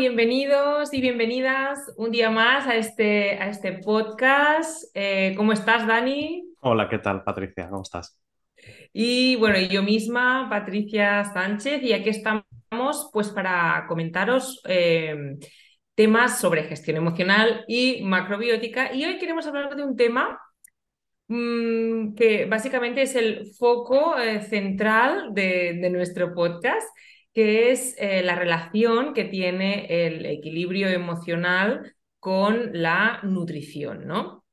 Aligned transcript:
Bienvenidos 0.00 0.94
y 0.94 1.02
bienvenidas 1.02 1.92
un 1.98 2.10
día 2.10 2.30
más 2.30 2.66
a 2.66 2.74
este, 2.74 3.32
a 3.32 3.50
este 3.50 3.72
podcast. 3.72 4.84
Eh, 4.94 5.34
¿Cómo 5.36 5.52
estás, 5.52 5.86
Dani? 5.86 6.54
Hola, 6.60 6.88
¿qué 6.88 7.00
tal, 7.00 7.22
Patricia? 7.22 7.68
¿Cómo 7.68 7.82
estás? 7.82 8.18
Y 8.94 9.36
bueno, 9.36 9.58
yo 9.58 9.82
misma, 9.82 10.46
Patricia 10.48 11.24
Sánchez, 11.24 11.82
y 11.82 11.92
aquí 11.92 12.08
estamos 12.08 13.10
pues 13.12 13.28
para 13.28 13.84
comentaros 13.88 14.62
eh, 14.66 15.36
temas 15.94 16.40
sobre 16.40 16.64
gestión 16.64 16.96
emocional 16.96 17.66
y 17.68 18.00
macrobiótica. 18.02 18.94
Y 18.94 19.04
hoy 19.04 19.18
queremos 19.18 19.46
hablar 19.46 19.76
de 19.76 19.84
un 19.84 19.96
tema 19.96 20.40
mm, 21.28 22.14
que 22.14 22.46
básicamente 22.46 23.02
es 23.02 23.14
el 23.16 23.50
foco 23.58 24.18
eh, 24.18 24.40
central 24.40 25.34
de, 25.34 25.74
de 25.78 25.90
nuestro 25.90 26.32
podcast 26.32 26.88
que 27.32 27.70
es 27.70 27.94
eh, 27.98 28.22
la 28.22 28.34
relación 28.34 29.14
que 29.14 29.24
tiene 29.24 29.86
el 30.06 30.26
equilibrio 30.26 30.88
emocional 30.88 31.94
con 32.18 32.70
la 32.72 33.20
nutrición, 33.22 34.06
¿no? 34.06 34.44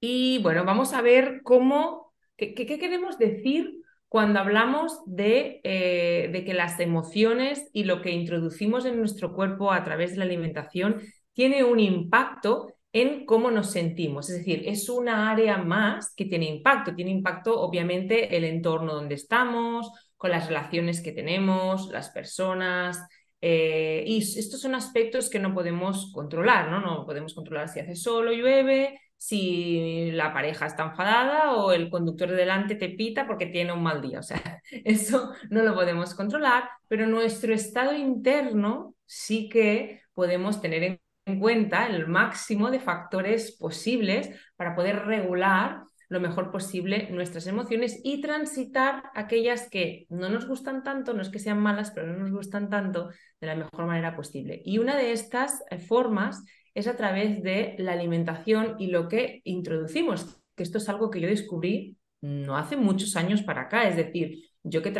Y 0.00 0.38
bueno, 0.42 0.64
vamos 0.64 0.94
a 0.94 1.02
ver 1.02 1.42
cómo, 1.42 2.14
qué, 2.36 2.54
queremos 2.54 3.18
decir 3.18 3.82
cuando 4.08 4.40
hablamos 4.40 5.02
de, 5.06 5.60
eh, 5.62 6.30
de, 6.32 6.44
que 6.44 6.54
las 6.54 6.80
emociones 6.80 7.68
y 7.72 7.84
lo 7.84 8.02
que 8.02 8.10
introducimos 8.10 8.86
en 8.86 8.98
nuestro 8.98 9.34
cuerpo 9.34 9.70
a 9.72 9.84
través 9.84 10.12
de 10.12 10.18
la 10.18 10.24
alimentación 10.24 11.00
tiene 11.32 11.64
un 11.64 11.78
impacto 11.78 12.74
en 12.92 13.24
cómo 13.24 13.50
nos 13.50 13.70
sentimos. 13.70 14.30
Es 14.30 14.38
decir, 14.38 14.64
es 14.66 14.88
una 14.88 15.30
área 15.30 15.58
más 15.58 16.12
que 16.16 16.24
tiene 16.24 16.46
impacto. 16.46 16.94
Tiene 16.94 17.10
impacto, 17.12 17.60
obviamente, 17.60 18.36
el 18.36 18.44
entorno 18.44 18.94
donde 18.94 19.14
estamos, 19.14 19.92
con 20.20 20.32
las 20.32 20.48
relaciones 20.48 21.00
que 21.00 21.12
tenemos, 21.12 21.88
las 21.88 22.10
personas. 22.10 23.08
Eh, 23.40 24.04
y 24.06 24.18
estos 24.18 24.60
son 24.60 24.74
aspectos 24.74 25.30
que 25.30 25.38
no 25.38 25.54
podemos 25.54 26.12
controlar, 26.12 26.70
¿no? 26.70 26.78
No 26.82 27.06
podemos 27.06 27.32
controlar 27.32 27.70
si 27.70 27.80
hace 27.80 27.96
sol 27.96 28.28
o 28.28 28.32
llueve, 28.32 29.00
si 29.16 30.10
la 30.10 30.34
pareja 30.34 30.66
está 30.66 30.82
enfadada 30.84 31.54
o 31.54 31.72
el 31.72 31.88
conductor 31.88 32.28
de 32.28 32.36
delante 32.36 32.74
te 32.74 32.90
pita 32.90 33.26
porque 33.26 33.46
tiene 33.46 33.72
un 33.72 33.82
mal 33.82 34.02
día. 34.02 34.18
O 34.18 34.22
sea, 34.22 34.60
eso 34.84 35.32
no 35.48 35.62
lo 35.62 35.74
podemos 35.74 36.14
controlar, 36.14 36.68
pero 36.86 37.06
nuestro 37.06 37.54
estado 37.54 37.94
interno 37.94 38.94
sí 39.06 39.48
que 39.48 40.02
podemos 40.12 40.60
tener 40.60 41.00
en 41.24 41.40
cuenta 41.40 41.86
el 41.86 42.08
máximo 42.08 42.70
de 42.70 42.80
factores 42.80 43.56
posibles 43.56 44.28
para 44.56 44.74
poder 44.74 45.06
regular 45.06 45.84
lo 46.10 46.20
mejor 46.20 46.50
posible 46.50 47.08
nuestras 47.10 47.46
emociones 47.46 48.00
y 48.02 48.20
transitar 48.20 49.04
aquellas 49.14 49.70
que 49.70 50.06
no 50.10 50.28
nos 50.28 50.46
gustan 50.46 50.82
tanto, 50.82 51.14
no 51.14 51.22
es 51.22 51.28
que 51.28 51.38
sean 51.38 51.60
malas, 51.60 51.92
pero 51.92 52.08
no 52.08 52.18
nos 52.18 52.32
gustan 52.32 52.68
tanto, 52.68 53.10
de 53.40 53.46
la 53.46 53.54
mejor 53.54 53.86
manera 53.86 54.16
posible. 54.16 54.60
Y 54.64 54.78
una 54.78 54.96
de 54.96 55.12
estas 55.12 55.62
eh, 55.70 55.78
formas 55.78 56.44
es 56.74 56.88
a 56.88 56.96
través 56.96 57.42
de 57.44 57.76
la 57.78 57.92
alimentación 57.92 58.74
y 58.78 58.88
lo 58.88 59.06
que 59.06 59.40
introducimos, 59.44 60.42
que 60.56 60.64
esto 60.64 60.78
es 60.78 60.88
algo 60.88 61.10
que 61.10 61.20
yo 61.20 61.28
descubrí 61.28 61.96
no 62.20 62.56
hace 62.56 62.76
muchos 62.76 63.16
años 63.16 63.42
para 63.42 63.62
acá, 63.62 63.88
es 63.88 63.96
decir, 63.96 64.50
yo 64.62 64.82
que, 64.82 64.92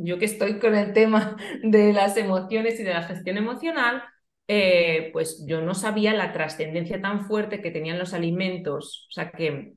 yo 0.00 0.18
que 0.18 0.24
estoy 0.24 0.58
con 0.58 0.74
el 0.74 0.92
tema 0.92 1.36
de 1.62 1.92
las 1.92 2.16
emociones 2.16 2.80
y 2.80 2.84
de 2.84 2.94
la 2.94 3.02
gestión 3.02 3.36
emocional, 3.36 4.02
eh, 4.48 5.10
pues 5.12 5.44
yo 5.46 5.60
no 5.60 5.74
sabía 5.74 6.14
la 6.14 6.32
trascendencia 6.32 7.00
tan 7.00 7.26
fuerte 7.26 7.60
que 7.60 7.70
tenían 7.70 7.98
los 7.98 8.14
alimentos, 8.14 9.06
o 9.10 9.12
sea 9.12 9.30
que 9.30 9.74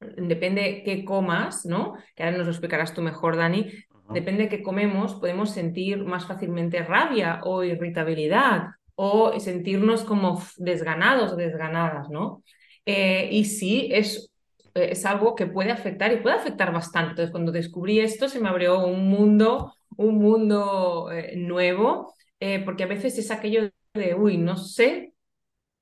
depende 0.00 0.82
qué 0.84 1.04
comas, 1.04 1.64
¿no? 1.66 1.94
Que 2.14 2.22
ahora 2.22 2.38
nos 2.38 2.46
lo 2.46 2.52
explicarás 2.52 2.94
tú 2.94 3.02
mejor, 3.02 3.36
Dani. 3.36 3.70
Depende 4.10 4.44
de 4.44 4.48
qué 4.48 4.62
comemos, 4.62 5.14
podemos 5.14 5.50
sentir 5.50 6.04
más 6.04 6.26
fácilmente 6.26 6.82
rabia 6.82 7.40
o 7.44 7.62
irritabilidad 7.62 8.68
o 8.94 9.38
sentirnos 9.38 10.02
como 10.02 10.42
desganados 10.56 11.32
o 11.32 11.36
desganadas, 11.36 12.08
¿no? 12.08 12.42
Eh, 12.86 13.28
y 13.30 13.44
sí, 13.44 13.90
es, 13.92 14.30
es 14.74 15.04
algo 15.04 15.34
que 15.34 15.46
puede 15.46 15.72
afectar 15.72 16.10
y 16.12 16.16
puede 16.16 16.36
afectar 16.36 16.72
bastante. 16.72 17.10
Entonces, 17.10 17.30
cuando 17.30 17.52
descubrí 17.52 18.00
esto, 18.00 18.28
se 18.28 18.40
me 18.40 18.48
abrió 18.48 18.86
un 18.86 19.08
mundo, 19.08 19.74
un 19.96 20.16
mundo 20.16 21.10
eh, 21.12 21.36
nuevo, 21.36 22.14
eh, 22.40 22.62
porque 22.64 22.84
a 22.84 22.88
veces 22.88 23.18
es 23.18 23.30
aquello 23.30 23.70
de, 23.92 24.14
uy, 24.14 24.38
no 24.38 24.56
sé 24.56 25.12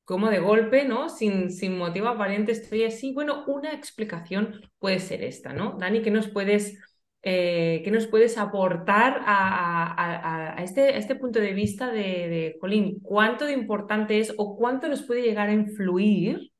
como 0.06 0.30
de 0.30 0.38
golpe, 0.38 0.84
¿no? 0.84 1.08
Sin, 1.08 1.50
sin 1.50 1.76
motivo 1.76 2.06
aparente 2.08 2.52
estoy 2.52 2.84
así. 2.84 3.12
Bueno, 3.12 3.44
una 3.48 3.72
explicación 3.72 4.62
puede 4.78 5.00
ser 5.00 5.24
esta, 5.24 5.52
¿no? 5.52 5.76
Dani, 5.80 6.00
¿qué 6.00 6.12
nos 6.12 6.28
puedes, 6.28 6.78
eh, 7.22 7.84
nos 7.90 8.06
puedes 8.06 8.38
aportar 8.38 9.20
a, 9.26 10.54
este, 10.60 10.96
este, 10.96 11.16
punto 11.16 11.40
de 11.40 11.52
vista 11.52 11.90
de, 11.90 12.56
de? 12.62 13.00
¿Cuánto 13.02 13.46
de 13.46 13.52
importante 13.52 14.20
es 14.20 14.32
o 14.38 14.56
cuánto 14.56 14.88
nos 14.88 15.02
puede 15.02 15.22
llegar 15.22 15.48
a 15.48 15.54
influir 15.54 16.52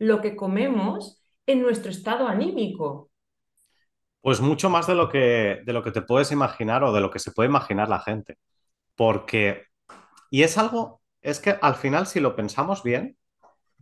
lo 0.00 0.20
que 0.20 0.34
comemos 0.34 1.22
en 1.46 1.62
nuestro 1.62 1.92
estado 1.92 2.26
anímico? 2.26 3.12
Pues 4.20 4.40
mucho 4.40 4.70
más 4.70 4.88
de 4.88 4.96
lo 4.96 5.08
que, 5.08 5.60
de 5.64 5.72
lo 5.72 5.84
que 5.84 5.92
te 5.92 6.02
puedes 6.02 6.32
imaginar 6.32 6.82
o 6.82 6.92
de 6.92 7.00
lo 7.00 7.12
que 7.12 7.20
se 7.20 7.30
puede 7.30 7.48
imaginar 7.48 7.88
la 7.88 8.00
gente. 8.00 8.38
Porque, 8.96 9.66
y 10.30 10.42
es 10.42 10.58
algo 10.58 10.97
es 11.22 11.40
que 11.40 11.58
al 11.60 11.74
final, 11.76 12.06
si 12.06 12.20
lo 12.20 12.36
pensamos 12.36 12.82
bien, 12.82 13.16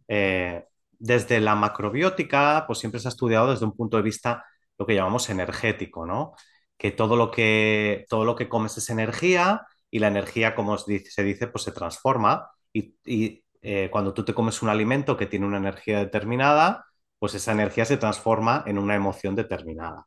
eh, 0.08 0.64
desde 0.98 1.40
la 1.40 1.54
macrobiótica, 1.54 2.64
pues 2.66 2.78
siempre 2.78 3.00
se 3.00 3.08
ha 3.08 3.10
estudiado 3.10 3.50
desde 3.50 3.66
un 3.66 3.76
punto 3.76 3.96
de 3.96 4.02
vista 4.02 4.44
lo 4.78 4.86
que 4.86 4.94
llamamos 4.94 5.28
energético, 5.30 6.06
¿no? 6.06 6.34
Que 6.76 6.90
todo 6.90 7.16
lo 7.16 7.30
que, 7.30 8.06
todo 8.08 8.24
lo 8.24 8.36
que 8.36 8.48
comes 8.48 8.76
es 8.78 8.90
energía 8.90 9.66
y 9.90 9.98
la 9.98 10.08
energía, 10.08 10.54
como 10.54 10.76
se 10.78 11.24
dice, 11.24 11.46
pues 11.48 11.64
se 11.64 11.72
transforma 11.72 12.50
y, 12.72 13.42
eh, 13.62 13.88
cuando 13.90 14.14
tú 14.14 14.24
te 14.24 14.34
comes 14.34 14.62
un 14.62 14.68
alimento 14.68 15.16
que 15.16 15.26
tiene 15.26 15.46
una 15.46 15.56
energía 15.58 15.98
determinada, 15.98 16.84
pues 17.18 17.34
esa 17.34 17.52
energía 17.52 17.84
se 17.84 17.96
transforma 17.96 18.62
en 18.66 18.78
una 18.78 18.94
emoción 18.94 19.34
determinada. 19.34 20.06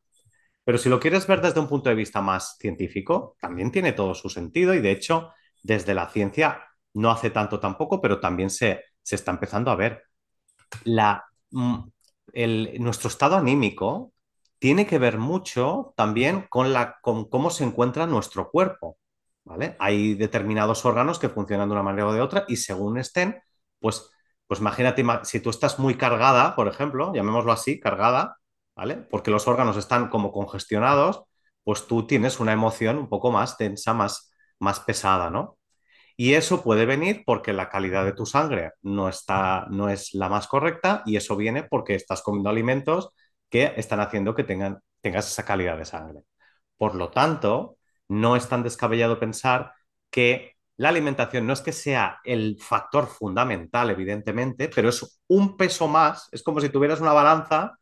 Pero 0.64 0.78
si 0.78 0.90
lo 0.90 1.00
quieres 1.00 1.28
ver 1.28 1.42
desde 1.42 1.60
un 1.60 1.68
punto 1.68 1.90
de 1.90 1.96
vista 1.96 2.22
más 2.22 2.58
científico, 2.60 3.36
también 3.42 3.72
tiene 3.72 3.94
todo 3.94 4.14
su 4.16 4.30
sentido 4.30 4.74
y 4.76 4.82
de 4.82 4.92
hecho, 4.92 5.32
desde 5.64 5.94
la 5.94 6.08
ciencia 6.10 6.69
no 6.94 7.12
hace 7.12 7.30
tanto 7.30 7.60
tampoco, 7.60 8.02
pero 8.02 8.20
también 8.20 8.50
se, 8.50 8.84
está 9.04 9.32
empezando 9.32 9.72
a 9.72 9.76
ver. 9.76 10.04
La, 10.84 11.26
mm, 11.52 11.80
nuestro 12.80 13.10
estado 13.10 13.36
anímico 13.38 14.14
tiene 14.60 14.86
que 14.86 15.00
ver 15.00 15.18
mucho 15.18 15.94
también 15.96 16.48
con, 16.50 16.74
la, 16.74 17.00
con 17.02 17.30
cómo 17.30 17.50
se 17.50 17.64
encuentra 17.64 18.08
nuestro 18.08 18.50
cuerpo. 18.52 18.98
¿vale? 19.46 19.76
Hay 19.80 20.16
determinados 20.16 20.86
órganos 20.86 21.20
que 21.20 21.30
funcionan 21.30 21.70
de 21.70 21.74
una 21.74 21.84
manera 21.84 22.08
o 22.08 22.14
de 22.14 22.22
otra 22.22 22.46
y 22.48 22.58
según 22.58 22.98
estén, 22.98 23.42
pues, 23.80 24.10
pues 24.48 24.60
imagínate, 24.60 25.04
si 25.24 25.40
tú 25.42 25.50
estás 25.50 25.80
muy 25.80 25.96
cargada, 25.96 26.56
por 26.56 26.68
ejemplo, 26.68 27.14
llamémoslo 27.14 27.52
así, 27.52 27.80
cargada, 27.80 28.38
¿vale? 28.76 28.96
Porque 28.98 29.32
los 29.32 29.48
órganos 29.48 29.78
están 29.78 30.10
como 30.10 30.32
congestionados, 30.32 31.24
pues 31.64 31.88
tú 31.88 32.08
tienes 32.08 32.40
una 32.40 32.54
emoción 32.54 32.98
un 32.98 33.10
poco 33.10 33.32
más 33.32 33.58
tensa, 33.58 33.94
más, 33.94 34.34
más 34.60 34.80
pesada, 34.82 35.30
¿no? 35.30 35.59
Y 36.20 36.34
eso 36.34 36.62
puede 36.64 36.86
venir 36.86 37.24
porque 37.26 37.54
la 37.54 37.70
calidad 37.70 38.04
de 38.04 38.12
tu 38.12 38.26
sangre 38.26 38.74
no, 38.82 39.08
está, 39.08 39.68
no 39.70 39.88
es 39.90 40.14
la 40.14 40.28
más 40.28 40.48
correcta 40.48 41.02
y 41.06 41.16
eso 41.16 41.38
viene 41.38 41.64
porque 41.64 41.96
estás 41.96 42.22
comiendo 42.22 42.50
alimentos 42.50 43.12
que 43.50 43.72
están 43.78 44.02
haciendo 44.02 44.36
que 44.36 44.44
tengan, 44.44 44.80
tengas 45.00 45.32
esa 45.32 45.46
calidad 45.46 45.78
de 45.78 45.86
sangre. 45.86 46.24
Por 46.78 46.96
lo 46.96 47.10
tanto, 47.10 47.78
no 48.10 48.36
es 48.36 48.50
tan 48.50 48.64
descabellado 48.64 49.18
pensar 49.20 49.74
que 50.10 50.56
la 50.76 50.90
alimentación 50.90 51.48
no 51.48 51.54
es 51.54 51.62
que 51.62 51.72
sea 51.72 52.20
el 52.26 52.58
factor 52.60 53.08
fundamental, 53.08 53.90
evidentemente, 53.90 54.70
pero 54.76 54.90
es 54.90 55.22
un 55.28 55.56
peso 55.56 55.88
más. 55.88 56.28
Es 56.34 56.44
como 56.44 56.60
si 56.60 56.68
tuvieras 56.70 57.00
una 57.00 57.14
balanza 57.14 57.80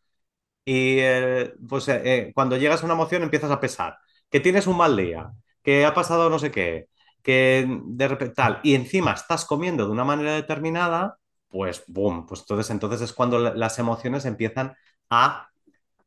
y 0.66 1.00
eh, 1.00 1.54
pues, 1.70 1.88
eh, 1.88 2.02
eh, 2.06 2.32
cuando 2.34 2.58
llegas 2.58 2.82
a 2.82 2.86
una 2.86 2.94
emoción 2.96 3.24
empiezas 3.24 3.52
a 3.52 3.60
pesar. 3.60 3.98
Que 4.30 4.40
tienes 4.40 4.68
un 4.68 4.78
mal 4.78 4.96
día, 4.98 5.32
que 5.64 5.86
ha 5.86 5.94
pasado 5.94 6.30
no 6.30 6.40
sé 6.40 6.52
qué, 6.52 6.88
que 7.24 7.68
de 7.86 8.08
repente 8.08 8.36
tal, 8.36 8.60
y 8.64 8.76
encima 8.76 9.12
estás 9.14 9.46
comiendo 9.46 9.86
de 9.86 9.92
una 9.92 10.04
manera 10.04 10.34
determinada, 10.34 11.18
pues 11.50 11.84
boom, 11.88 12.26
pues 12.26 12.42
entonces, 12.42 12.70
entonces 12.72 13.02
es 13.02 13.14
cuando 13.14 13.40
las 13.40 13.80
emociones 13.80 14.26
empiezan 14.26 14.76
a, 15.10 15.50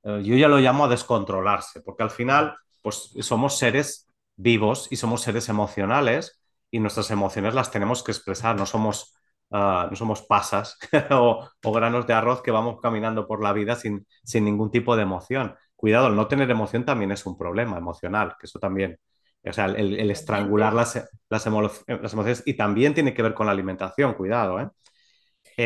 eh, 0.02 0.22
yo 0.24 0.36
ya 0.36 0.48
lo 0.48 0.58
llamo 0.58 0.84
a 0.84 0.88
descontrolarse, 0.88 1.80
porque 1.82 2.02
al 2.02 2.10
final, 2.10 2.56
pues 2.82 3.12
somos 3.20 3.58
seres 3.58 4.08
vivos 4.36 4.88
y 4.90 4.96
somos 4.96 5.22
seres 5.22 5.48
emocionales 5.48 6.40
y 6.70 6.80
nuestras 6.80 7.10
emociones 7.10 7.54
las 7.54 7.70
tenemos 7.70 8.02
que 8.02 8.12
expresar, 8.12 8.56
no 8.56 8.66
somos 8.66 9.14
ah, 9.50 9.88
no 9.90 9.96
somos 9.96 10.22
pasas 10.22 10.78
o, 11.10 11.48
granos 11.64 12.06
de 12.06 12.14
arroz 12.14 12.42
que 12.42 12.50
vamos 12.50 12.80
caminando 12.80 13.26
por 13.26 13.42
la 13.42 13.52
vida 13.52 13.76
sin, 13.76 14.06
sin 14.24 14.44
ningún 14.44 14.70
tipo 14.70 14.96
de 14.96 15.02
emoción. 15.02 15.54
Cuidado, 15.76 16.08
el 16.08 16.16
no 16.16 16.28
tener 16.28 16.50
emoción 16.50 16.84
también 16.84 17.10
es 17.12 17.24
un 17.26 17.36
problema 17.36 17.78
emocional, 17.78 18.36
que 18.38 18.46
eso 18.46 18.58
también, 18.58 18.98
o 19.44 19.52
sea, 19.52 19.66
el, 19.66 19.98
el 19.98 20.10
estrangular 20.10 20.72
las, 20.74 20.94
las, 21.30 21.46
emo- 21.46 21.62
las 21.86 22.12
emociones 22.12 22.42
y 22.46 22.54
también 22.56 22.94
tiene 22.94 23.14
que 23.14 23.22
ver 23.22 23.34
con 23.34 23.46
la 23.46 23.52
alimentación, 23.52 24.14
cuidado, 24.14 24.60
¿eh? 24.60 24.68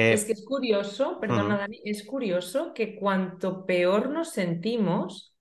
Es 0.08 0.24
Eh, 0.24 0.24
que 0.24 0.32
es 0.32 0.44
curioso, 0.44 1.18
perdona. 1.20 1.58
Dani, 1.58 1.80
es 1.84 2.04
curioso 2.04 2.72
que 2.74 2.96
cuanto 2.96 3.66
peor 3.66 4.08
nos 4.10 4.30
sentimos, 4.32 5.34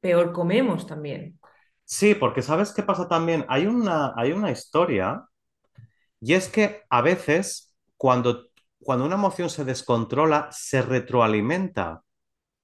peor 0.00 0.32
comemos 0.32 0.86
también. 0.86 1.38
Sí, 1.84 2.14
porque 2.14 2.42
¿sabes 2.42 2.72
qué 2.72 2.82
pasa 2.82 3.08
también? 3.08 3.44
Hay 3.48 3.66
una, 3.66 4.12
hay 4.16 4.32
una 4.32 4.50
historia 4.50 5.26
y 6.20 6.34
es 6.34 6.48
que 6.48 6.82
a 6.90 7.02
veces 7.02 7.76
cuando, 7.96 8.48
cuando 8.82 9.06
una 9.06 9.16
emoción 9.16 9.50
se 9.50 9.64
descontrola, 9.64 10.48
se 10.52 10.82
retroalimenta. 10.82 12.02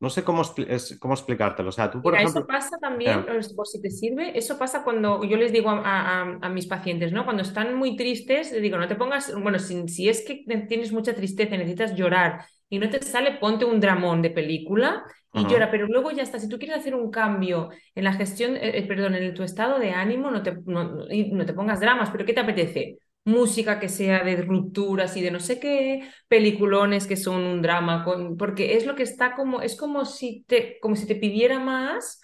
No 0.00 0.10
sé 0.10 0.24
cómo, 0.24 0.42
es- 0.68 0.98
cómo 1.00 1.14
explicártelo. 1.14 1.68
O 1.70 1.72
sea, 1.72 1.90
tú, 1.90 2.02
por 2.02 2.14
Mira, 2.14 2.22
eso 2.22 2.46
ejemplo... 2.46 2.46
pasa 2.46 2.78
también, 2.78 3.26
por 3.56 3.66
si 3.66 3.80
te 3.82 3.90
sirve, 3.90 4.38
eso 4.38 4.58
pasa 4.58 4.84
cuando 4.84 5.24
yo 5.24 5.36
les 5.36 5.50
digo 5.52 5.70
a, 5.70 5.80
a- 6.22 6.38
a 6.40 6.48
mis 6.50 6.66
pacientes, 6.66 7.10
¿no? 7.12 7.24
Cuando 7.24 7.42
están 7.42 7.74
muy 7.74 7.96
tristes, 7.96 8.52
les 8.52 8.62
digo, 8.62 8.78
no 8.78 8.86
te 8.86 8.94
pongas, 8.94 9.32
bueno, 9.42 9.58
si, 9.58 9.88
si 9.88 10.08
es 10.08 10.24
que 10.24 10.44
tienes 10.68 10.92
mucha 10.92 11.14
tristeza 11.14 11.56
y 11.56 11.58
necesitas 11.58 11.94
llorar 11.96 12.44
y 12.68 12.78
no 12.78 12.88
te 12.90 13.02
sale, 13.02 13.32
ponte 13.38 13.64
un 13.64 13.80
dramón 13.80 14.22
de 14.22 14.30
película 14.30 15.02
y 15.34 15.46
llora, 15.48 15.70
pero 15.70 15.86
luego 15.88 16.12
ya 16.12 16.22
está, 16.22 16.38
si 16.38 16.48
tú 16.48 16.58
quieres 16.58 16.78
hacer 16.78 16.94
un 16.94 17.10
cambio 17.10 17.70
en 17.94 18.04
la 18.04 18.12
gestión, 18.12 18.56
eh, 18.56 18.78
eh, 18.78 18.86
perdón, 18.86 19.14
en 19.16 19.34
tu 19.34 19.42
estado 19.42 19.78
de 19.80 19.90
ánimo, 19.90 20.30
no 20.30 20.42
te, 20.44 20.52
no, 20.64 20.84
no 20.84 21.46
te 21.46 21.52
pongas 21.54 21.80
dramas, 21.80 22.10
pero 22.10 22.24
¿qué 22.24 22.32
te 22.34 22.40
apetece? 22.40 22.98
Música 23.26 23.80
que 23.80 23.90
sea 23.90 24.24
de 24.24 24.36
rupturas 24.42 25.16
y 25.18 25.22
de 25.22 25.32
no 25.32 25.40
sé 25.40 25.60
qué, 25.60 26.08
peliculones 26.28 27.06
que 27.08 27.16
son 27.16 27.42
un 27.44 27.62
drama, 27.62 28.04
con, 28.04 28.36
porque 28.38 28.76
es 28.76 28.86
lo 28.86 28.96
que 28.96 29.02
está 29.04 29.34
como, 29.34 29.62
es 29.62 29.76
como 29.76 30.06
si 30.06 30.44
te, 30.48 30.78
como 30.80 30.96
si 30.96 31.06
te 31.08 31.16
pidiera 31.16 31.60
más, 31.60 32.22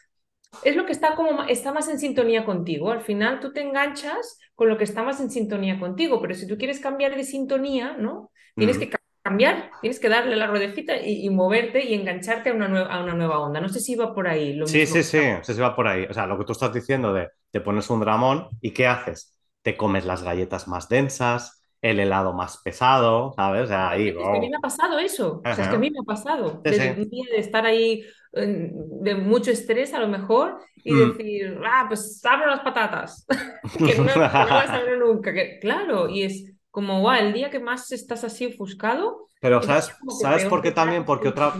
es 0.63 0.77
lo 0.77 0.87
que 0.87 0.93
está 0.93 1.15
como, 1.17 1.43
está 1.45 1.73
más 1.73 1.89
en 1.89 1.99
sintonía 1.99 2.45
contigo. 2.45 2.91
Al 2.93 3.01
final 3.03 3.41
tú 3.41 3.53
te 3.53 3.63
enganchas 3.63 4.39
con 4.55 4.69
lo 4.69 4.79
que 4.79 4.85
está 4.85 5.03
más 5.03 5.21
en 5.21 5.31
sintonía 5.31 5.81
contigo, 5.81 6.21
pero 6.21 6.35
si 6.35 6.47
tú 6.47 6.57
quieres 6.59 6.81
cambiar 6.81 7.17
de 7.17 7.25
sintonía, 7.25 7.95
¿no? 7.99 8.31
Tienes 8.57 8.79
ujú. 8.79 8.79
que 8.79 8.89
ca- 8.91 9.01
cambiar, 9.23 9.73
tienes 9.81 9.99
que 10.01 10.09
darle 10.09 10.37
la 10.37 10.47
ruedecita 10.47 10.97
y, 10.99 11.27
y 11.27 11.31
moverte 11.31 11.85
y 11.85 11.95
engancharte 11.95 12.51
a 12.51 12.55
una, 12.55 12.69
nueva, 12.69 12.89
a 12.95 13.03
una 13.05 13.15
nueva 13.15 13.41
onda. 13.41 13.61
No 13.61 13.69
sé 13.69 13.81
si 13.81 13.95
va 13.97 14.15
por 14.15 14.29
ahí 14.29 14.55
lo 14.55 14.69
Sí, 14.71 14.87
mismo 14.87 15.01
sí, 15.03 15.03
que 15.03 15.05
sí, 15.05 15.19
sí, 15.43 15.55
se 15.55 15.61
va 15.61 15.75
por 15.75 15.87
ahí. 15.89 16.05
O 16.09 16.15
sea, 16.15 16.27
lo 16.27 16.39
que 16.39 16.45
tú 16.45 16.53
estás 16.53 16.73
diciendo 16.73 17.13
de 17.13 17.31
te 17.51 17.61
pones 17.61 17.91
un 17.91 18.01
dramón 18.01 18.49
y 18.61 18.73
¿qué 18.73 18.87
haces? 18.87 19.37
Te 19.63 19.77
comes 19.77 20.05
las 20.05 20.23
galletas 20.23 20.69
más 20.69 20.89
densas, 20.89 21.63
el 21.83 22.01
helado 22.01 22.33
más 22.33 22.59
pesado, 22.59 23.33
¿sabes? 23.37 23.65
O 23.65 23.67
sea, 23.67 23.91
ahí, 23.91 24.09
Es 24.09 24.31
que 24.31 24.37
a 24.37 24.41
mí 24.41 24.49
me 24.51 24.57
ha 24.57 24.61
pasado 24.61 24.99
eso, 24.99 25.41
o 25.47 25.53
sea, 25.53 25.65
es 25.65 25.69
que 25.71 25.77
a 25.77 25.79
mí 25.79 25.91
me 25.91 25.99
ha 26.01 26.03
pasado, 26.03 26.63
Sí, 26.65 26.75
un 26.97 27.09
día 27.11 27.25
de 27.31 27.39
estar 27.39 27.67
ahí 27.67 28.05
de 28.33 29.15
mucho 29.15 29.51
estrés 29.51 29.93
a 29.95 30.01
lo 30.01 30.09
mejor 30.09 30.59
y 30.85 30.95
Mm. 30.95 31.11
decir, 31.11 31.59
ah, 31.65 31.85
pues 31.89 32.21
abro 32.25 32.47
las 32.51 32.61
patatas, 32.61 33.27
que 33.85 33.95
no, 33.99 34.13
no 34.39 34.47
las 34.51 34.71
abro 34.71 34.97
nunca, 34.99 35.33
que, 35.33 35.59
claro, 35.61 36.09
y 36.09 36.23
es 36.25 36.45
como, 36.71 37.01
guau, 37.01 37.19
el 37.21 37.33
día 37.33 37.51
que 37.51 37.61
más 37.61 37.93
estás 37.93 38.25
así 38.25 38.47
ofuscado, 38.47 39.27
Pero 39.41 39.63
¿sabes, 39.63 39.93
sabes 40.09 40.45
por 40.47 40.63
qué 40.63 40.73
también? 40.73 41.05
Porque 41.05 41.29
otra, 41.29 41.55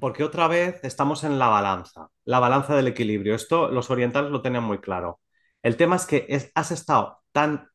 porque 0.00 0.24
otra 0.24 0.48
vez 0.48 0.80
estamos 0.84 1.24
en 1.24 1.38
la 1.38 1.48
balanza, 1.48 2.08
la 2.24 2.38
balanza 2.40 2.76
del 2.76 2.88
equilibrio. 2.88 3.34
Esto 3.34 3.68
los 3.70 3.90
orientales 3.90 4.30
lo 4.30 4.42
tenían 4.42 4.64
muy 4.64 4.78
claro. 4.80 5.20
El 5.64 5.76
tema 5.76 5.96
es 5.96 6.06
que 6.06 6.28
has 6.54 6.70
estado 6.70 7.24
tan, 7.32 7.68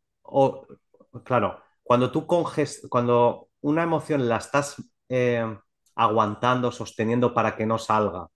claro, 1.23 1.61
cuando 1.83 2.11
tú 2.11 2.27
conges, 2.27 2.85
cuando 2.89 3.49
una 3.61 3.83
emoción 3.83 4.27
la 4.29 4.37
estás 4.37 4.75
eh, 5.09 5.45
aguantando, 5.95 6.71
sosteniendo 6.71 7.33
para 7.33 7.55
que 7.55 7.65
no 7.65 7.77
salga, 7.77 8.27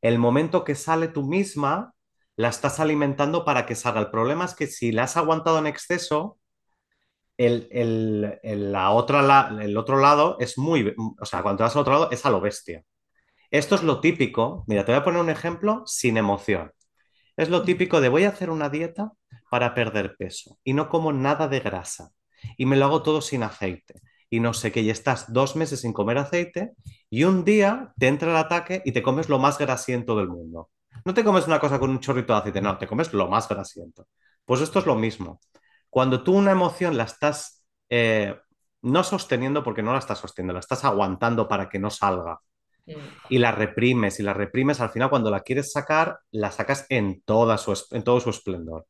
el 0.00 0.18
momento 0.18 0.64
que 0.64 0.74
sale 0.74 1.08
tú 1.08 1.24
misma, 1.24 1.94
la 2.36 2.48
estás 2.48 2.80
alimentando 2.80 3.44
para 3.44 3.66
que 3.66 3.74
salga. 3.74 4.00
El 4.00 4.10
problema 4.10 4.44
es 4.46 4.54
que 4.54 4.66
si 4.66 4.92
la 4.92 5.02
has 5.04 5.16
aguantado 5.18 5.58
en 5.58 5.66
exceso, 5.66 6.38
el, 7.38 7.68
el- 8.42 8.72
la 8.72 8.90
otra, 8.90 9.22
la- 9.22 9.56
el 9.62 9.76
otro 9.76 9.98
lado 9.98 10.36
es 10.40 10.58
muy, 10.58 10.94
o 11.20 11.24
sea, 11.24 11.42
cuando 11.42 11.64
vas 11.64 11.74
al 11.76 11.82
otro 11.82 11.94
lado 11.94 12.10
es 12.10 12.24
a 12.26 12.30
lo 12.30 12.40
bestia. 12.40 12.84
Esto 13.50 13.76
es 13.76 13.82
lo 13.84 14.00
típico. 14.00 14.64
Mira, 14.68 14.84
te 14.86 14.92
voy 14.92 15.00
a 15.00 15.04
poner 15.04 15.20
un 15.22 15.30
ejemplo 15.30 15.82
sin 15.86 16.16
emoción. 16.18 16.72
Es 17.40 17.48
lo 17.48 17.62
típico 17.62 18.02
de 18.02 18.10
voy 18.10 18.24
a 18.24 18.28
hacer 18.28 18.50
una 18.50 18.68
dieta 18.68 19.12
para 19.48 19.72
perder 19.72 20.14
peso 20.18 20.58
y 20.62 20.74
no 20.74 20.90
como 20.90 21.10
nada 21.10 21.48
de 21.48 21.60
grasa 21.60 22.10
y 22.58 22.66
me 22.66 22.76
lo 22.76 22.84
hago 22.84 23.02
todo 23.02 23.22
sin 23.22 23.42
aceite 23.42 24.02
y 24.28 24.40
no 24.40 24.52
sé 24.52 24.70
qué, 24.70 24.82
y 24.82 24.90
estás 24.90 25.32
dos 25.32 25.56
meses 25.56 25.80
sin 25.80 25.94
comer 25.94 26.18
aceite 26.18 26.72
y 27.08 27.24
un 27.24 27.42
día 27.46 27.94
te 27.98 28.08
entra 28.08 28.30
el 28.30 28.36
ataque 28.36 28.82
y 28.84 28.92
te 28.92 29.02
comes 29.02 29.30
lo 29.30 29.38
más 29.38 29.56
grasiento 29.56 30.18
del 30.18 30.28
mundo. 30.28 30.68
No 31.06 31.14
te 31.14 31.24
comes 31.24 31.46
una 31.46 31.58
cosa 31.58 31.78
con 31.78 31.88
un 31.88 32.00
chorrito 32.00 32.34
de 32.34 32.40
aceite, 32.40 32.60
no, 32.60 32.76
te 32.76 32.86
comes 32.86 33.10
lo 33.14 33.26
más 33.26 33.48
grasiento. 33.48 34.06
Pues 34.44 34.60
esto 34.60 34.78
es 34.78 34.84
lo 34.84 34.94
mismo. 34.94 35.40
Cuando 35.88 36.22
tú 36.22 36.34
una 36.34 36.50
emoción 36.50 36.98
la 36.98 37.04
estás 37.04 37.64
eh, 37.88 38.36
no 38.82 39.02
sosteniendo 39.02 39.64
porque 39.64 39.82
no 39.82 39.94
la 39.94 39.98
estás 39.98 40.18
sosteniendo, 40.18 40.52
la 40.52 40.60
estás 40.60 40.84
aguantando 40.84 41.48
para 41.48 41.70
que 41.70 41.78
no 41.78 41.88
salga. 41.88 42.38
Y 43.28 43.38
la 43.38 43.52
reprimes 43.52 44.20
y 44.20 44.22
la 44.22 44.34
reprimes, 44.34 44.80
al 44.80 44.90
final 44.90 45.10
cuando 45.10 45.30
la 45.30 45.40
quieres 45.40 45.72
sacar, 45.72 46.18
la 46.32 46.50
sacas 46.52 46.86
en, 46.88 47.22
toda 47.22 47.58
su, 47.58 47.74
en 47.92 48.02
todo 48.04 48.20
su 48.20 48.30
esplendor. 48.30 48.86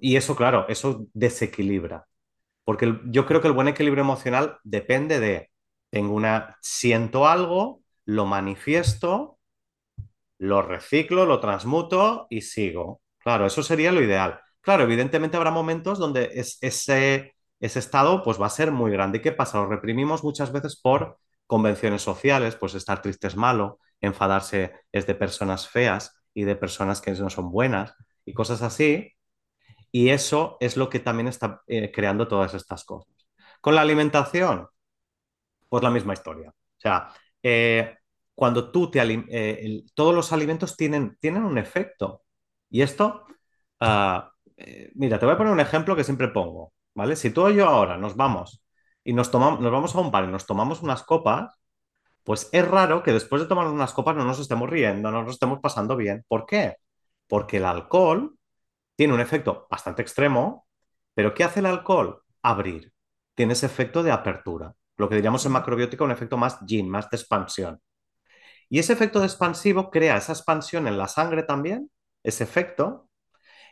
Y 0.00 0.16
eso, 0.16 0.36
claro, 0.36 0.66
eso 0.68 1.06
desequilibra. 1.14 2.06
Porque 2.64 3.00
yo 3.06 3.26
creo 3.26 3.40
que 3.40 3.48
el 3.48 3.54
buen 3.54 3.68
equilibrio 3.68 4.02
emocional 4.04 4.58
depende 4.64 5.20
de, 5.20 5.50
tengo 5.90 6.14
una, 6.14 6.56
siento 6.62 7.26
algo, 7.28 7.82
lo 8.06 8.26
manifiesto, 8.26 9.38
lo 10.38 10.62
reciclo, 10.62 11.24
lo 11.26 11.40
transmuto 11.40 12.26
y 12.30 12.42
sigo. 12.42 13.00
Claro, 13.18 13.46
eso 13.46 13.62
sería 13.62 13.92
lo 13.92 14.02
ideal. 14.02 14.40
Claro, 14.60 14.82
evidentemente 14.84 15.36
habrá 15.36 15.50
momentos 15.50 15.98
donde 15.98 16.30
es- 16.34 16.58
ese, 16.60 17.34
ese 17.60 17.78
estado 17.78 18.22
pues 18.22 18.40
va 18.40 18.46
a 18.46 18.50
ser 18.50 18.72
muy 18.72 18.90
grande. 18.90 19.18
¿Y 19.18 19.22
qué 19.22 19.32
pasa? 19.32 19.58
Lo 19.58 19.66
reprimimos 19.68 20.24
muchas 20.24 20.52
veces 20.52 20.76
por 20.80 21.18
convenciones 21.46 22.02
sociales, 22.02 22.56
pues 22.56 22.74
estar 22.74 23.02
triste 23.02 23.26
es 23.28 23.36
malo, 23.36 23.78
enfadarse 24.00 24.72
es 24.92 25.06
de 25.06 25.14
personas 25.14 25.68
feas 25.68 26.22
y 26.34 26.44
de 26.44 26.56
personas 26.56 27.00
que 27.00 27.12
no 27.12 27.30
son 27.30 27.50
buenas 27.50 27.94
y 28.24 28.34
cosas 28.34 28.62
así. 28.62 29.12
Y 29.92 30.10
eso 30.10 30.56
es 30.60 30.76
lo 30.76 30.90
que 30.90 31.00
también 31.00 31.28
está 31.28 31.62
eh, 31.66 31.90
creando 31.92 32.28
todas 32.28 32.54
estas 32.54 32.84
cosas. 32.84 33.14
Con 33.60 33.74
la 33.74 33.82
alimentación, 33.82 34.68
pues 35.68 35.82
la 35.82 35.90
misma 35.90 36.12
historia. 36.12 36.50
O 36.50 36.80
sea, 36.80 37.08
eh, 37.42 37.96
cuando 38.34 38.70
tú 38.70 38.90
te 38.90 39.00
eh, 39.02 39.84
todos 39.94 40.14
los 40.14 40.32
alimentos 40.32 40.76
tienen, 40.76 41.16
tienen 41.20 41.44
un 41.44 41.58
efecto. 41.58 42.24
Y 42.68 42.82
esto, 42.82 43.24
ah, 43.80 44.30
mira, 44.94 45.18
te 45.18 45.26
voy 45.26 45.34
a 45.34 45.38
poner 45.38 45.52
un 45.52 45.60
ejemplo 45.60 45.96
que 45.96 46.04
siempre 46.04 46.28
pongo, 46.28 46.72
¿vale? 46.94 47.16
Si 47.16 47.30
tú 47.30 47.48
y 47.48 47.56
yo 47.56 47.66
ahora 47.66 47.96
nos 47.96 48.16
vamos 48.16 48.65
y 49.06 49.12
nos 49.12 49.30
tomamos, 49.30 49.60
nos 49.60 49.70
vamos 49.70 49.94
a 49.94 50.00
un 50.00 50.10
bar 50.10 50.24
y 50.24 50.26
nos 50.32 50.46
tomamos 50.46 50.82
unas 50.82 51.04
copas, 51.04 51.60
pues 52.24 52.48
es 52.52 52.66
raro 52.66 53.04
que 53.04 53.12
después 53.12 53.40
de 53.40 53.48
tomar 53.48 53.68
unas 53.68 53.92
copas 53.92 54.16
no 54.16 54.24
nos 54.24 54.40
estemos 54.40 54.68
riendo, 54.68 55.12
no 55.12 55.22
nos 55.22 55.34
estemos 55.34 55.60
pasando 55.60 55.96
bien. 55.96 56.24
¿Por 56.26 56.44
qué? 56.44 56.76
Porque 57.28 57.58
el 57.58 57.66
alcohol 57.66 58.36
tiene 58.96 59.14
un 59.14 59.20
efecto 59.20 59.68
bastante 59.70 60.02
extremo, 60.02 60.66
pero 61.14 61.34
¿qué 61.34 61.44
hace 61.44 61.60
el 61.60 61.66
alcohol? 61.66 62.22
Abrir. 62.42 62.92
Tiene 63.36 63.52
ese 63.52 63.66
efecto 63.66 64.02
de 64.02 64.10
apertura. 64.10 64.74
Lo 64.96 65.08
que 65.08 65.14
diríamos 65.14 65.46
en 65.46 65.52
macrobiótica 65.52 66.02
un 66.02 66.10
efecto 66.10 66.36
más 66.36 66.58
yin, 66.66 66.88
más 66.88 67.08
de 67.08 67.16
expansión. 67.16 67.80
Y 68.68 68.80
ese 68.80 68.92
efecto 68.94 69.20
de 69.20 69.26
expansivo 69.26 69.90
crea 69.92 70.16
esa 70.16 70.32
expansión 70.32 70.88
en 70.88 70.98
la 70.98 71.06
sangre 71.06 71.44
también, 71.44 71.92
ese 72.24 72.42
efecto. 72.42 73.08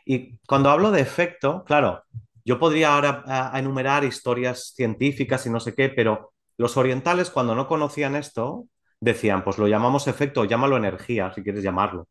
Y 0.05 0.37
cuando 0.47 0.69
hablo 0.69 0.91
de 0.91 1.01
efecto, 1.01 1.65
claro, 1.65 2.05
yo 2.45 2.59
podría 2.59 2.93
ahora 2.95 3.23
a, 3.27 3.55
a 3.55 3.59
enumerar 3.59 4.03
historias 4.05 4.73
científicas 4.75 5.45
y 5.45 5.49
no 5.49 5.59
sé 5.59 5.75
qué, 5.75 5.89
pero 5.89 6.33
los 6.57 6.77
orientales 6.77 7.31
cuando 7.31 7.55
no 7.55 7.67
conocían 7.67 8.15
esto 8.15 8.67
decían, 9.01 9.43
pues 9.43 9.57
lo 9.57 9.67
llamamos 9.67 10.07
efecto, 10.07 10.45
llámalo 10.45 10.77
energía, 10.77 11.33
si 11.33 11.43
quieres 11.43 11.63
llamarlo. 11.63 12.03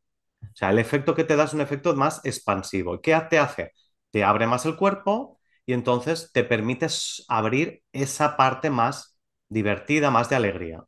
O 0.43 0.57
sea, 0.57 0.71
el 0.71 0.79
efecto 0.79 1.15
que 1.15 1.25
te 1.25 1.37
da 1.37 1.45
es 1.45 1.55
un 1.55 1.61
efecto 1.63 1.95
más 1.97 2.21
expansivo. 2.25 3.01
¿Qué 3.01 3.19
te 3.31 3.39
hace? 3.39 3.73
Te 4.11 4.25
abre 4.25 4.47
más 4.47 4.67
el 4.67 4.77
cuerpo 4.77 5.41
y 5.67 5.73
entonces 5.73 6.31
te 6.33 6.45
permites 6.45 7.25
abrir 7.29 7.83
esa 7.93 8.37
parte 8.37 8.71
más 8.71 9.19
divertida, 9.49 10.11
más 10.11 10.29
de 10.31 10.37
alegría. 10.37 10.85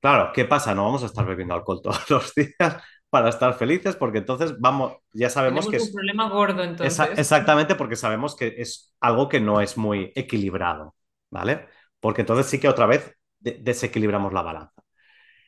Claro, 0.00 0.32
¿qué 0.32 0.44
pasa? 0.44 0.74
No 0.74 0.84
vamos 0.84 1.02
a 1.02 1.06
estar 1.06 1.26
bebiendo 1.26 1.54
alcohol 1.54 1.80
todos 1.82 2.08
los 2.10 2.34
días 2.36 2.82
para 3.10 3.28
estar 3.30 3.54
felices 3.58 3.96
porque 3.96 4.18
entonces 4.18 4.58
vamos, 4.60 4.94
ya 5.12 5.30
sabemos 5.30 5.68
que 5.68 5.76
Tenemos 5.76 5.78
un 5.78 5.90
es 5.92 5.94
problema 5.94 6.28
gordo 6.28 6.62
esa- 6.80 7.06
entonces. 7.10 7.18
exactamente 7.18 7.74
porque 7.76 7.96
sabemos 7.96 8.36
que 8.36 8.54
es 8.58 8.94
algo 9.00 9.28
que 9.28 9.40
no 9.40 9.60
es 9.60 9.76
muy 9.78 10.12
equilibrado, 10.16 10.96
¿vale? 11.30 11.66
Porque 12.00 12.22
entonces 12.22 12.46
sí 12.46 12.60
que 12.60 12.68
otra 12.68 12.86
vez 12.86 13.16
de- 13.40 13.58
desequilibramos 13.62 14.32
la 14.32 14.42
balanza. 14.42 14.82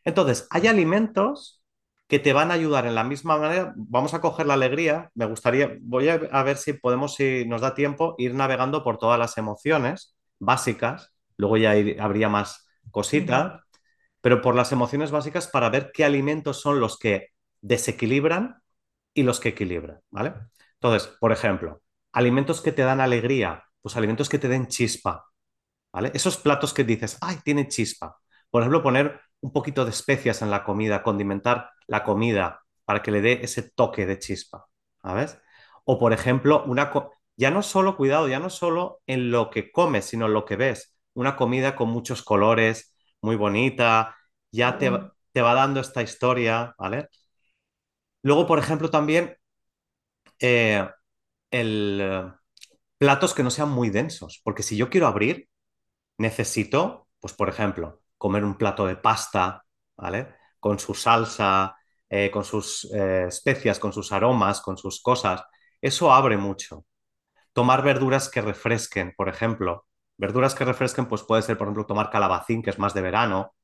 Entonces, 0.04 0.46
hay 0.50 0.66
alimentos 0.66 1.62
que 2.08 2.18
te 2.18 2.32
van 2.32 2.50
a 2.50 2.54
ayudar 2.54 2.86
en 2.86 2.94
la 2.94 3.04
misma 3.04 3.36
manera. 3.38 3.74
Vamos 3.76 4.14
a 4.14 4.20
coger 4.20 4.46
la 4.46 4.54
alegría. 4.54 5.10
Me 5.14 5.26
gustaría, 5.26 5.76
voy 5.82 6.08
a, 6.08 6.14
a 6.32 6.42
ver 6.42 6.56
si 6.56 6.72
podemos, 6.74 7.14
si 7.14 7.44
nos 7.46 7.60
da 7.60 7.74
tiempo, 7.74 8.14
ir 8.18 8.34
navegando 8.34 8.82
por 8.84 8.98
todas 8.98 9.18
las 9.18 9.36
emociones 9.38 10.16
básicas, 10.38 11.14
luego 11.36 11.56
ya 11.58 11.72
habría 12.02 12.28
más 12.28 12.66
cositas, 12.90 13.60
pero 14.20 14.40
por 14.42 14.54
las 14.54 14.72
emociones 14.72 15.10
básicas 15.10 15.48
para 15.48 15.70
ver 15.70 15.90
qué 15.94 16.04
alimentos 16.04 16.60
son 16.60 16.80
los 16.80 16.98
que 16.98 17.28
desequilibran 17.60 18.62
y 19.14 19.22
los 19.24 19.40
que 19.40 19.50
equilibran, 19.50 20.00
¿vale? 20.10 20.34
Entonces, 20.74 21.08
por 21.20 21.32
ejemplo, 21.32 21.82
alimentos 22.12 22.60
que 22.60 22.72
te 22.72 22.82
dan 22.82 23.00
alegría, 23.00 23.64
pues 23.82 23.96
alimentos 23.96 24.28
que 24.28 24.38
te 24.38 24.48
den 24.48 24.68
chispa, 24.68 25.26
¿vale? 25.92 26.10
Esos 26.14 26.36
platos 26.38 26.74
que 26.74 26.84
dices, 26.84 27.18
ay, 27.20 27.38
tiene 27.44 27.68
chispa. 27.68 28.16
Por 28.50 28.62
ejemplo, 28.62 28.82
poner 28.82 29.20
un 29.40 29.52
poquito 29.52 29.84
de 29.84 29.90
especias 29.90 30.42
en 30.42 30.50
la 30.50 30.64
comida, 30.64 31.02
condimentar 31.02 31.70
la 31.86 32.04
comida 32.04 32.62
para 32.84 33.02
que 33.02 33.10
le 33.10 33.20
dé 33.20 33.40
ese 33.42 33.62
toque 33.70 34.06
de 34.06 34.18
chispa, 34.18 34.66
¿sabes? 35.02 35.38
O 35.84 35.98
por 35.98 36.12
ejemplo, 36.12 36.64
una 36.64 36.90
ya 37.36 37.50
no 37.50 37.62
solo, 37.62 37.96
cuidado, 37.96 38.28
ya 38.28 38.40
no 38.40 38.50
solo 38.50 39.00
en 39.06 39.30
lo 39.30 39.50
que 39.50 39.70
comes, 39.70 40.06
sino 40.06 40.26
en 40.26 40.32
lo 40.34 40.44
que 40.44 40.56
ves. 40.56 40.96
Una 41.14 41.36
comida 41.36 41.76
con 41.76 41.88
muchos 41.90 42.22
colores, 42.22 42.94
muy 43.22 43.36
bonita, 43.36 44.16
ya 44.50 44.78
te, 44.78 44.90
te 45.32 45.42
va 45.42 45.54
dando 45.54 45.80
esta 45.80 46.02
historia, 46.02 46.74
¿vale? 46.78 47.08
Luego, 48.22 48.46
por 48.46 48.58
ejemplo, 48.58 48.90
también 48.90 49.36
eh, 50.40 50.88
el, 51.50 52.00
eh, 52.02 52.32
platos 52.98 53.34
que 53.34 53.42
no 53.42 53.50
sean 53.50 53.70
muy 53.70 53.90
densos, 53.90 54.40
porque 54.44 54.62
si 54.62 54.76
yo 54.76 54.90
quiero 54.90 55.06
abrir, 55.06 55.48
necesito, 56.18 57.08
pues 57.20 57.34
por 57.34 57.48
ejemplo, 57.48 58.02
comer 58.18 58.44
un 58.44 58.56
plato 58.56 58.86
de 58.86 58.96
pasta, 58.96 59.64
¿vale? 59.96 60.34
Con 60.60 60.78
su 60.78 60.94
salsa, 60.94 61.76
eh, 62.10 62.30
con 62.30 62.44
sus 62.44 62.84
especias, 62.92 63.78
con 63.78 63.92
sus 63.92 64.12
aromas, 64.12 64.60
con 64.60 64.78
sus 64.78 65.02
cosas. 65.02 65.42
Eso 65.80 66.12
abre 66.12 66.36
mucho. 66.36 66.84
Tomar 67.52 67.82
verduras 67.82 68.30
que 68.30 68.40
refresquen, 68.42 69.14
por 69.16 69.28
ejemplo. 69.28 69.86
Verduras 70.16 70.54
que 70.54 70.64
refresquen, 70.64 71.06
pues 71.08 71.22
puede 71.24 71.42
ser, 71.42 71.58
por 71.58 71.66
ejemplo, 71.68 71.86
tomar 71.86 72.10
calabacín, 72.10 72.62
que 72.62 72.70
es 72.70 72.78
más 72.78 72.94
de 72.94 73.02
verano, 73.02 73.54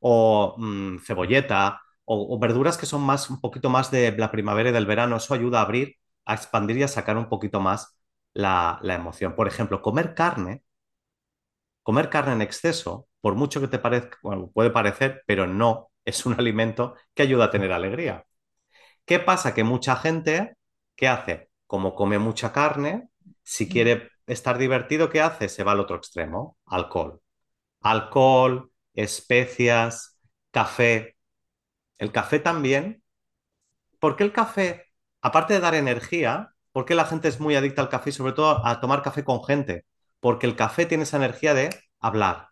o 0.00 0.54
mm, 0.58 0.98
cebolleta, 1.00 1.80
o, 2.10 2.38
verduras 2.38 2.78
que 2.78 2.86
son 2.86 3.02
más, 3.02 3.28
un 3.30 3.40
poquito 3.40 3.68
más 3.68 3.90
de 3.90 4.16
la 4.16 4.30
primavera 4.30 4.70
y 4.70 4.72
del 4.72 4.86
verano. 4.86 5.16
Eso 5.16 5.34
ayuda 5.34 5.58
a 5.60 5.62
abrir, 5.62 5.96
a 6.24 6.34
expandir 6.34 6.78
y 6.78 6.82
a 6.82 6.88
sacar 6.88 7.16
un 7.18 7.28
poquito 7.28 7.60
más 7.60 7.98
la, 8.32 8.80
emoción. 8.82 9.34
Por 9.34 9.46
ejemplo, 9.46 9.82
comer 9.82 10.14
carne, 10.14 10.64
comer 11.82 12.08
carne 12.08 12.32
en 12.32 12.42
exceso, 12.42 13.08
por 13.20 13.34
mucho 13.34 13.60
que 13.60 13.68
te 13.68 13.78
parezca, 13.78 14.18
puede 14.54 14.70
parecer, 14.70 15.22
pero 15.26 15.46
no 15.46 15.90
es 16.04 16.24
un 16.26 16.34
alimento 16.38 16.94
que 17.14 17.22
ayuda 17.22 17.46
a 17.46 17.50
tener 17.50 17.72
alegría. 17.72 18.24
¿Qué 19.04 19.18
pasa? 19.18 19.54
Que 19.54 19.64
mucha 19.64 19.96
gente, 19.96 20.56
¿qué 20.96 21.08
hace? 21.08 21.50
Como 21.66 21.94
come 21.94 22.18
mucha 22.18 22.52
carne, 22.52 23.10
si 23.42 23.68
quiere 23.68 24.10
estar 24.26 24.58
divertido, 24.58 25.10
¿qué 25.10 25.20
hace? 25.20 25.48
Se 25.48 25.64
va 25.64 25.72
al 25.72 25.80
otro 25.80 25.96
extremo, 25.96 26.56
alcohol. 26.66 27.20
Alcohol, 27.82 28.70
especias, 28.94 30.18
café. 30.50 31.17
El 31.98 32.12
café 32.12 32.38
también. 32.38 33.02
¿Por 33.98 34.16
qué 34.16 34.24
el 34.24 34.32
café, 34.32 34.86
aparte 35.22 35.54
de 35.54 35.60
dar 35.60 35.74
energía, 35.74 36.54
por 36.72 36.84
qué 36.84 36.94
la 36.94 37.04
gente 37.04 37.28
es 37.28 37.40
muy 37.40 37.56
adicta 37.56 37.82
al 37.82 37.88
café 37.88 38.10
y 38.10 38.12
sobre 38.12 38.32
todo 38.32 38.64
a 38.66 38.80
tomar 38.80 39.02
café 39.02 39.24
con 39.24 39.44
gente? 39.44 39.84
Porque 40.20 40.46
el 40.46 40.56
café 40.56 40.86
tiene 40.86 41.04
esa 41.04 41.16
energía 41.16 41.54
de 41.54 41.70
hablar. 42.00 42.48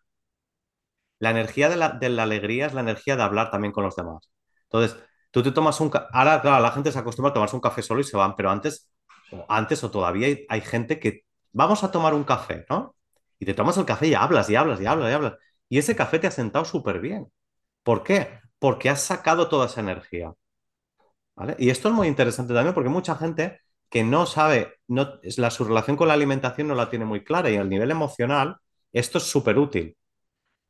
La 1.19 1.31
energía 1.31 1.69
de 1.69 1.77
la, 1.77 2.23
alegría 2.23 2.67
es 2.67 2.75
la 2.75 2.81
energía 2.83 3.17
de 3.17 3.23
hablar 3.23 3.51
también 3.51 3.73
con 3.73 3.85
los 3.85 3.97
demás. 3.97 4.31
Entonces, 4.65 4.99
tú 5.31 5.43
te 5.43 5.53
tomas 5.53 5.81
un... 5.81 5.91
Ahora, 6.13 6.43
claro, 6.43 6.63
la 6.63 6.71
gente 6.73 6.93
se 6.93 6.99
acostumbra 6.99 7.31
a 7.31 7.35
tomarse 7.35 7.57
un 7.57 7.63
café 7.63 7.83
solo 7.83 8.01
y 8.01 8.05
se 8.05 8.17
van, 8.17 8.37
pero 8.37 8.51
antes, 8.51 8.91
o 9.33 9.47
antes 9.49 9.83
o 9.85 9.91
todavía 9.91 10.27
hay, 10.27 10.45
hay 10.49 10.61
gente 10.61 11.01
que 11.01 11.25
vamos 11.53 11.85
a 11.85 11.91
tomar 11.91 12.13
un 12.15 12.25
café, 12.25 12.67
¿no? 12.69 12.97
Y 13.39 13.47
te 13.47 13.55
tomas 13.55 13.77
el 13.79 13.87
café 13.87 14.09
y 14.09 14.15
hablas 14.15 14.51
y 14.51 14.57
hablas 14.57 14.81
y 14.81 14.87
hablas 14.87 15.11
y 15.11 15.15
hablas. 15.15 15.35
Y 15.69 15.79
ese 15.79 15.97
café 15.97 16.19
te 16.19 16.27
ha 16.27 16.31
sentado 16.31 16.65
súper 16.65 17.01
bien. 17.01 17.33
¿Por 17.83 18.03
qué? 18.03 18.41
Porque 18.67 18.91
has 18.91 19.03
sacado 19.03 19.49
toda 19.49 19.67
esa 19.67 19.81
energía. 19.81 20.35
¿Vale? 21.37 21.55
Y 21.57 21.71
esto 21.71 21.89
es 21.89 21.95
muy 21.95 22.09
interesante 22.09 22.53
también 22.53 22.75
porque 22.75 22.91
mucha 22.91 23.15
gente 23.15 23.61
que 23.89 24.03
no 24.03 24.27
sabe, 24.27 24.81
no, 24.89 25.21
la, 25.37 25.51
su 25.53 25.65
relación 25.65 25.97
con 25.97 26.09
la 26.09 26.15
alimentación 26.15 26.67
no 26.67 26.75
la 26.75 26.91
tiene 26.91 27.05
muy 27.05 27.23
clara 27.23 27.49
y 27.49 27.57
al 27.57 27.69
nivel 27.69 27.93
emocional 27.93 28.57
esto 28.93 29.19
es 29.19 29.25
súper 29.25 29.57
útil. 29.57 29.97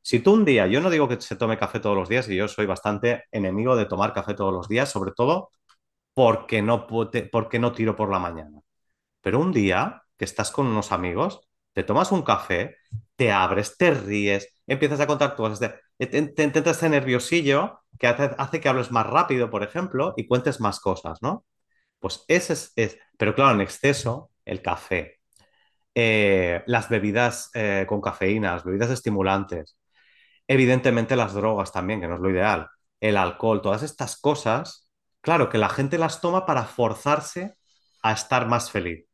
Si 0.03 0.21
tú 0.21 0.35
un 0.35 0.45
día, 0.45 0.67
yo 0.67 0.83
no 0.83 0.91
digo 0.91 1.09
que 1.09 1.19
se 1.23 1.37
tome 1.37 1.57
café 1.57 1.81
todos 1.81 1.97
los 1.97 2.11
días 2.11 2.29
y 2.29 2.37
yo 2.37 2.49
soy 2.49 2.67
bastante 2.67 3.25
enemigo 3.33 3.77
de 3.77 3.87
tomar 3.87 4.13
café 4.13 4.35
todos 4.35 4.53
los 4.53 4.69
días, 4.69 4.91
sobre 4.91 5.13
todo 5.13 5.51
porque 6.15 6.61
no, 6.61 6.87
porque 6.87 7.59
no 7.59 7.73
tiro 7.73 7.97
por 7.97 8.11
la 8.11 8.19
mañana. 8.19 8.61
Pero 9.23 9.41
un 9.41 9.53
día 9.53 10.03
que 10.19 10.27
estás 10.27 10.51
con 10.51 10.67
unos 10.67 10.93
amigos, 10.93 11.41
te 11.73 11.83
tomas 11.85 12.13
un 12.13 12.23
café, 12.23 12.77
te 13.17 13.33
abres, 13.33 13.79
te 13.79 13.93
ríes, 13.93 14.49
empiezas 14.67 15.01
a 15.01 15.07
contar 15.07 15.35
cosas, 15.35 15.61
te, 15.99 16.07
te, 16.07 16.19
intentas 16.19 16.77
este 16.77 16.89
nerviosillo 16.89 17.81
que 17.99 18.07
hace, 18.07 18.61
que 18.61 18.69
hables 18.69 18.91
más 18.91 19.07
rápido, 19.07 19.51
por 19.51 19.63
ejemplo, 19.63 20.15
y 20.17 20.27
cuentes 20.27 20.61
más 20.61 20.81
cosas, 20.81 21.21
¿no? 21.23 21.45
Pues 22.01 22.25
ese 22.29 22.55
es, 22.77 22.99
pero 23.19 23.35
claro, 23.35 23.55
en 23.55 23.63
exceso, 23.63 24.31
el 24.45 24.63
café, 24.63 25.21
eh, 25.95 26.63
las 26.67 26.89
bebidas 26.89 27.51
eh, 27.55 27.87
con 27.89 28.01
cafeína, 28.01 28.55
las 28.55 28.65
bebidas 28.65 28.91
estimulantes, 28.91 29.79
evidentemente 30.49 31.17
las 31.17 31.35
drogas 31.35 31.73
también, 31.73 32.01
que 32.01 32.09
no 32.09 32.17
es 32.17 32.21
lo 32.21 32.31
ideal, 32.31 32.69
el 33.01 33.17
alcohol, 33.17 33.63
todas 33.63 33.83
estas 33.83 34.21
cosas, 34.21 34.91
claro 35.21 35.49
que 35.51 35.59
la 35.59 35.69
gente 35.69 35.99
las 35.99 36.21
toma 36.21 36.47
para 36.47 36.65
forzarse 36.65 37.57
a 38.03 38.13
estar 38.13 38.47
más 38.49 38.71
feliz. 38.71 39.07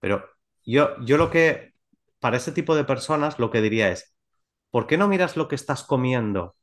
Pero 0.00 0.24
yo, 0.64 0.96
yo 1.04 1.16
lo 1.16 1.30
que, 1.30 1.74
para 2.20 2.36
ese 2.36 2.52
tipo 2.52 2.74
de 2.76 2.84
personas, 2.84 3.38
lo 3.38 3.50
que 3.50 3.60
diría 3.60 3.90
es, 3.90 4.14
¿por 4.70 4.86
qué 4.86 4.98
no 4.98 5.08
miras 5.08 5.36
lo 5.36 5.48
que 5.48 5.54
estás 5.56 5.84
comiendo? 5.84 6.56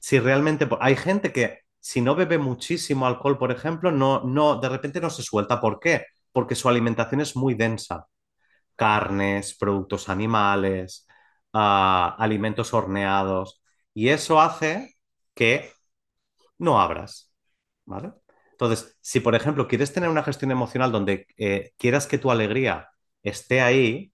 Si 0.00 0.20
realmente 0.20 0.68
hay 0.80 0.96
gente 0.96 1.32
que 1.32 1.60
si 1.80 2.02
no 2.02 2.16
bebe 2.16 2.38
muchísimo 2.38 3.06
alcohol, 3.06 3.38
por 3.38 3.52
ejemplo, 3.52 3.92
no, 3.92 4.22
no, 4.24 4.56
de 4.60 4.70
repente 4.70 5.00
no 5.02 5.10
se 5.10 5.22
suelta. 5.24 5.60
¿Por 5.60 5.80
qué? 5.80 6.06
Porque 6.32 6.56
su 6.56 6.68
alimentación 6.70 7.22
es 7.22 7.36
muy 7.36 7.54
densa. 7.54 8.08
Carnes, 8.76 9.56
productos 9.58 10.08
animales, 10.08 11.06
ah, 11.52 12.16
alimentos 12.18 12.74
horneados. 12.74 13.62
Y 13.94 14.08
eso 14.10 14.40
hace 14.40 14.96
que 15.34 15.72
no 16.58 16.80
abras. 16.80 17.32
¿Vale? 17.86 18.12
Entonces, 18.52 18.96
si 19.00 19.20
por 19.20 19.34
ejemplo 19.34 19.68
quieres 19.68 19.92
tener 19.92 20.08
una 20.10 20.22
gestión 20.22 20.50
emocional 20.52 20.92
donde 20.92 21.26
eh, 21.38 21.72
quieras 21.78 22.06
que 22.06 22.18
tu 22.18 22.30
alegría 22.30 22.88
esté 23.22 23.60
ahí, 23.60 24.12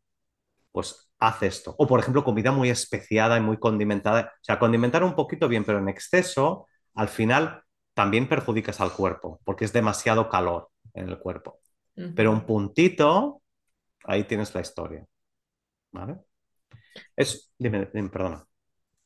pues 0.72 1.05
haz 1.18 1.42
esto. 1.42 1.75
O 1.78 1.87
por 1.87 2.00
ejemplo, 2.00 2.25
comida 2.25 2.52
muy 2.52 2.70
especiada 2.70 3.37
y 3.38 3.40
muy 3.40 3.58
condimentada. 3.58 4.32
O 4.35 4.44
sea, 4.44 4.58
condimentar 4.58 5.04
un 5.04 5.14
poquito 5.14 5.49
bien, 5.49 5.64
pero 5.64 5.78
en 5.78 5.88
exceso, 5.88 6.68
al 6.94 7.08
final 7.08 7.62
también 7.94 8.28
perjudicas 8.28 8.80
al 8.80 8.92
cuerpo, 8.92 9.40
porque 9.44 9.64
es 9.64 9.73
demasiado 9.73 10.28
calor 10.28 10.70
en 10.94 11.08
el 11.08 11.18
cuerpo. 11.18 11.61
Pero 12.14 12.30
un 12.30 12.44
puntito, 12.44 13.40
ahí 14.04 14.25
tienes 14.25 14.54
la 14.54 14.61
historia. 14.61 15.06
¿Vale? 15.92 16.18
Es, 17.16 17.52
dime, 17.58 17.88
dime, 17.92 18.11
perdona. 18.11 18.44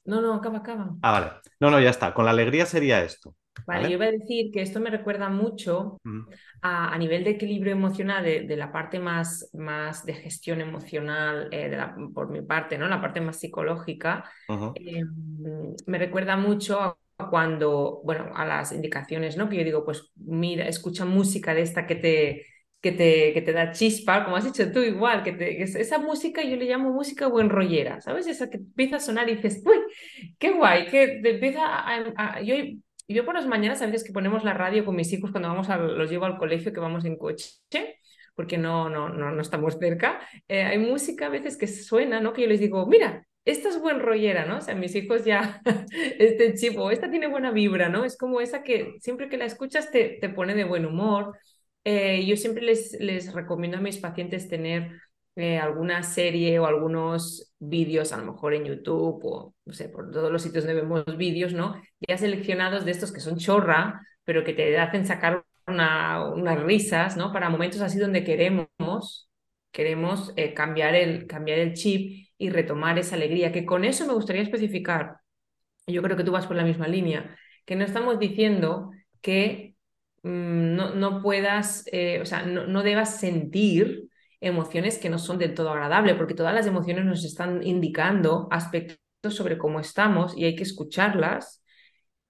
No, 0.04 0.20
no, 0.20 0.34
acaba, 0.34 0.58
acaba. 0.58 0.96
Ah, 1.02 1.12
vale. 1.12 1.32
No, 1.60 1.70
no, 1.70 1.78
ya 1.78 1.90
está. 1.90 2.12
Con 2.14 2.24
la 2.24 2.32
alegría 2.32 2.66
sería 2.66 3.04
esto. 3.04 3.36
Vale, 3.66 3.88
yo 3.88 3.96
iba 3.96 4.06
a 4.06 4.10
decir 4.10 4.50
que 4.52 4.62
esto 4.62 4.80
me 4.80 4.90
recuerda 4.90 5.28
mucho 5.28 6.00
a, 6.62 6.96
nivel 6.98 7.24
de 7.24 7.30
equilibrio 7.30 7.72
emocional, 7.72 8.24
de, 8.24 8.56
la 8.56 8.72
parte 8.72 8.98
más, 8.98 9.50
más 9.52 10.04
de 10.04 10.14
gestión 10.14 10.60
emocional, 10.60 11.48
eh, 11.52 11.76
por 12.14 12.30
mi 12.30 12.42
parte, 12.42 12.78
¿no? 12.78 12.88
La 12.88 13.00
parte 13.00 13.20
más 13.20 13.38
psicológica, 13.38 14.24
em, 14.48 15.74
me 15.86 15.98
recuerda 15.98 16.36
mucho 16.36 16.80
a 16.80 16.96
cuando, 17.28 18.00
bueno, 18.04 18.30
a 18.34 18.44
las 18.44 18.72
indicaciones, 18.72 19.36
¿no? 19.36 19.48
Que 19.48 19.56
yo 19.56 19.64
digo, 19.64 19.84
pues 19.84 20.10
mira, 20.16 20.66
escucha 20.66 21.04
música 21.04 21.54
de 21.54 21.62
esta 21.62 21.86
que 21.86 21.96
te, 21.96 22.46
que 22.80 22.92
te, 22.92 23.32
que 23.34 23.42
te 23.42 23.52
da 23.52 23.72
chispa, 23.72 24.24
como 24.24 24.36
has 24.36 24.44
dicho 24.44 24.72
tú 24.72 24.80
igual, 24.80 25.22
que, 25.22 25.32
te, 25.32 25.62
esa 25.62 25.98
música 25.98 26.42
yo 26.42 26.56
le 26.56 26.64
llamo 26.64 26.92
música 26.92 27.26
buen 27.26 27.50
rollera, 27.50 28.00
¿sabes? 28.00 28.26
Esa 28.26 28.48
que 28.48 28.56
empieza 28.56 28.96
a 28.96 29.00
sonar 29.00 29.28
y 29.28 29.36
dices, 29.36 29.62
uy, 29.66 29.78
qué 30.38 30.52
guay, 30.52 30.86
que 30.86 31.20
te 31.22 31.30
empieza 31.34 31.60
a, 31.62 32.40
yo 32.40 32.54
yo 33.14 33.24
por 33.24 33.34
las 33.34 33.46
mañanas, 33.46 33.82
a 33.82 33.86
veces 33.86 34.04
que 34.04 34.12
ponemos 34.12 34.44
la 34.44 34.54
radio 34.54 34.84
con 34.84 34.96
mis 34.96 35.12
hijos 35.12 35.30
cuando 35.30 35.48
vamos 35.48 35.68
a, 35.68 35.76
los 35.76 36.10
llevo 36.10 36.26
al 36.26 36.38
colegio, 36.38 36.72
que 36.72 36.80
vamos 36.80 37.04
en 37.04 37.16
coche, 37.16 37.50
porque 38.34 38.58
no, 38.58 38.88
no, 38.88 39.08
no, 39.08 39.30
no 39.30 39.42
estamos 39.42 39.78
cerca, 39.78 40.20
eh, 40.48 40.62
hay 40.62 40.78
música 40.78 41.26
a 41.26 41.30
veces 41.30 41.56
que 41.56 41.66
suena, 41.66 42.20
¿no? 42.20 42.32
Que 42.32 42.42
yo 42.42 42.48
les 42.48 42.60
digo, 42.60 42.86
mira, 42.86 43.26
esta 43.44 43.68
es 43.68 43.80
buen 43.80 44.00
rollera, 44.00 44.44
¿no? 44.44 44.58
O 44.58 44.60
sea, 44.60 44.74
mis 44.74 44.94
hijos 44.94 45.24
ya, 45.24 45.60
este 46.18 46.54
chivo, 46.54 46.90
esta 46.90 47.10
tiene 47.10 47.26
buena 47.28 47.50
vibra, 47.50 47.88
¿no? 47.88 48.04
Es 48.04 48.16
como 48.16 48.40
esa 48.40 48.62
que 48.62 48.96
siempre 49.00 49.28
que 49.28 49.38
la 49.38 49.46
escuchas 49.46 49.90
te, 49.90 50.18
te 50.20 50.28
pone 50.28 50.54
de 50.54 50.64
buen 50.64 50.86
humor. 50.86 51.36
Eh, 51.84 52.26
yo 52.26 52.36
siempre 52.36 52.62
les, 52.62 52.92
les 53.00 53.32
recomiendo 53.32 53.78
a 53.78 53.80
mis 53.80 53.98
pacientes 53.98 54.48
tener 54.48 54.92
eh, 55.40 55.58
alguna 55.58 56.02
serie 56.02 56.58
o 56.58 56.66
algunos 56.66 57.52
vídeos, 57.58 58.12
a 58.12 58.18
lo 58.18 58.32
mejor 58.32 58.54
en 58.54 58.64
YouTube 58.64 59.20
o, 59.24 59.54
no 59.64 59.72
sé, 59.72 59.88
por 59.88 60.10
todos 60.10 60.30
los 60.30 60.42
sitios 60.42 60.64
donde 60.64 60.80
vemos 60.80 61.04
vídeos, 61.16 61.52
¿no? 61.54 61.80
Ya 62.06 62.16
seleccionados 62.18 62.84
de 62.84 62.92
estos 62.92 63.12
que 63.12 63.20
son 63.20 63.36
chorra, 63.38 64.00
pero 64.24 64.44
que 64.44 64.52
te 64.52 64.78
hacen 64.78 65.06
sacar 65.06 65.44
una, 65.66 66.28
unas 66.30 66.62
risas, 66.62 67.16
¿no? 67.16 67.32
Para 67.32 67.50
momentos 67.50 67.80
así 67.80 67.98
donde 67.98 68.24
queremos 68.24 69.30
queremos 69.72 70.32
eh, 70.36 70.54
cambiar, 70.54 70.94
el, 70.94 71.26
cambiar 71.26 71.58
el 71.58 71.74
chip 71.74 72.28
y 72.38 72.50
retomar 72.50 72.98
esa 72.98 73.16
alegría, 73.16 73.52
que 73.52 73.64
con 73.64 73.84
eso 73.84 74.06
me 74.06 74.14
gustaría 74.14 74.42
especificar, 74.42 75.18
yo 75.86 76.02
creo 76.02 76.16
que 76.16 76.24
tú 76.24 76.32
vas 76.32 76.46
por 76.46 76.56
la 76.56 76.64
misma 76.64 76.88
línea, 76.88 77.36
que 77.64 77.76
no 77.76 77.84
estamos 77.84 78.18
diciendo 78.18 78.90
que 79.20 79.74
mm, 80.22 80.74
no, 80.74 80.94
no, 80.94 81.22
puedas, 81.22 81.84
eh, 81.92 82.20
o 82.20 82.26
sea, 82.26 82.44
no, 82.44 82.66
no 82.66 82.82
debas 82.82 83.20
sentir 83.20 84.09
emociones 84.40 84.98
que 84.98 85.10
no 85.10 85.18
son 85.18 85.38
del 85.38 85.54
todo 85.54 85.70
agradables, 85.70 86.16
porque 86.16 86.34
todas 86.34 86.54
las 86.54 86.66
emociones 86.66 87.04
nos 87.04 87.24
están 87.24 87.62
indicando 87.66 88.48
aspectos 88.50 88.98
sobre 89.34 89.58
cómo 89.58 89.80
estamos 89.80 90.36
y 90.36 90.44
hay 90.44 90.56
que 90.56 90.62
escucharlas 90.62 91.60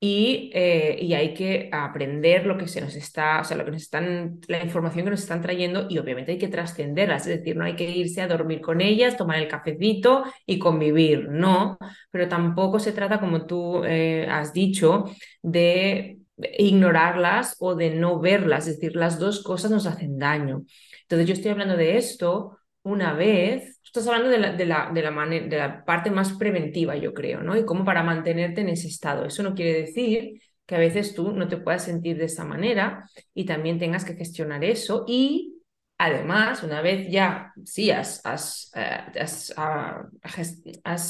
eh, 0.03 0.97
y, 1.03 1.13
hay 1.13 1.35
que 1.35 1.69
aprender 1.73 2.47
lo 2.47 2.57
que 2.57 2.67
se 2.67 2.81
nos 2.81 2.97
está, 2.97 3.41
o 3.41 3.45
sea, 3.45 3.57
lo 3.59 3.67
que 3.67 3.73
nos 3.73 3.83
están, 3.83 4.41
la 4.49 4.63
información 4.65 5.05
que 5.05 5.11
nos 5.11 5.21
están 5.21 5.43
trayendo 5.43 5.89
y 5.91 5.99
obviamente 5.99 6.33
hay 6.33 6.39
que 6.39 6.49
trascenderlas, 6.49 7.27
es 7.27 7.39
decir, 7.39 7.55
no 7.57 7.65
hay 7.65 7.77
que 7.77 7.85
irse 7.91 8.23
a 8.23 8.27
dormir 8.27 8.63
con 8.63 8.81
ellas, 8.81 9.19
tomar 9.19 9.39
el 9.39 9.49
cafecito 9.49 10.25
y 10.47 10.59
convivir, 10.59 11.29
no, 11.29 11.77
pero 12.11 12.29
tampoco 12.29 12.79
se 12.79 12.93
trata, 12.93 13.21
como 13.21 13.45
tú 13.47 13.85
eh, 13.85 14.27
has 14.31 14.55
dicho, 14.55 15.05
de 15.43 16.20
ignorarlas 16.59 17.57
o 17.59 17.75
de 17.75 17.91
no 17.91 18.21
verlas, 18.21 18.67
es 18.67 18.77
decir, 18.77 18.97
las 18.97 19.19
dos 19.19 19.43
cosas 19.43 19.71
nos 19.71 19.87
hacen 19.87 20.19
daño. 20.19 20.65
Entonces 21.03 21.27
yo 21.27 21.35
estoy 21.35 21.51
hablando 21.51 21.77
de 21.77 21.97
esto 21.97 22.59
una 22.83 23.13
vez, 23.15 23.81
estás 23.85 24.07
hablando 24.07 24.29
de 24.31 24.39
la, 24.39 24.53
de 24.53 24.67
la, 24.67 24.91
de 24.93 25.59
la, 25.59 25.85
parte 25.85 26.11
más 26.11 26.33
preventiva, 26.33 26.97
yo 26.97 27.13
creo, 27.13 27.43
¿no? 27.43 27.57
Y 27.57 27.65
cómo 27.65 27.85
para 27.85 28.03
mantenerte 28.03 28.63
en 28.63 28.71
ese 28.71 28.89
estado. 28.89 29.27
Eso 29.27 29.43
no 29.43 29.55
quiere 29.55 29.83
decir 29.83 30.41
que 30.67 30.77
a 30.77 30.79
veces 30.79 31.15
tú 31.15 31.33
no 31.33 31.49
te 31.49 31.57
puedas 31.57 31.85
sentir 31.85 32.17
de 32.17 32.27
esa 32.27 32.45
manera 32.45 33.09
y 33.35 33.45
también 33.45 33.79
tengas 33.79 34.05
que 34.05 34.15
gestionar 34.15 34.65
eso 34.65 35.05
y 35.09 35.61
además, 35.99 36.63
una 36.63 36.81
vez 36.81 37.11
ya, 37.11 37.53
sí, 37.65 37.91
has, 37.91 38.25
has, 38.25 38.73
eh, 38.75 39.53
ah, 39.57 40.07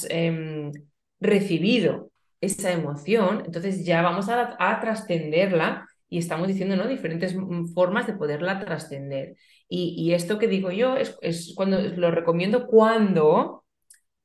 em, 0.09 0.73
recibido 1.21 2.10
esa 2.40 2.73
emoción, 2.73 3.42
entonces 3.47 3.85
ya 3.85 4.02
vamos 4.02 4.28
a, 4.28 4.56
a 4.59 4.80
trascenderla 4.80 5.87
y 6.11 6.18
estamos 6.18 6.49
diciendo, 6.49 6.76
¿no? 6.76 6.88
Diferentes 6.88 7.35
formas 7.73 8.06
de 8.06 8.14
poderla 8.14 8.59
trascender. 8.59 9.37
Y, 9.68 10.12
esto 10.12 10.38
que 10.38 10.49
digo 10.49 10.73
yo 10.73 10.97
es, 10.97 11.54
cuando 11.54 11.80
lo 11.80 12.11
recomiendo 12.11 12.66
cuando 12.66 13.64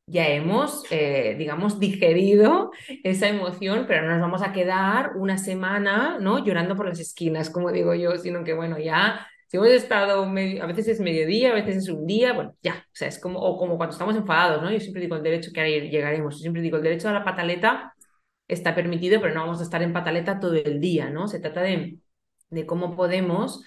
ya 0.07 0.27
hemos, 0.29 0.83
eh, 0.91 1.35
digamos, 1.37 1.79
digerido 1.79 2.71
esa 3.03 3.27
emoción, 3.29 3.85
pero 3.87 4.03
no 4.03 4.13
nos 4.13 4.21
vamos 4.21 4.41
a 4.41 4.53
quedar 4.53 5.11
una 5.15 5.37
semana, 5.37 6.17
¿no? 6.19 6.43
Llorando 6.43 6.75
por 6.75 6.87
las 6.87 6.99
esquinas, 6.99 7.51
como 7.51 7.71
digo 7.71 7.93
yo, 7.93 8.17
sino 8.17 8.43
que, 8.43 8.53
bueno, 8.53 8.79
ya, 8.79 9.27
si 9.47 9.57
hemos 9.57 9.69
estado, 9.69 10.23
a 10.23 10.65
veces 10.65 10.87
es 10.87 10.99
mediodía, 10.99 11.51
a 11.51 11.55
veces 11.55 11.77
es 11.77 11.89
un 11.89 12.07
día, 12.07 12.33
bueno, 12.33 12.55
ya, 12.63 12.83
o 12.87 12.95
sea, 12.95 13.07
es 13.07 13.19
como, 13.19 13.39
o 13.39 13.57
como 13.57 13.77
cuando 13.77 13.93
estamos 13.93 14.15
enfadados, 14.15 14.63
¿no? 14.63 14.71
Yo 14.71 14.79
siempre 14.79 15.01
digo 15.01 15.15
el 15.15 15.23
derecho 15.23 15.51
que 15.53 15.89
llegaremos, 15.89 16.35
yo 16.35 16.41
siempre 16.41 16.63
digo 16.63 16.77
el 16.77 16.83
derecho 16.83 17.09
a 17.09 17.13
la 17.13 17.23
pataleta 17.23 17.94
está 18.47 18.75
permitido, 18.75 19.21
pero 19.21 19.33
no 19.33 19.41
vamos 19.41 19.59
a 19.59 19.63
estar 19.63 19.81
en 19.81 19.93
pataleta 19.93 20.39
todo 20.39 20.55
el 20.55 20.79
día, 20.79 21.09
¿no? 21.09 21.27
Se 21.27 21.39
trata 21.39 21.61
de, 21.61 21.99
de 22.49 22.65
cómo 22.65 22.95
podemos 22.95 23.63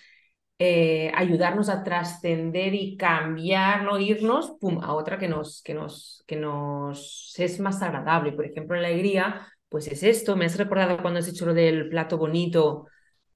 eh, 0.61 1.13
ayudarnos 1.15 1.69
a 1.69 1.85
trascender 1.85 2.75
y 2.75 2.97
cambiar, 2.97 3.85
no 3.85 3.99
irnos 3.99 4.57
pum, 4.61 4.81
a 4.83 4.95
otra 4.95 5.19
que 5.19 5.29
nos, 5.29 5.63
que, 5.63 5.75
nos, 5.75 6.25
que 6.27 6.37
nos 6.37 7.35
es 7.39 7.61
más 7.61 7.81
agradable. 7.83 8.33
Por 8.33 8.47
ejemplo, 8.47 8.77
la 8.81 8.89
alegría, 8.89 9.47
pues 9.69 9.87
es 9.89 10.03
esto. 10.03 10.37
Me 10.37 10.47
has 10.47 10.59
recordado 10.59 11.01
cuando 11.01 11.21
has 11.21 11.27
dicho 11.27 11.47
lo 11.47 11.55
del 11.55 11.89
plato 11.89 12.19
bonito, 12.19 12.87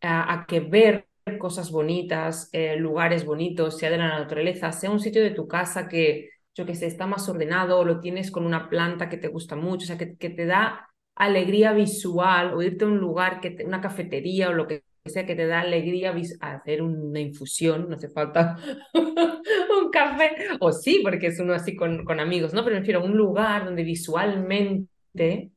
a, 0.00 0.44
que 0.48 0.60
ver 0.60 1.06
cosas 1.38 1.70
bonitas, 1.70 2.48
eh, 2.52 2.76
lugares 2.76 3.24
bonitos, 3.24 3.78
sea 3.78 3.90
de 3.90 3.98
la 3.98 4.18
naturaleza, 4.18 4.72
sea 4.72 4.90
un 4.90 4.98
sitio 5.00 5.22
de 5.22 5.30
tu 5.30 5.46
casa 5.46 5.86
que, 5.88 6.30
yo 6.54 6.66
que 6.66 6.74
sé, 6.74 6.86
está 6.86 7.06
más 7.06 7.28
ordenado, 7.28 7.84
lo 7.84 8.00
tienes 8.00 8.32
con 8.32 8.44
una 8.44 8.68
planta 8.68 9.08
que 9.08 9.16
te 9.16 9.28
gusta 9.28 9.54
mucho, 9.56 9.84
o 9.84 9.86
sea, 9.86 9.98
que, 9.98 10.16
que 10.16 10.30
te 10.30 10.46
da 10.46 10.91
alegría 11.14 11.72
visual, 11.72 12.54
o 12.54 12.62
irte 12.62 12.84
a 12.84 12.88
un 12.88 12.98
lugar, 12.98 13.40
que 13.40 13.56
una 13.64 13.80
cafetería 13.80 14.50
o 14.50 14.52
lo 14.52 14.66
que 14.66 14.84
sea 15.04 15.26
que 15.26 15.34
te 15.34 15.46
da 15.46 15.60
alegría 15.60 16.14
hacer 16.40 16.82
una 16.82 17.20
infusión, 17.20 17.88
no 17.88 17.96
hace 17.96 18.08
falta 18.08 18.56
un 18.94 19.90
café, 19.90 20.30
o 20.60 20.72
sí, 20.72 21.00
porque 21.02 21.28
es 21.28 21.40
uno 21.40 21.54
así 21.54 21.74
con, 21.74 22.04
con 22.04 22.20
amigos, 22.20 22.54
¿no? 22.54 22.62
Pero 22.62 22.74
me 22.74 22.80
refiero 22.80 23.00
a 23.00 23.04
un 23.04 23.16
lugar 23.16 23.64
donde 23.64 23.82
visualmente, 23.82 25.50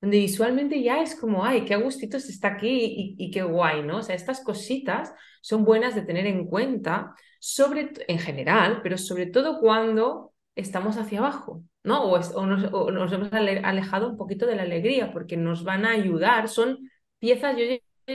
donde 0.00 0.18
visualmente 0.18 0.82
ya 0.82 1.02
es 1.02 1.14
como, 1.14 1.44
ay, 1.44 1.64
qué 1.64 1.74
agustito 1.74 2.18
se 2.18 2.32
está 2.32 2.48
aquí 2.48 3.14
y, 3.18 3.26
y, 3.26 3.30
qué 3.30 3.42
guay, 3.42 3.82
¿no? 3.82 3.98
O 3.98 4.02
sea, 4.02 4.14
estas 4.14 4.42
cositas 4.42 5.12
son 5.42 5.64
buenas 5.64 5.94
de 5.94 6.02
tener 6.02 6.26
en 6.26 6.46
cuenta, 6.46 7.14
sobre, 7.38 7.92
en 8.08 8.18
general, 8.18 8.80
pero 8.82 8.98
sobre 8.98 9.26
todo 9.26 9.60
cuando 9.60 10.32
estamos 10.54 10.96
hacia 10.96 11.20
abajo, 11.20 11.62
¿no? 11.88 12.04
O, 12.04 12.20
o, 12.20 12.46
nos, 12.46 12.70
nos 12.70 13.12
hemos 13.12 13.32
alejado 13.32 14.08
un 14.08 14.16
poquito 14.16 14.46
de 14.46 14.56
la 14.56 14.62
alegría, 14.62 15.12
porque 15.12 15.36
nos 15.36 15.64
van 15.64 15.84
a 15.84 15.92
ayudar, 15.92 16.48
son 16.48 16.90
piezas, 17.18 17.56
yo 17.56 17.64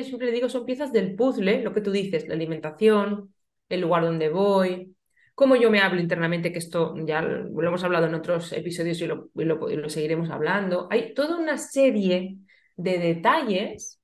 siempre 0.04 0.32
digo, 0.32 0.50
son 0.50 0.66
piezas 0.66 0.94
del 0.94 1.16
puzzle, 1.16 1.62
lo 1.62 1.74
que 1.74 1.82
tú 1.82 1.92
dices, 1.92 2.28
la 2.28 2.36
alimentación, 2.36 3.34
el 3.70 3.82
lugar 3.82 4.04
donde 4.04 4.30
voy, 4.30 4.96
cómo 5.36 5.56
yo 5.56 5.72
me 5.72 5.82
hablo 5.82 6.00
internamente, 6.02 6.52
que 6.52 6.60
esto 6.60 6.96
ya 7.06 7.22
lo 7.22 7.68
hemos 7.68 7.84
hablado 7.84 8.08
en 8.08 8.16
otros 8.16 8.54
episodios 8.54 9.02
y 9.02 9.08
lo, 9.08 9.30
lo, 9.34 9.90
seguiremos 9.90 10.30
hablando. 10.30 10.88
Hay 10.92 11.14
toda 11.14 11.38
una 11.38 11.58
serie 11.58 12.38
de 12.76 12.98
detalles 13.00 14.00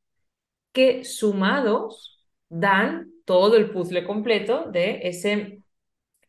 que 0.72 1.04
sumados 1.04 2.28
dan 2.50 3.12
todo 3.26 3.58
el 3.58 3.72
puzzle 3.72 4.06
completo 4.06 4.66
de 4.72 5.02
ese, 5.04 5.62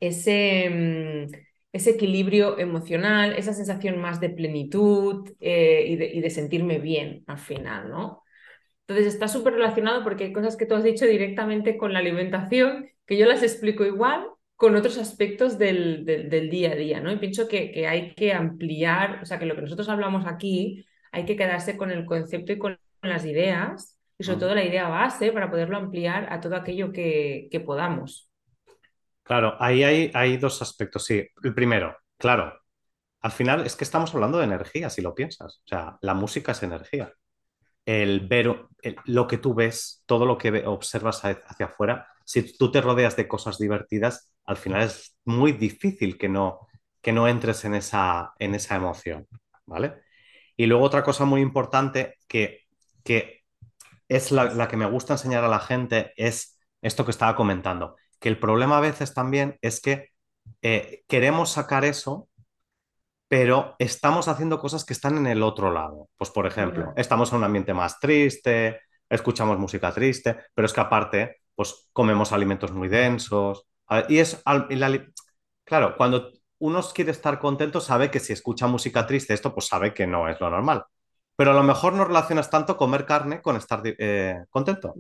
ese, 0.00 0.70
mm, 0.70 1.49
ese 1.72 1.90
equilibrio 1.90 2.58
emocional, 2.58 3.34
esa 3.36 3.52
sensación 3.52 4.00
más 4.00 4.20
de 4.20 4.30
plenitud 4.30 5.30
eh, 5.40 5.84
y, 5.88 5.96
de, 5.96 6.06
y, 6.06 6.20
de, 6.20 6.30
sentirme 6.30 6.78
bien 6.78 7.22
al 7.26 7.38
final, 7.38 7.90
¿no? 7.90 8.22
Entonces 8.86 9.14
está 9.14 9.28
súper 9.28 9.54
relacionado 9.54 10.02
porque 10.02 10.24
hay 10.24 10.32
cosas 10.32 10.56
que 10.56 10.66
tú 10.66 10.74
has 10.74 10.82
dicho 10.82 11.06
directamente 11.06 11.78
con 11.78 11.92
la 11.92 12.00
alimentación 12.00 12.90
que 13.06 13.16
yo 13.16 13.26
las 13.26 13.42
explico 13.42 13.84
igual 13.84 14.26
con 14.56 14.76
otros 14.76 14.98
aspectos 14.98 15.58
del, 15.58 16.04
del, 16.04 16.50
día 16.50 16.72
a 16.72 16.74
día, 16.76 17.00
¿no? 17.00 17.10
Y 17.10 17.16
pienso 17.16 17.48
que, 17.48 17.72
que, 17.72 17.86
hay 17.86 18.14
que 18.14 18.32
ampliar, 18.34 19.20
o 19.22 19.26
sea, 19.26 19.38
que 19.38 19.46
lo 19.46 19.54
que 19.54 19.62
nosotros 19.62 19.88
hablamos 19.88 20.26
aquí, 20.26 20.84
hay 21.12 21.24
que 21.24 21.34
quedarse 21.34 21.76
con 21.76 21.90
el 21.90 22.04
concepto 22.04 22.52
y 22.52 22.58
con 22.58 22.78
las 23.02 23.24
ideas, 23.24 23.98
y 24.18 24.24
sobre 24.24 24.38
todo 24.38 24.54
la 24.54 24.64
idea 24.64 24.88
base 24.88 25.32
para 25.32 25.50
poderlo 25.50 25.78
ampliar 25.78 26.30
a 26.30 26.40
todo 26.40 26.56
aquello 26.56 26.92
que, 26.92 27.48
que 27.50 27.60
podamos. 27.60 28.29
Claro, 29.30 29.54
ahí 29.60 29.84
hay, 29.84 30.36
dos 30.38 30.60
aspectos, 30.60 31.04
sí. 31.04 31.24
El 31.44 31.54
primero, 31.54 31.96
claro, 32.18 32.52
al 33.20 33.30
final 33.30 33.64
es 33.64 33.76
que 33.76 33.84
estamos 33.84 34.12
hablando 34.12 34.38
de 34.38 34.44
energía, 34.44 34.90
si 34.90 35.02
lo 35.02 35.14
piensas. 35.14 35.60
O 35.64 35.68
sea, 35.68 35.98
la 36.00 36.14
música 36.14 36.50
es 36.50 36.64
energía 36.64 37.12
el 37.86 38.26
ver 38.26 38.66
lo 39.04 39.28
que 39.28 39.38
tú 39.38 39.54
ves, 39.54 40.02
todo 40.06 40.26
lo 40.26 40.36
que 40.36 40.66
observas 40.66 41.24
hacia 41.24 41.66
afuera, 41.66 42.08
si 42.24 42.56
tú 42.58 42.72
te 42.72 42.80
rodeas 42.80 43.16
de 43.16 43.28
cosas 43.28 43.58
divertidas, 43.58 44.32
al 44.46 44.56
final 44.56 44.82
es 44.82 45.16
muy 45.24 45.52
difícil 45.52 46.18
que 46.18 46.28
no, 46.28 46.68
que 47.00 47.12
no 47.12 47.28
entres 47.28 47.64
en 47.64 47.74
esa, 47.74 48.32
en 48.40 48.56
esa 48.56 48.76
emoción, 48.76 49.28
¿vale? 49.64 50.02
Y 50.56 50.66
luego 50.66 50.84
otra 50.84 51.04
cosa 51.04 51.24
muy 51.24 51.40
importante 51.40 52.16
que, 52.26 52.62
que 53.04 53.44
es 54.08 54.32
la, 54.32 54.66
que 54.68 54.76
me 54.76 54.86
gusta 54.86 55.14
enseñar 55.14 55.44
a 55.44 55.48
la 55.48 55.60
gente 55.60 56.12
es 56.16 56.58
esto 56.82 57.04
que 57.04 57.12
estaba 57.12 57.36
comentando, 57.36 57.96
que 58.20 58.28
el 58.28 58.38
problema 58.38 58.78
a 58.78 58.80
veces 58.80 59.14
también 59.14 59.58
es 59.62 59.80
que 59.80 60.10
eh, 60.62 61.02
queremos 61.08 61.50
sacar 61.50 61.84
eso 61.84 62.28
pero 63.30 63.76
estamos 63.78 64.26
haciendo 64.26 64.58
cosas 64.58 64.84
que 64.84 64.92
están 64.92 65.16
en 65.16 65.28
el 65.28 65.44
otro 65.44 65.72
lado. 65.72 66.08
Pues, 66.16 66.30
por 66.30 66.48
ejemplo, 66.48 66.92
estamos 66.96 67.30
en 67.30 67.38
un 67.38 67.44
ambiente 67.44 67.72
más 67.72 68.00
triste, 68.00 68.80
escuchamos 69.08 69.56
música 69.56 69.92
triste, 69.92 70.36
pero 70.52 70.66
es 70.66 70.72
que 70.72 70.80
aparte, 70.80 71.36
pues 71.54 71.88
comemos 71.92 72.32
alimentos 72.32 72.72
muy 72.72 72.88
densos. 72.88 73.68
Y 74.08 74.18
es, 74.18 74.42
claro, 75.62 75.94
cuando 75.96 76.32
uno 76.58 76.80
quiere 76.92 77.12
estar 77.12 77.38
contento, 77.38 77.80
sabe 77.80 78.10
que 78.10 78.18
si 78.18 78.32
escucha 78.32 78.66
música 78.66 79.06
triste, 79.06 79.32
esto 79.32 79.54
pues 79.54 79.68
sabe 79.68 79.94
que 79.94 80.08
no 80.08 80.28
es 80.28 80.40
lo 80.40 80.50
normal. 80.50 80.82
Pero 81.36 81.52
a 81.52 81.54
lo 81.54 81.62
mejor 81.62 81.92
no 81.92 82.04
relacionas 82.04 82.50
tanto 82.50 82.76
comer 82.76 83.06
carne 83.06 83.40
con 83.42 83.54
estar 83.54 83.80
eh, 83.84 84.42
contento. 84.50 84.92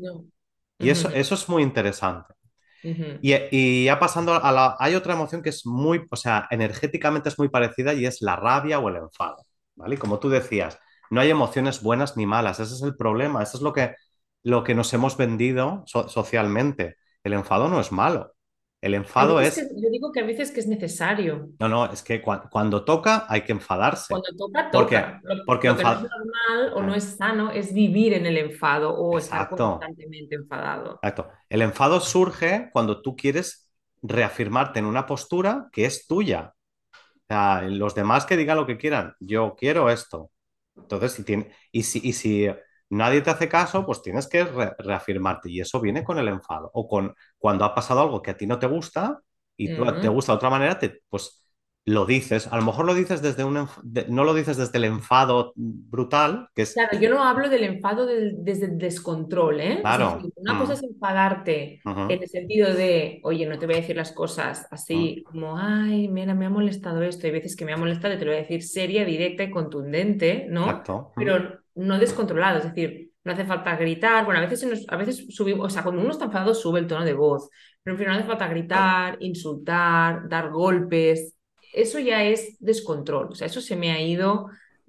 Y 0.78 0.90
eso, 0.90 1.08
eso 1.14 1.34
es 1.34 1.48
muy 1.48 1.64
interesante 1.64 2.32
y, 2.82 3.84
ya 3.84 3.98
pasando 3.98 4.34
a 4.34 4.52
la... 4.52 4.76
Hay 4.78 4.94
otra 4.94 5.14
emoción 5.14 5.42
que 5.42 5.50
es 5.50 5.66
muy, 5.66 6.06
o 6.10 6.16
sea, 6.16 6.46
energéticamente 6.50 7.28
es 7.28 7.38
muy 7.38 7.48
parecida 7.48 7.94
y 7.94 8.06
es 8.06 8.22
la 8.22 8.36
rabia 8.36 8.78
o 8.78 8.88
el 8.88 8.96
enfado, 8.96 9.44
¿vale? 9.76 9.96
Y 9.96 9.98
como 9.98 10.18
tú 10.18 10.28
decías, 10.28 10.78
no 11.10 11.20
hay 11.20 11.30
emociones 11.30 11.82
buenas 11.82 12.16
ni 12.16 12.26
malas, 12.26 12.60
ese 12.60 12.74
es 12.74 12.82
el 12.82 12.96
problema, 12.96 13.42
eso 13.42 13.56
es 13.56 13.62
lo 13.62 13.72
que, 13.72 13.94
lo 14.42 14.64
que 14.64 14.74
nos 14.74 14.92
hemos 14.94 15.16
vendido 15.16 15.84
socialmente. 15.86 16.96
El 17.24 17.34
enfado 17.34 17.68
no 17.68 17.80
es 17.80 17.92
malo. 17.92 18.34
El 18.80 18.94
enfado 18.94 19.40
es... 19.40 19.56
yo 19.76 19.90
digo 19.90 20.10
que 20.10 20.20
a 20.20 20.24
veces 20.24 20.50
que 20.50 20.60
es 20.60 20.66
necesario. 20.66 21.50
No, 21.58 21.68
no, 21.68 21.92
es 21.92 22.02
que 22.02 22.22
cuando 22.22 22.84
toca 22.84 23.26
hay 23.28 23.42
que 23.42 23.52
enfadarse. 23.52 24.06
Cuando 24.08 24.28
toca, 24.36 24.70
toca. 24.70 25.20
Porque, 25.22 25.42
porque 25.46 25.68
no 25.68 25.74
es 25.74 25.82
normal 25.82 26.72
o 26.74 26.82
no 26.82 26.94
es 26.94 27.04
sano 27.04 27.50
es 27.50 27.74
vivir 27.74 28.14
en 28.14 28.24
el 28.24 28.38
enfado 28.38 28.94
o 28.94 29.18
estar 29.18 29.50
constantemente 29.50 30.34
enfadado. 30.34 30.94
Exacto. 30.94 31.28
El 31.50 31.60
enfado 31.60 32.00
surge 32.00 32.70
cuando 32.72 33.02
tú 33.02 33.16
quieres 33.16 33.70
reafirmarte 34.02 34.78
en 34.78 34.86
una 34.86 35.04
postura 35.04 35.68
que 35.72 35.84
es 35.84 36.06
tuya. 36.06 36.54
O 36.94 37.26
sea, 37.28 37.62
los 37.62 37.94
demás 37.94 38.24
que 38.24 38.38
digan 38.38 38.56
lo 38.56 38.66
que 38.66 38.78
quieran, 38.78 39.14
yo 39.20 39.54
quiero 39.58 39.90
esto. 39.90 40.30
Entonces, 40.74 41.12
si 41.12 41.22
tiene, 41.22 41.52
y 41.70 41.82
si, 41.82 42.00
y 42.02 42.14
si 42.14 42.48
nadie 42.90 43.22
te 43.22 43.30
hace 43.30 43.48
caso, 43.48 43.86
pues 43.86 44.02
tienes 44.02 44.28
que 44.28 44.44
re- 44.44 44.74
reafirmarte. 44.78 45.50
Y 45.50 45.60
eso 45.60 45.80
viene 45.80 46.04
con 46.04 46.18
el 46.18 46.28
enfado. 46.28 46.70
O 46.74 46.88
con 46.88 47.14
cuando 47.38 47.64
ha 47.64 47.74
pasado 47.74 48.00
algo 48.02 48.22
que 48.22 48.32
a 48.32 48.36
ti 48.36 48.46
no 48.46 48.58
te 48.58 48.66
gusta 48.66 49.20
y 49.56 49.74
tú, 49.74 49.84
te 50.00 50.08
Mm. 50.08 50.10
gusta 50.10 50.32
de 50.32 50.36
otra 50.36 50.50
manera, 50.50 50.78
te, 50.78 51.02
pues 51.08 51.44
lo 51.86 52.06
dices. 52.06 52.46
A 52.48 52.56
lo 52.56 52.62
mejor 52.64 52.84
lo 52.86 52.94
dices 52.94 53.22
desde 53.22 53.44
un 53.44 53.68
de- 53.82 54.06
no 54.08 54.24
lo 54.24 54.34
dices 54.34 54.56
desde 54.56 54.78
el 54.78 54.84
enfado 54.84 55.52
brutal, 55.56 56.48
que 56.54 56.62
es, 56.62 56.84
Claro, 56.84 56.98
yo 57.00 57.10
no 57.10 57.24
hablo 57.24 57.48
del 57.48 57.64
enfado 57.64 58.06
del- 58.06 58.44
desde 58.44 58.66
el 58.66 58.78
descontrol, 58.78 59.60
¿eh? 59.60 59.82
Claro, 59.82 60.10
decir, 60.14 60.32
una 60.36 60.56
cosa 60.56 60.74
mm, 60.74 60.74
es 60.74 60.82
enfadarte 60.84 61.80
en 62.06 62.22
ujú, 62.22 62.22
el 62.22 62.28
sentido 62.28 62.72
de, 62.74 63.20
oye, 63.24 63.44
no 63.46 63.58
te 63.58 63.66
voy 63.66 63.74
a 63.76 63.78
decir 63.80 63.96
las 63.96 64.12
cosas 64.12 64.68
mm, 64.92 65.10
así 65.10 65.24
como, 65.26 65.58
ay, 65.58 66.08
mira, 66.08 66.32
me 66.34 66.46
ha 66.46 66.50
molestado 66.50 67.02
esto. 67.02 67.26
Hay 67.26 67.32
veces 67.32 67.56
que 67.56 67.64
me 67.64 67.72
ha 67.72 67.76
molestado 67.76 68.14
y 68.14 68.18
te 68.18 68.24
lo 68.24 68.30
voy 68.30 68.38
a 68.38 68.42
decir 68.42 68.62
seria, 68.62 69.04
directa 69.04 69.42
y 69.44 69.50
contundente, 69.50 70.46
¿no? 70.48 70.82
exacto. 70.82 71.12
mm, 71.16 71.40
Pero 71.40 71.59
no 71.74 71.98
descontrolado, 71.98 72.58
es 72.58 72.64
decir, 72.64 73.12
no 73.24 73.32
hace 73.32 73.44
falta 73.44 73.76
gritar. 73.76 74.24
Bueno, 74.24 74.40
a 74.40 74.42
veces, 74.46 74.68
nos- 74.68 74.86
a 74.88 74.96
veces 74.96 75.26
subimos, 75.30 75.66
o 75.66 75.70
sea, 75.70 75.82
cuando 75.82 76.02
uno 76.02 76.10
está 76.12 76.26
enfadado 76.26 76.54
sube 76.54 76.80
el 76.80 76.86
tono 76.86 77.04
de 77.04 77.14
voz, 77.14 77.48
pero 77.82 77.94
en 77.94 77.98
fin, 77.98 78.08
no 78.08 78.14
hace 78.14 78.24
falta 78.26 78.48
gritar, 78.48 79.16
insultar, 79.20 80.28
dar 80.28 80.50
golpes. 80.50 81.36
Eso 81.72 81.98
ya 81.98 82.24
es 82.24 82.56
descontrol, 82.60 83.28
o 83.32 83.34
sea, 83.34 83.46
eso 83.46 83.60
se 83.60 83.76
me 83.76 83.92
ha 83.92 84.00
ido 84.02 84.46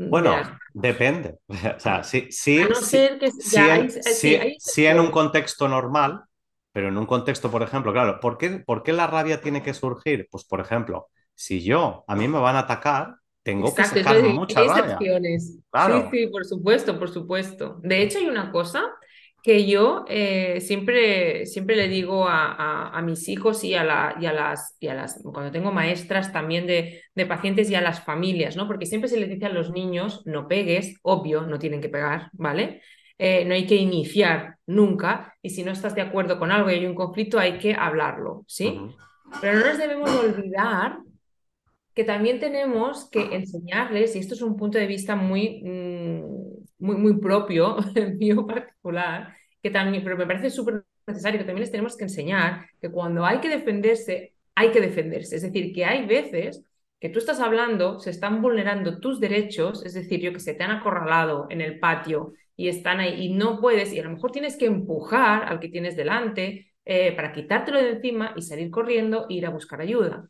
Bueno, 0.09 0.57
depende. 0.73 1.39
O 1.77 1.79
sea, 1.79 2.03
sí, 2.03 2.27
a 2.55 2.69
sí, 2.69 2.69
no 2.69 2.81
sí, 2.81 2.89
ser 2.89 3.19
que 3.19 3.31
sí 3.39 3.69
hay, 3.69 3.69
en, 3.69 3.89
sí, 3.89 4.07
sí- 4.13 4.35
hay 4.35 4.57
sí 4.57 4.85
en 4.85 4.99
un 4.99 5.11
contexto 5.11 5.67
normal, 5.67 6.23
pero 6.71 6.89
en 6.89 6.97
un 6.97 7.05
contexto, 7.05 7.49
por 7.51 7.63
ejemplo, 7.63 7.91
claro, 7.93 8.19
¿por 8.19 8.37
qué, 8.37 8.49
por 8.65 8.83
qué 8.83 8.93
la 8.93 9.07
rabia 9.07 9.41
tiene 9.41 9.63
que 9.63 9.73
surgir? 9.73 10.27
Pues, 10.31 10.43
por 10.45 10.59
ejemplo, 10.59 11.09
si 11.35 11.63
yo, 11.63 12.03
a 12.07 12.15
mí 12.15 12.27
me 12.27 12.39
van 12.39 12.55
a 12.55 12.59
atacar, 12.59 13.15
tengo 13.43 13.73
que 13.73 13.83
Exacto, 13.83 13.99
eso 13.99 14.09
sacar 14.09 14.23
mucha 14.33 14.61
rabia. 14.63 14.83
excepciones. 14.83 15.53
Sí, 15.53 15.61
Claro. 15.71 16.09
sí, 16.11 16.27
por 16.27 16.45
supuesto, 16.45 16.99
por 16.99 17.09
supuesto. 17.09 17.79
De 17.83 18.01
hecho, 18.01 18.19
hay 18.19 18.27
una 18.27 18.51
cosa 18.51 18.83
que 19.43 19.65
yo 19.65 20.05
eh, 20.07 20.59
siempre, 20.61 21.47
siempre 21.47 21.75
le 21.75 21.87
digo 21.87 22.27
a, 22.27 22.51
a- 22.53 22.97
a 22.97 23.01
mis 23.01 23.27
hijos 23.27 23.63
y 23.63 23.73
a, 23.73 23.83
la, 23.83 24.15
y 24.21 24.27
a 24.27 24.33
las, 24.33 24.75
y 24.79 24.87
a 24.87 24.93
las, 24.93 25.19
cuando 25.23 25.51
tengo 25.51 25.71
maestras 25.71 26.31
también 26.31 26.67
de, 26.67 27.01
de 27.15 27.25
pacientes 27.25 27.69
y 27.71 27.75
a 27.75 27.81
las 27.81 28.03
familias, 28.03 28.55
¿no? 28.55 28.67
Porque 28.67 28.85
siempre 28.85 29.09
se 29.09 29.19
les 29.19 29.29
dice 29.29 29.47
a 29.47 29.49
los 29.49 29.71
niños, 29.71 30.21
no 30.25 30.47
pegues, 30.47 30.97
obvio, 31.01 31.41
no 31.41 31.57
tienen 31.57 31.81
que 31.81 31.89
pegar, 31.89 32.29
¿vale? 32.33 32.81
Eh, 33.17 33.45
no 33.45 33.53
hay 33.55 33.65
que 33.65 33.75
iniciar 33.75 34.57
nunca 34.67 35.35
y 35.41 35.49
si 35.51 35.63
no 35.63 35.71
estás 35.71 35.95
de 35.95 36.01
acuerdo 36.01 36.37
con 36.39 36.51
algo 36.51 36.69
y 36.69 36.73
hay 36.75 36.85
un 36.85 36.95
conflicto, 36.95 37.39
hay 37.39 37.57
que 37.57 37.73
hablarlo, 37.73 38.43
¿sí? 38.47 38.79
Pero 39.41 39.59
no 39.59 39.65
nos 39.65 39.77
debemos 39.77 40.09
olvidar 40.11 40.97
que 42.01 42.05
también 42.07 42.39
tenemos 42.39 43.07
que 43.11 43.21
enseñarles, 43.35 44.15
y 44.15 44.19
esto 44.19 44.33
es 44.33 44.41
un 44.41 44.57
punto 44.57 44.79
de 44.79 44.87
vista 44.87 45.15
muy, 45.15 45.61
mm, 45.63 46.23
muy, 46.79 46.95
muy 46.97 47.19
propio, 47.19 47.75
mío 48.17 48.47
particular, 48.47 49.35
que 49.61 49.69
también, 49.69 50.03
pero 50.03 50.17
me 50.17 50.25
parece 50.25 50.49
súper 50.49 50.83
necesario, 51.05 51.39
que 51.39 51.45
también 51.45 51.61
les 51.61 51.69
tenemos 51.71 51.95
que 51.95 52.05
enseñar 52.05 52.65
que 52.81 52.89
cuando 52.89 53.23
hay 53.23 53.39
que 53.39 53.49
defenderse, 53.49 54.33
hay 54.55 54.71
que 54.71 54.81
defenderse. 54.81 55.35
Es 55.35 55.43
decir, 55.43 55.71
que 55.73 55.85
hay 55.85 56.07
veces 56.07 56.63
que 56.99 57.09
tú 57.09 57.19
estás 57.19 57.39
hablando, 57.39 57.99
se 57.99 58.09
están 58.09 58.41
vulnerando 58.41 58.99
tus 58.99 59.19
derechos, 59.19 59.85
es 59.85 59.93
decir, 59.93 60.21
yo 60.21 60.33
que 60.33 60.39
sé, 60.39 60.55
te 60.55 60.63
han 60.63 60.71
acorralado 60.71 61.45
en 61.51 61.61
el 61.61 61.79
patio 61.79 62.33
y 62.55 62.67
están 62.67 62.99
ahí 62.99 63.25
y 63.27 63.33
no 63.33 63.61
puedes, 63.61 63.93
y 63.93 63.99
a 63.99 64.03
lo 64.03 64.09
mejor 64.09 64.31
tienes 64.31 64.57
que 64.57 64.65
empujar 64.65 65.43
al 65.43 65.59
que 65.59 65.69
tienes 65.69 65.95
delante 65.95 66.73
eh, 66.83 67.11
para 67.15 67.31
quitártelo 67.31 67.79
de 67.79 67.91
encima 67.91 68.33
y 68.35 68.41
salir 68.41 68.71
corriendo 68.71 69.27
e 69.29 69.35
ir 69.35 69.45
a 69.45 69.51
buscar 69.51 69.81
ayuda. 69.81 70.27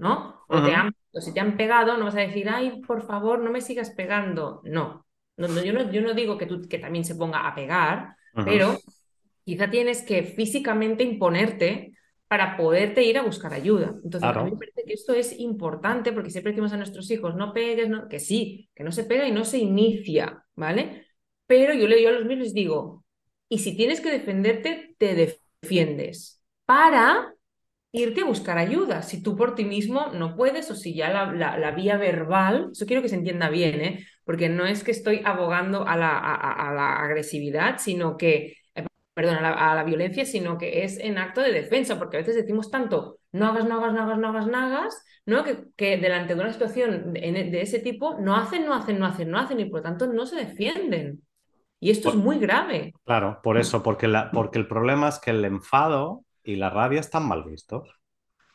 ¿No? 0.00 0.44
O, 0.48 0.64
te 0.64 0.72
han, 0.72 0.92
o 1.12 1.20
si 1.20 1.32
te 1.32 1.40
han 1.40 1.56
pegado, 1.56 1.96
no 1.96 2.06
vas 2.06 2.16
a 2.16 2.20
decir, 2.20 2.48
ay, 2.48 2.80
por 2.80 3.02
favor, 3.06 3.38
no 3.40 3.50
me 3.50 3.60
sigas 3.60 3.90
pegando. 3.90 4.62
No, 4.64 5.06
no, 5.36 5.48
no, 5.48 5.62
yo, 5.62 5.72
no 5.72 5.92
yo 5.92 6.00
no 6.00 6.14
digo 6.14 6.38
que, 6.38 6.46
tú, 6.46 6.62
que 6.68 6.78
también 6.78 7.04
se 7.04 7.14
ponga 7.14 7.46
a 7.46 7.54
pegar, 7.54 8.16
pero 8.44 8.78
quizá 9.44 9.70
tienes 9.70 10.02
que 10.02 10.22
físicamente 10.22 11.04
imponerte 11.04 11.92
para 12.26 12.56
poderte 12.56 13.02
ir 13.02 13.18
a 13.18 13.22
buscar 13.22 13.52
ayuda. 13.52 13.94
Entonces, 14.02 14.22
a 14.22 14.42
mí 14.42 14.52
me 14.52 14.56
parece 14.56 14.84
que 14.86 14.92
esto 14.94 15.12
es 15.12 15.38
importante 15.38 16.12
porque 16.12 16.30
siempre 16.30 16.52
decimos 16.52 16.72
a 16.72 16.76
nuestros 16.76 17.10
hijos, 17.10 17.34
no 17.34 17.52
pegues, 17.52 17.88
no, 17.88 18.08
que 18.08 18.20
sí, 18.20 18.70
que 18.74 18.84
no 18.84 18.92
se 18.92 19.04
pega 19.04 19.26
y 19.26 19.32
no 19.32 19.44
se 19.44 19.58
inicia, 19.58 20.44
¿vale? 20.54 21.06
Pero 21.46 21.74
yo 21.74 21.86
le 21.86 21.96
digo 21.96 22.08
a 22.08 22.12
los 22.12 22.24
míos, 22.24 22.40
les 22.40 22.54
digo, 22.54 23.04
y 23.48 23.58
si 23.58 23.76
tienes 23.76 24.00
que 24.00 24.10
defenderte, 24.10 24.94
te 24.98 25.14
defiendes 25.62 26.40
para 26.64 27.34
irte 27.92 28.22
a 28.22 28.24
buscar 28.24 28.58
ayuda. 28.58 29.02
Si 29.02 29.22
tú 29.22 29.36
por 29.36 29.54
ti 29.54 29.64
mismo 29.64 30.08
no 30.14 30.36
puedes 30.36 30.70
o 30.70 30.74
si 30.74 30.94
ya 30.94 31.10
la, 31.10 31.32
la, 31.32 31.58
la 31.58 31.70
vía 31.72 31.96
verbal, 31.96 32.70
eso 32.72 32.86
quiero 32.86 33.02
que 33.02 33.08
se 33.08 33.16
entienda 33.16 33.48
bien, 33.48 33.80
¿eh? 33.80 34.06
porque 34.24 34.48
no 34.48 34.64
es 34.66 34.84
que 34.84 34.92
estoy 34.92 35.22
abogando 35.24 35.86
a 35.86 35.96
la, 35.96 36.16
a, 36.18 36.68
a 36.68 36.72
la 36.72 36.96
agresividad, 36.96 37.78
sino 37.78 38.16
que, 38.16 38.56
eh, 38.74 38.86
perdón, 39.12 39.36
a 39.36 39.40
la, 39.40 39.72
a 39.72 39.74
la, 39.74 39.84
violencia, 39.84 40.24
sino 40.24 40.56
que 40.56 40.84
es 40.84 40.98
en 40.98 41.18
acto 41.18 41.40
de 41.40 41.52
defensa, 41.52 41.98
porque 41.98 42.16
a 42.16 42.20
veces 42.20 42.36
decimos 42.36 42.70
tanto, 42.70 43.18
no 43.32 43.46
hagas, 43.46 43.66
no 43.66 43.78
hagas, 43.78 43.92
no 43.92 44.02
hagas, 44.02 44.18
no 44.18 44.28
hagas, 44.28 44.46
no 44.46 44.58
hagas, 44.58 45.04
¿no? 45.26 45.42
Que, 45.42 45.64
que 45.76 45.96
delante 45.96 46.34
de 46.34 46.40
una 46.40 46.52
situación 46.52 47.12
de, 47.12 47.20
de, 47.20 47.60
ese 47.60 47.80
tipo 47.80 48.18
no 48.20 48.36
hacen, 48.36 48.66
no 48.66 48.74
hacen, 48.74 48.98
no 49.00 49.06
hacen, 49.06 49.30
no 49.30 49.38
hacen 49.38 49.58
y 49.58 49.64
por 49.64 49.80
lo 49.80 49.82
tanto 49.82 50.06
no 50.06 50.26
se 50.26 50.36
defienden. 50.36 51.22
Y 51.82 51.90
esto 51.90 52.10
es 52.10 52.14
muy 52.14 52.38
grave. 52.38 52.92
claro, 53.06 53.40
por 53.42 53.56
eso, 53.56 53.82
porque, 53.82 54.06
la, 54.06 54.30
porque 54.30 54.58
el 54.58 54.68
problema 54.68 55.08
es 55.08 55.18
que 55.18 55.30
el 55.30 55.42
enfado 55.46 56.24
y 56.44 56.56
la 56.56 56.70
rabia 56.70 57.00
están 57.00 57.26
mal 57.26 57.44
vistos. 57.44 57.88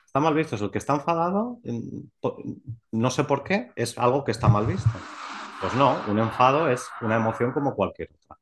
Está 0.05 0.19
mal 0.19 0.33
visto. 0.33 0.55
El 0.55 0.71
que 0.71 0.77
está 0.77 0.93
enfadado, 0.93 1.59
no 2.91 3.09
sé 3.09 3.23
por 3.23 3.43
qué, 3.43 3.71
es 3.75 3.97
algo 3.97 4.23
que 4.23 4.31
está 4.31 4.47
mal 4.47 4.65
visto. 4.65 4.89
Pues 5.61 5.73
no, 5.75 5.97
un 6.07 6.19
enfado 6.19 6.69
es 6.69 6.87
una 7.01 7.15
emoción 7.15 7.51
como 7.51 7.75
cualquier 7.75 8.11
otra. 8.15 8.37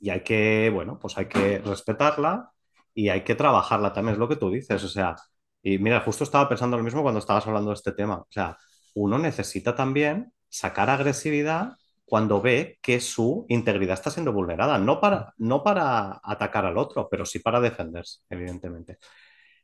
Y 0.00 0.10
hay 0.10 0.22
que, 0.22 0.70
bueno, 0.72 0.98
pues 0.98 1.16
hay 1.18 1.26
que 1.26 1.58
respetarla 1.58 2.50
y 2.94 3.08
hay 3.10 3.22
que 3.24 3.34
trabajarla 3.34 3.92
también, 3.92 4.14
es 4.14 4.18
lo 4.18 4.28
que 4.28 4.36
tú 4.36 4.50
dices. 4.50 4.82
O 4.84 4.88
sea, 4.88 5.16
y 5.62 5.78
mira, 5.78 6.00
justo 6.00 6.24
estaba 6.24 6.48
pensando 6.48 6.76
lo 6.76 6.82
mismo 6.82 7.02
cuando 7.02 7.20
estabas 7.20 7.46
hablando 7.46 7.70
de 7.70 7.74
este 7.74 7.92
tema. 7.92 8.16
O 8.16 8.28
sea, 8.30 8.56
uno 8.94 9.18
necesita 9.18 9.74
también 9.74 10.32
sacar 10.48 10.90
agresividad 10.90 11.76
cuando 12.10 12.42
ve 12.42 12.78
que 12.82 13.00
su 13.00 13.46
integridad 13.50 13.94
está 13.94 14.10
siendo 14.12 14.34
vulnerada, 14.34 14.78
no 14.78 15.00
para, 15.00 15.34
no 15.38 15.64
para 15.64 16.20
atacar 16.24 16.66
al 16.66 16.78
otro, 16.78 17.08
pero 17.10 17.26
sí 17.26 17.40
para 17.40 17.60
defenderse, 17.60 18.20
evidentemente. 18.30 18.98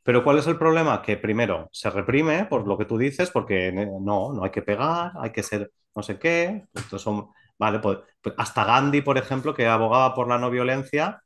Pero 0.03 0.23
¿cuál 0.23 0.37
es 0.39 0.47
el 0.47 0.57
problema? 0.57 1.01
Que 1.01 1.17
primero 1.17 1.69
se 1.71 1.89
reprime 1.89 2.45
por 2.45 2.67
lo 2.67 2.77
que 2.77 2.85
tú 2.85 2.97
dices, 2.97 3.29
porque 3.31 3.71
no, 3.73 4.33
no 4.33 4.43
hay 4.43 4.51
que 4.51 4.61
pegar, 4.61 5.11
hay 5.19 5.31
que 5.31 5.43
ser 5.43 5.71
no 5.95 6.03
sé 6.03 6.19
qué. 6.19 6.65
Estos 6.73 7.01
son, 7.01 7.29
vale, 7.59 7.79
pues, 7.79 7.99
pues 8.21 8.35
hasta 8.37 8.63
Gandhi, 8.65 9.01
por 9.01 9.17
ejemplo, 9.17 9.53
que 9.53 9.67
abogaba 9.67 10.13
por 10.15 10.27
la 10.29 10.37
no 10.37 10.49
violencia, 10.51 11.21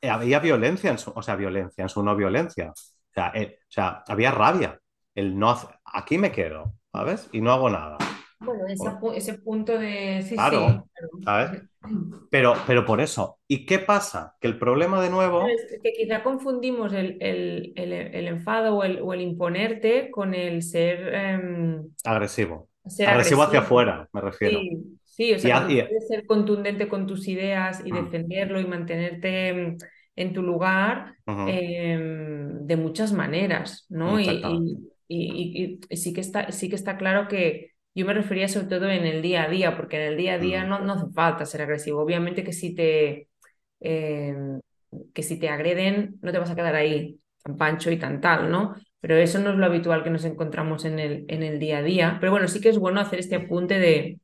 eh, 0.00 0.10
había 0.10 0.40
violencia 0.40 0.90
en 0.90 0.98
su, 0.98 1.12
o 1.14 1.22
sea, 1.22 1.36
violencia 1.36 1.82
en 1.82 1.88
su 1.88 2.02
no 2.02 2.16
violencia. 2.16 2.70
O 2.72 2.74
sea, 3.14 3.32
eh, 3.34 3.58
o 3.62 3.66
sea 3.68 4.04
había 4.08 4.30
rabia. 4.30 4.80
El 5.14 5.38
no 5.38 5.50
hace- 5.50 5.68
aquí 5.84 6.18
me 6.18 6.32
quedo, 6.32 6.74
¿sabes? 6.92 7.28
Y 7.32 7.40
no 7.40 7.52
hago 7.52 7.70
nada. 7.70 7.98
Bueno, 8.46 8.66
esa 8.68 8.98
ese 9.14 9.34
punto 9.34 9.78
de... 9.78 10.22
Sí, 10.22 10.38
sí. 10.38 10.56
claro, 10.58 10.88
¿sabes? 11.24 11.62
Pero, 12.30 12.54
pero 12.66 12.84
por 12.86 13.00
eso. 13.00 13.40
¿Y 13.48 13.66
qué 13.66 13.78
pasa? 13.78 14.36
Que 14.40 14.48
el 14.48 14.58
problema 14.58 15.02
de 15.02 15.10
nuevo, 15.10 15.62
Es 15.68 15.80
que 15.82 15.92
quizá 15.92 16.22
confundimos 16.22 16.92
el, 16.94 17.18
el- 17.20 17.72
el- 17.76 17.92
el 17.92 18.28
enfado 18.28 18.76
o 18.76 18.84
el, 18.84 19.00
o 19.02 19.12
el 19.12 19.20
imponerte 19.20 20.10
con 20.10 20.34
el 20.34 20.62
ser, 20.62 21.14
em, 21.14 21.90
agresivo. 22.04 22.68
ser 22.88 23.10
Agresivo 23.10 23.42
hacia 23.42 23.60
afuera, 23.60 24.08
me 24.12 24.20
refiero. 24.20 24.68
Sí, 24.68 24.98
sí, 25.04 25.32
o 25.34 25.38
sea, 25.38 25.66
y- 25.68 25.82
puedes 25.88 26.08
ser 26.08 26.26
contundente 26.26 26.88
con 26.88 27.06
tus 27.06 27.26
ideas 27.28 27.82
y 27.84 27.90
Mm, 27.90 27.92
defenderlo 27.92 28.60
y 28.60 28.66
mantenerte 28.66 29.76
en 30.16 30.32
tu 30.32 30.42
lugar 30.42 31.16
em, 31.44 32.66
de 32.66 32.76
muchas 32.76 33.12
maneras, 33.12 33.86
¿no? 33.88 34.20
Y- 34.20 35.80
y 35.88 35.96
sí 35.96 36.12
que 36.12 36.20
está, 36.20 36.52
sí 36.52 36.68
que 36.68 36.76
está 36.76 36.96
claro 36.98 37.28
que 37.28 37.72
yo 37.96 38.06
me 38.06 38.14
refería 38.14 38.48
sobre 38.48 38.66
todo 38.68 38.90
en 38.90 39.06
el 39.06 39.22
día 39.22 39.44
a 39.44 39.48
día, 39.48 39.76
porque 39.76 39.96
en 39.96 40.12
el 40.12 40.16
día 40.18 40.34
a 40.34 40.38
día 40.38 40.64
no, 40.64 40.80
no 40.80 40.92
hace 40.94 41.12
falta 41.12 41.46
ser 41.46 41.62
agresivo. 41.62 42.00
Obviamente 42.02 42.44
que 42.44 42.52
si 42.52 42.74
te, 42.74 43.28
em, 43.80 44.60
que 45.14 45.22
si 45.22 45.38
te 45.38 45.48
agreden 45.48 46.18
no 46.22 46.32
te 46.32 46.38
vas 46.38 46.50
a 46.50 46.56
quedar 46.56 46.74
ahí 46.74 47.18
tan 47.42 47.56
pancho 47.56 47.90
y 47.90 47.98
tan 47.98 48.20
tal, 48.20 48.50
¿no? 48.50 48.74
Pero 49.00 49.16
eso 49.16 49.38
no 49.40 49.50
es 49.50 49.56
lo 49.56 49.66
habitual 49.66 50.04
que 50.04 50.10
nos 50.10 50.24
encontramos 50.24 50.84
en 50.84 50.98
el, 50.98 51.24
en 51.28 51.42
el 51.42 51.58
día 51.58 51.78
a 51.78 51.82
día. 51.82 52.18
Pero 52.20 52.32
bueno, 52.32 52.48
sí 52.48 52.60
que 52.60 52.68
es 52.70 52.78
bueno 52.78 53.00
hacer 53.00 53.18
este 53.20 53.36
apunte 53.36 53.78
de 53.78 54.20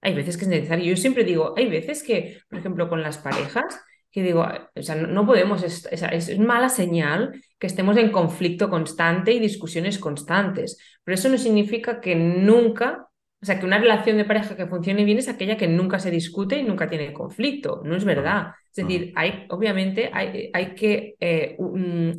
hay 0.00 0.14
veces 0.14 0.36
que 0.36 0.44
es 0.44 0.48
necesario. 0.48 0.84
Yo 0.86 0.96
siempre 0.96 1.24
digo, 1.24 1.54
hay 1.56 1.68
veces 1.68 2.02
que, 2.02 2.40
por 2.48 2.58
ejemplo, 2.58 2.88
con 2.88 3.02
las 3.02 3.18
parejas, 3.18 3.80
que 4.10 4.22
digo, 4.22 4.46
o 4.74 4.82
sea, 4.82 4.94
no, 4.94 5.08
no 5.08 5.26
podemos, 5.26 5.62
es, 5.62 5.86
es, 5.90 6.28
es 6.28 6.38
mala 6.38 6.68
señal 6.68 7.42
que 7.58 7.66
estemos 7.66 7.96
en 7.96 8.10
conflicto 8.10 8.70
constante 8.70 9.32
y 9.32 9.40
discusiones 9.40 9.98
constantes, 9.98 10.78
pero 11.08 11.14
eso 11.14 11.30
no 11.30 11.38
significa 11.38 12.02
que 12.02 12.14
nunca 12.14 13.08
O 13.40 13.46
sea, 13.46 13.58
que 13.58 13.64
una 13.64 13.78
relación 13.78 14.18
de 14.18 14.26
pareja 14.26 14.56
que 14.56 14.66
funcione 14.66 15.04
bien 15.04 15.16
es 15.16 15.28
aquella 15.28 15.56
que 15.56 15.66
nunca 15.66 15.98
se 15.98 16.10
discute 16.10 16.58
y 16.58 16.64
nunca 16.64 16.86
tiene 16.86 17.14
conflicto. 17.14 17.80
No 17.82 17.96
es 17.96 18.04
verdad. 18.04 18.48
Es 18.76 18.84
decir, 18.86 19.14
hay, 19.16 19.46
obviamente 19.48 20.10
hay, 20.12 20.50
hay 20.52 20.74
que 20.74 21.16
eh, 21.18 21.56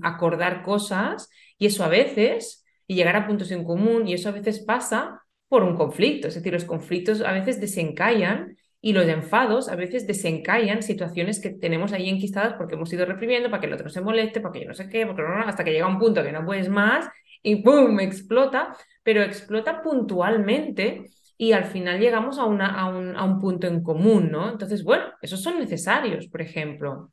acordar 0.02 0.64
cosas 0.64 1.30
y 1.60 1.68
eso 1.68 1.84
a 1.84 1.88
veces, 1.88 2.66
y 2.88 2.96
llegar 2.96 3.16
a 3.16 3.28
puntos 3.28 3.52
en 3.52 3.64
común, 3.64 4.08
y 4.08 4.14
eso 4.16 4.30
a 4.30 4.32
veces 4.32 4.60
pasa 4.62 5.22
por 5.48 5.62
un 5.62 5.76
conflicto. 5.76 6.28
Es 6.28 6.34
decir, 6.34 6.54
los 6.54 6.66
conflictos 6.66 7.22
a 7.22 7.32
veces 7.32 7.62
desencallan 7.62 8.58
y 8.82 8.94
los 8.94 9.06
enfados 9.08 9.70
a 9.70 9.76
veces 9.76 10.08
desencallan 10.08 10.82
situaciones 10.84 11.40
que 11.42 11.50
tenemos 11.50 11.92
ahí 11.94 12.10
enquistadas 12.10 12.54
porque 12.54 12.76
hemos 12.76 12.92
ido 12.94 13.06
reprimiendo 13.06 13.50
para 13.50 13.62
que 13.62 13.68
el 13.68 13.74
otro 13.74 13.90
se 13.90 14.02
moleste, 14.02 14.42
para 14.42 14.54
que 14.54 14.62
yo 14.62 14.68
no 14.68 14.74
sé 14.74 14.90
qué, 14.90 15.06
porque 15.06 15.22
no, 15.22 15.40
hasta 15.40 15.64
que 15.64 15.72
llega 15.72 15.88
un 15.88 16.00
punto 16.00 16.24
que 16.24 16.32
no 16.32 16.46
puedes 16.46 16.70
más 16.70 17.10
y 17.44 17.58
¡pum! 17.58 18.00
explota, 18.00 18.76
pero 19.04 19.22
explota 19.22 19.82
puntualmente 19.82 21.06
y 21.38 21.54
al 21.54 21.66
final 21.66 22.00
llegamos 22.00 22.38
a, 22.38 22.46
una, 22.46 22.80
a, 22.80 22.86
un, 22.90 23.16
a 23.16 23.24
un 23.24 23.40
punto 23.40 23.68
en 23.68 23.82
común, 23.82 24.30
¿no? 24.32 24.50
Entonces, 24.52 24.84
bueno, 24.84 25.06
esos 25.22 25.42
son 25.42 25.58
necesarios, 25.60 26.28
por 26.28 26.42
ejemplo. 26.42 27.12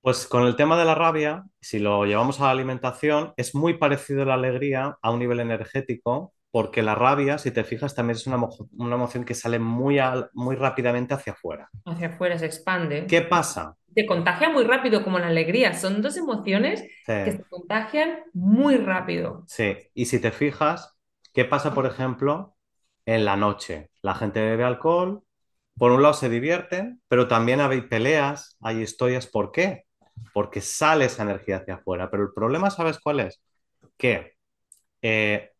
Pues 0.00 0.26
con 0.26 0.46
el 0.46 0.56
tema 0.56 0.78
de 0.78 0.84
la 0.84 0.94
rabia, 0.94 1.44
si 1.60 1.78
lo 1.78 2.04
llevamos 2.04 2.40
a 2.40 2.44
la 2.44 2.50
alimentación, 2.50 3.32
es 3.36 3.54
muy 3.54 3.78
parecido 3.78 4.22
a 4.22 4.26
la 4.26 4.34
alegría 4.34 4.98
a 5.00 5.10
un 5.10 5.18
nivel 5.18 5.40
energético, 5.40 6.34
porque 6.54 6.82
la 6.82 6.94
rabia, 6.94 7.36
si 7.36 7.50
te 7.50 7.64
fijas, 7.64 7.96
también 7.96 8.16
es 8.16 8.28
una, 8.28 8.38
una 8.78 8.94
emoción 8.94 9.24
que 9.24 9.34
sale 9.34 9.58
muy, 9.58 9.98
muy 10.34 10.54
rápidamente 10.54 11.12
hacia 11.12 11.32
afuera. 11.32 11.68
Hacia 11.84 12.06
afuera 12.06 12.38
se 12.38 12.46
expande. 12.46 13.08
¿Qué 13.08 13.22
pasa? 13.22 13.76
Se 13.92 14.06
contagia 14.06 14.50
muy 14.50 14.62
rápido, 14.62 15.02
como 15.02 15.18
la 15.18 15.26
alegría. 15.26 15.72
Son 15.74 16.00
dos 16.00 16.16
emociones 16.16 16.84
que 17.04 17.32
se 17.32 17.42
contagian 17.42 18.20
muy 18.34 18.76
rápido. 18.76 19.42
Sí, 19.48 19.76
y 19.94 20.06
si 20.06 20.20
te 20.20 20.30
fijas, 20.30 20.96
¿qué 21.32 21.44
pasa, 21.44 21.74
por 21.74 21.86
ejemplo, 21.86 22.54
en 23.04 23.24
la 23.24 23.34
noche? 23.36 23.90
La 24.00 24.14
gente 24.14 24.40
bebe 24.40 24.62
alcohol, 24.62 25.24
por 25.76 25.90
un 25.90 26.02
lado 26.02 26.14
se 26.14 26.28
divierten, 26.28 27.02
pero 27.08 27.26
también 27.26 27.60
hay 27.60 27.80
peleas, 27.80 28.56
hay 28.60 28.80
historias. 28.80 29.26
¿Por 29.26 29.50
qué? 29.50 29.86
porque 30.32 30.60
sale 30.60 31.06
esa 31.06 31.24
energía 31.24 31.56
hacia 31.56 31.74
afuera. 31.74 32.10
Pero 32.12 32.22
el 32.22 32.32
problema, 32.32 32.70
¿sabes 32.70 33.00
cuál 33.00 33.18
es? 33.18 33.42
Que 33.96 34.34
eh, 35.02 35.53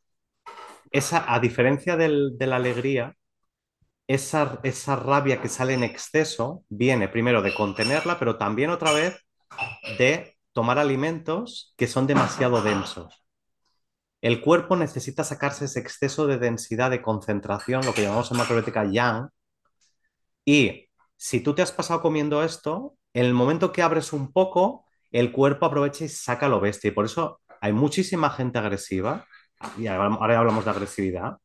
a 1.13 1.41
diferencia 1.41 1.97
de 1.97 2.47
la 2.47 2.57
alegría, 2.57 3.17
esa, 4.07 4.61
esa 4.63 4.97
rabia 4.97 5.41
que 5.41 5.49
sale 5.49 5.75
en 5.75 5.83
exceso 5.83 6.65
viene 6.69 7.09
primero 7.09 7.43
de 7.43 7.55
contenerla, 7.55 8.19
pero 8.19 8.37
también 8.39 8.71
otra 8.71 8.93
vez 8.93 9.17
de 9.99 10.37
tomar 10.53 10.79
alimentos 10.79 11.75
que 11.77 11.87
son 11.87 12.07
demasiado 12.07 12.63
densos. 12.63 13.25
El 14.21 14.41
cuerpo 14.41 14.77
necesita 14.77 15.25
sacarse 15.25 15.67
ese 15.67 15.81
exceso 15.81 16.27
de 16.27 16.39
densidad, 16.39 16.91
de 16.91 17.03
concentración, 17.03 17.85
lo 17.85 17.93
que 17.93 18.03
llamamos 18.03 18.31
en 18.31 18.39
macrobiótica 18.39 18.85
yang, 18.85 19.29
y 20.45 20.89
si 21.17 21.41
tú 21.41 21.55
te 21.55 21.63
has 21.63 21.73
pasado 21.73 22.01
comiendo 22.01 22.43
esto, 22.43 22.97
en 23.13 23.27
el 23.27 23.35
momento 23.35 23.73
que 23.73 23.83
abres 23.83 24.13
un 24.13 24.33
poco, 24.33 24.85
el 25.11 25.33
cuerpo 25.33 25.67
aprovecha 25.67 26.05
y 26.05 26.09
saca 26.09 26.49
lo 26.49 26.61
bestia. 26.61 26.89
Y 26.89 26.91
por 26.93 27.07
eso 27.07 27.41
hay 27.61 27.73
muchísima 27.73 28.31
gente 28.31 28.59
agresiva, 28.59 29.27
y 29.79 29.87
ahora 29.87 30.39
hablamos 30.39 30.65
de 30.65 30.71
agresividad, 30.71 31.39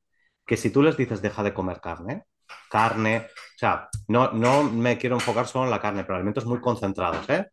que 0.45 0.57
si 0.57 0.71
tú 0.71 0.81
les 0.81 0.97
dices 0.97 1.21
deja 1.21 1.43
de 1.43 1.53
comer 1.53 1.79
carne, 1.81 2.25
carne, 2.69 3.27
o 3.27 3.57
sea, 3.57 3.89
no, 4.07 4.31
no 4.31 4.63
me 4.63 4.97
quiero 4.97 5.15
enfocar 5.15 5.47
solo 5.47 5.65
en 5.65 5.71
la 5.71 5.81
carne, 5.81 6.03
pero 6.03 6.15
alimentos 6.15 6.45
muy 6.45 6.59
concentrados, 6.59 7.29
¿eh? 7.29 7.47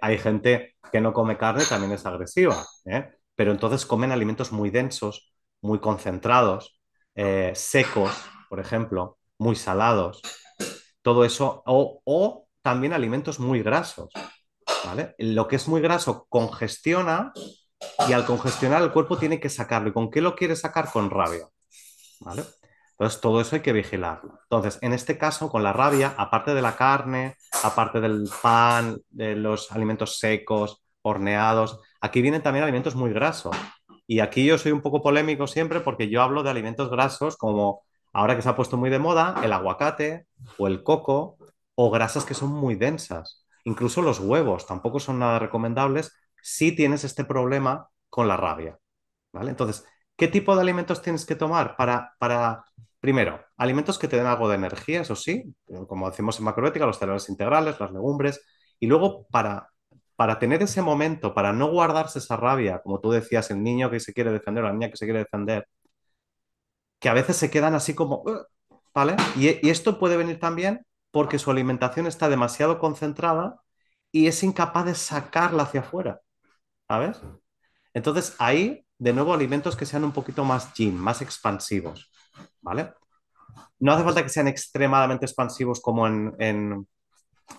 hay, 0.00 0.18
gente 0.18 0.76
que 0.90 1.00
no 1.00 1.12
come 1.12 1.36
carne, 1.36 1.64
también 1.64 1.92
es 1.92 2.06
agresiva, 2.06 2.64
¿eh? 2.86 3.10
Pero 3.34 3.50
entonces 3.52 3.86
comen 3.86 4.12
alimentos 4.12 4.52
muy 4.52 4.70
densos, 4.70 5.32
muy 5.62 5.80
concentrados, 5.80 6.80
eh, 7.14 7.52
secos, 7.54 8.12
por 8.48 8.60
ejemplo, 8.60 9.18
muy 9.38 9.56
salados, 9.56 10.20
todo 11.00 11.24
eso, 11.24 11.62
o 11.64 12.46
también 12.62 12.92
alimentos 12.92 13.40
muy 13.40 13.62
grasos. 13.62 14.10
¿vale? 14.84 15.14
Lo 15.18 15.48
que 15.48 15.56
es 15.56 15.68
muy 15.68 15.80
graso 15.80 16.26
congestiona 16.28 17.32
y 18.08 18.12
al 18.12 18.24
congestionar 18.24 18.82
el 18.82 18.92
cuerpo 18.92 19.18
tiene 19.18 19.40
que 19.40 19.48
sacarlo. 19.48 19.88
¿Y 19.88 19.92
con 19.92 20.10
qué 20.10 20.20
lo 20.20 20.34
quiere 20.34 20.56
sacar? 20.56 20.90
Con 20.90 21.10
rabia. 21.10 21.48
¿vale? 22.20 22.42
Entonces, 22.92 23.20
todo 23.20 23.40
eso 23.40 23.56
hay 23.56 23.62
que 23.62 23.72
vigilarlo. 23.72 24.38
Entonces, 24.44 24.78
en 24.80 24.92
este 24.92 25.18
caso, 25.18 25.50
con 25.50 25.62
la 25.62 25.72
rabia, 25.72 26.14
aparte 26.16 26.54
de 26.54 26.62
la 26.62 26.76
carne, 26.76 27.36
aparte 27.62 28.00
del 28.00 28.28
pan, 28.42 28.98
de 29.10 29.34
los 29.34 29.72
alimentos 29.72 30.18
secos, 30.18 30.82
horneados, 31.02 31.80
aquí 32.00 32.22
vienen 32.22 32.42
también 32.42 32.62
alimentos 32.62 32.94
muy 32.94 33.12
grasos. 33.12 33.56
Y 34.06 34.20
aquí 34.20 34.44
yo 34.44 34.58
soy 34.58 34.72
un 34.72 34.82
poco 34.82 35.02
polémico 35.02 35.46
siempre 35.46 35.80
porque 35.80 36.08
yo 36.08 36.22
hablo 36.22 36.42
de 36.42 36.50
alimentos 36.50 36.90
grasos 36.90 37.36
como 37.36 37.82
ahora 38.12 38.36
que 38.36 38.42
se 38.42 38.48
ha 38.48 38.56
puesto 38.56 38.76
muy 38.76 38.90
de 38.90 38.98
moda, 38.98 39.40
el 39.42 39.52
aguacate 39.52 40.26
o 40.58 40.66
el 40.66 40.82
coco 40.82 41.38
o 41.74 41.90
grasas 41.90 42.24
que 42.24 42.34
son 42.34 42.50
muy 42.50 42.74
densas. 42.74 43.46
Incluso 43.64 44.02
los 44.02 44.20
huevos 44.20 44.66
tampoco 44.66 45.00
son 45.00 45.18
nada 45.18 45.38
recomendables 45.38 46.12
si 46.42 46.72
tienes 46.76 47.04
este 47.04 47.24
problema 47.24 47.88
con 48.10 48.28
la 48.28 48.36
rabia. 48.36 48.78
¿vale? 49.32 49.50
Entonces, 49.50 49.84
¿qué 50.16 50.28
tipo 50.28 50.54
de 50.54 50.62
alimentos 50.62 51.02
tienes 51.02 51.26
que 51.26 51.36
tomar 51.36 51.76
para, 51.76 52.14
para, 52.18 52.64
primero, 53.00 53.44
alimentos 53.56 53.98
que 53.98 54.08
te 54.08 54.16
den 54.16 54.26
algo 54.26 54.48
de 54.48 54.56
energía, 54.56 55.02
eso 55.02 55.16
sí, 55.16 55.54
como 55.88 56.10
decimos 56.10 56.38
en 56.38 56.44
macrobiótica, 56.44 56.86
los 56.86 56.98
cereales 56.98 57.28
integrales, 57.28 57.80
las 57.80 57.92
legumbres, 57.92 58.42
y 58.80 58.86
luego 58.86 59.26
para, 59.30 59.68
para 60.16 60.38
tener 60.38 60.62
ese 60.62 60.82
momento, 60.82 61.34
para 61.34 61.52
no 61.52 61.70
guardarse 61.70 62.18
esa 62.18 62.36
rabia, 62.36 62.80
como 62.82 63.00
tú 63.00 63.10
decías, 63.10 63.50
el 63.50 63.62
niño 63.62 63.90
que 63.90 64.00
se 64.00 64.12
quiere 64.12 64.32
defender 64.32 64.64
o 64.64 64.66
la 64.68 64.72
niña 64.72 64.90
que 64.90 64.96
se 64.96 65.06
quiere 65.06 65.20
defender, 65.20 65.66
que 67.00 67.08
a 67.08 67.14
veces 67.14 67.36
se 67.36 67.50
quedan 67.50 67.74
así 67.74 67.94
como, 67.94 68.24
¿vale? 68.94 69.16
Y, 69.36 69.66
y 69.66 69.70
esto 69.70 69.98
puede 69.98 70.16
venir 70.16 70.38
también 70.38 70.86
porque 71.10 71.38
su 71.38 71.50
alimentación 71.50 72.06
está 72.06 72.28
demasiado 72.28 72.78
concentrada 72.78 73.60
y 74.12 74.26
es 74.28 74.42
incapaz 74.42 74.86
de 74.86 74.94
sacarla 74.94 75.64
hacia 75.64 75.80
afuera. 75.80 76.20
¿Sabes? 76.92 77.22
Entonces 77.94 78.36
ahí, 78.38 78.84
de 78.98 79.14
nuevo, 79.14 79.32
alimentos 79.32 79.76
que 79.76 79.86
sean 79.86 80.04
un 80.04 80.12
poquito 80.12 80.44
más 80.44 80.74
yin, 80.74 80.94
más 80.94 81.22
expansivos. 81.22 82.12
¿Vale? 82.60 82.92
No 83.78 83.92
hace 83.94 84.04
falta 84.04 84.22
que 84.22 84.28
sean 84.28 84.46
extremadamente 84.46 85.24
expansivos 85.24 85.80
como 85.80 86.06
en, 86.06 86.86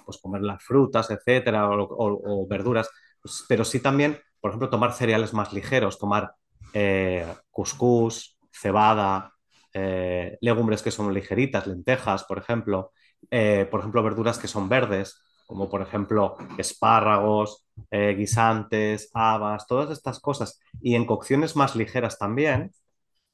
pues 0.06 0.20
comer 0.22 0.44
las 0.44 0.64
frutas, 0.64 1.10
etcétera, 1.10 1.68
o, 1.68 2.46
verduras, 2.48 2.92
pues, 3.24 3.44
pero 3.50 3.66
sí 3.66 3.80
también, 3.80 4.20
por 4.40 4.52
ejemplo, 4.52 4.70
tomar 4.70 4.94
cereales 4.94 5.34
más 5.34 5.52
ligeros, 5.52 5.98
tomar 5.98 6.36
eh, 6.76 7.26
cuscús, 7.50 8.38
cebada, 8.52 9.34
eh, 9.74 10.38
legumbres 10.42 10.84
que 10.84 10.92
son 10.92 11.12
ligeritas, 11.12 11.66
lentejas, 11.66 12.24
por 12.26 12.38
ejemplo, 12.38 12.92
eh, 13.32 13.68
por 13.72 13.80
ejemplo, 13.80 14.04
verduras 14.04 14.38
que 14.38 14.48
son 14.48 14.70
verdes, 14.70 15.20
como 15.46 15.70
por 15.70 15.82
ejemplo 15.82 16.38
espárragos, 16.58 17.66
eh, 17.92 18.16
guisantes, 18.18 19.10
habas, 19.14 19.68
todas 19.68 19.92
estas 19.92 20.20
cosas, 20.20 20.60
y 20.82 20.96
en 20.96 21.06
cocciones 21.06 21.56
más 21.56 21.76
ligeras 21.76 22.18
también, 22.18 22.72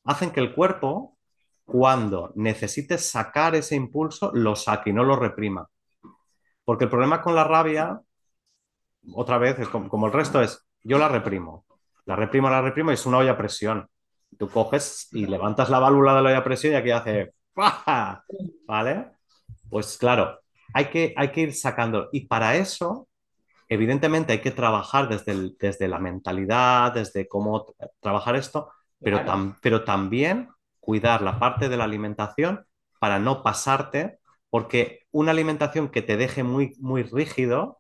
hacen 0.04 0.32
que 0.32 0.40
el 0.40 0.54
cuerpo, 0.54 1.18
cuando 1.66 2.32
necesite 2.36 2.98
sacar 2.98 3.56
ese 3.56 3.76
impulso, 3.76 4.32
lo 4.34 4.56
saque 4.56 4.90
y 4.90 4.94
no 4.94 5.04
lo 5.04 5.16
reprima. 5.16 5.68
Porque 6.66 6.86
el 6.86 6.90
problema 6.90 7.22
con 7.22 7.36
la 7.36 7.44
rabia, 7.44 8.02
otra 9.14 9.38
vez, 9.38 9.60
es 9.60 9.68
como, 9.70 10.08
el 10.08 10.14
resto, 10.14 10.42
es 10.42 10.66
yo 10.84 10.98
la 10.98 11.08
reprimo, 11.08 11.66
la 12.06 12.16
reprimo, 12.16 12.50
la 12.50 12.62
reprimo 12.62 12.92
y 12.92 12.96
es 12.96 13.06
una 13.06 13.20
olla 13.20 13.32
a 13.32 13.38
presión. 13.38 13.88
Tú 14.38 14.50
coges 14.50 15.10
y 15.12 15.26
levantas 15.26 15.70
la 15.70 15.80
válvula 15.80 16.16
de 16.16 16.22
la 16.22 16.30
olla 16.30 16.40
a 16.40 16.44
presión 16.44 16.74
y 16.74 16.76
aquí 16.76 16.92
hace 16.92 17.34
¿vale? 18.68 19.12
Pues 19.70 19.98
claro, 19.98 20.40
hay 20.74 20.86
que, 20.86 21.14
hay 21.18 21.32
que 21.32 21.42
ir 21.42 21.54
sacando. 21.54 22.10
Y 22.12 22.28
para 22.28 22.56
eso, 22.56 23.08
evidentemente, 23.70 24.34
hay 24.34 24.42
que 24.42 24.52
trabajar 24.52 25.10
desde, 25.10 25.52
desde 25.60 25.88
la 25.88 26.00
mentalidad, 26.00 26.94
desde 26.94 27.28
cómo 27.28 27.76
trabajar 28.02 28.36
esto, 28.36 28.72
pero, 29.02 29.22
pero 29.62 29.84
también 29.84 30.50
cuidar 30.80 31.22
la 31.22 31.40
parte 31.40 31.70
de 31.70 31.78
la 31.78 31.86
alimentación 31.86 32.66
para 33.00 33.20
no 33.20 33.44
pasarte, 33.44 34.20
porque 34.50 35.02
una 35.12 35.32
alimentación 35.32 35.90
que 35.90 36.02
te 36.02 36.18
deje 36.18 36.44
muy, 36.44 36.76
muy 36.80 37.04
rígido 37.04 37.80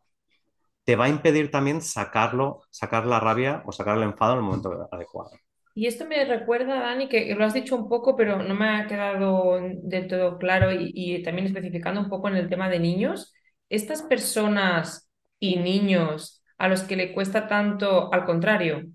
te 0.86 0.96
va 0.96 1.06
a 1.06 1.10
impedir 1.10 1.52
también 1.52 1.82
sacarlo, 1.82 2.64
sacar 2.72 3.06
la 3.06 3.20
rabia 3.20 3.64
o 3.66 3.72
sacar 3.72 3.98
el 3.98 4.04
enfado 4.04 4.34
en 4.34 4.40
el 4.40 4.46
momento 4.46 4.88
adecuado. 4.92 5.32
Y 5.80 5.88
esto 5.88 6.06
me 6.06 6.26
recuerda, 6.26 6.78
Dani, 6.78 7.08
que 7.08 7.34
lo 7.36 7.46
has 7.46 7.54
dicho 7.54 7.74
un 7.74 7.88
poco, 7.88 8.18
pero 8.18 8.44
no 8.44 8.54
me 8.54 8.68
ha 8.68 8.86
quedado 8.86 9.62
del 9.82 10.10
todo 10.10 10.38
claro 10.38 10.74
y, 10.74 11.24
también 11.24 11.48
especificando 11.48 12.02
un 12.02 12.10
poco 12.10 12.28
en 12.28 12.36
el 12.36 12.50
tema 12.50 12.68
de 12.68 12.80
niños. 12.80 13.34
Estas 13.70 14.02
personas 14.02 15.10
y 15.40 15.56
niños 15.56 16.44
a 16.58 16.68
los 16.68 16.84
que 16.84 16.98
le 16.98 17.14
cuesta 17.14 17.48
tanto, 17.48 18.14
al 18.14 18.26
contrario, 18.26 18.88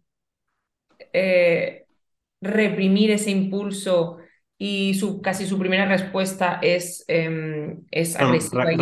eh, 1.15 1.87
reprimir 2.43 3.13
ese 3.13 3.31
impulso 3.31 4.19
y 4.59 4.93
su, 4.93 5.23
casi 5.23 5.47
su 5.47 5.59
primera 5.59 5.87
respuesta 5.87 6.59
es, 6.61 7.03
eh, 7.09 7.79
es 7.91 8.15
agresiva 8.15 8.71
y 8.71 8.77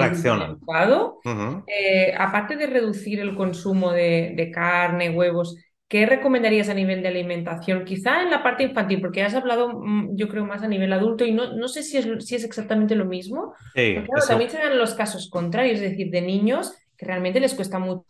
eh, 1.68 2.14
aparte 2.18 2.56
de 2.56 2.66
reducir 2.66 3.20
el 3.20 3.36
consumo 3.36 3.92
de, 3.92 4.34
de 4.36 4.50
carne, 4.50 5.10
huevos, 5.10 5.56
¿qué 5.92 6.06
recomendarías 6.06 6.68
a 6.70 6.74
nivel 6.74 7.02
de 7.02 7.08
alimentación? 7.08 7.84
Quizá 7.84 8.22
en 8.22 8.30
la 8.30 8.42
parte 8.42 8.62
infantil, 8.64 9.00
porque 9.02 9.22
has 9.22 9.34
hablado, 9.34 9.68
mm, 9.80 10.16
yo 10.16 10.28
creo, 10.28 10.46
más 10.46 10.62
a 10.62 10.68
nivel 10.68 10.92
adulto 10.92 11.24
y 11.26 11.32
no, 11.32 11.52
no 11.54 11.68
sé 11.68 11.82
si 11.82 11.98
es, 11.98 12.06
si 12.26 12.34
es 12.36 12.44
exactamente 12.44 12.94
lo 12.96 13.04
mismo. 13.04 13.54
Sí, 13.74 13.94
claro, 13.94 14.10
eso- 14.16 14.28
también 14.28 14.50
se 14.50 14.58
dan 14.58 14.78
los 14.78 14.94
casos 14.94 15.28
contrarios, 15.30 15.76
es 15.80 15.90
decir, 15.90 16.10
de 16.10 16.22
niños 16.22 16.74
que 16.96 17.06
realmente 17.06 17.40
les 17.40 17.54
cuesta 17.54 17.78
mucho. 17.78 18.06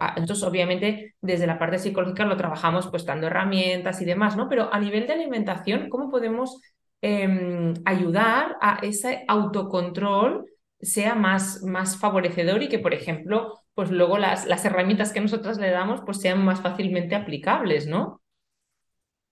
a- 0.00 0.14
Entonces, 0.16 0.42
obviamente, 0.44 1.14
desde 1.20 1.46
la 1.46 1.58
parte 1.58 1.78
psicológica 1.78 2.24
lo 2.24 2.36
trabajamos 2.36 2.88
pues 2.88 3.04
dando 3.06 3.28
herramientas 3.28 4.02
y 4.02 4.04
demás, 4.04 4.36
¿no? 4.36 4.48
Pero 4.48 4.72
a 4.74 4.80
nivel 4.80 5.06
de 5.06 5.12
alimentación, 5.14 5.88
¿cómo 5.88 6.10
podemos 6.10 6.60
em, 7.04 7.74
ayudar 7.84 8.56
a 8.60 8.78
ese 8.82 9.24
autocontrol 9.28 10.46
sea 10.80 11.14
más, 11.14 11.62
más 11.64 11.96
favorecedor 11.98 12.62
y 12.62 12.68
que, 12.68 12.78
por 12.80 12.94
ejemplo, 12.94 13.61
pues 13.74 13.90
luego 13.90 14.18
las, 14.18 14.46
las 14.46 14.64
herramientas 14.64 15.12
que 15.12 15.20
nosotras 15.20 15.58
le 15.58 15.70
damos 15.70 16.02
pues 16.02 16.20
sean 16.20 16.44
más 16.44 16.60
fácilmente 16.60 17.14
aplicables, 17.14 17.86
¿no? 17.86 18.22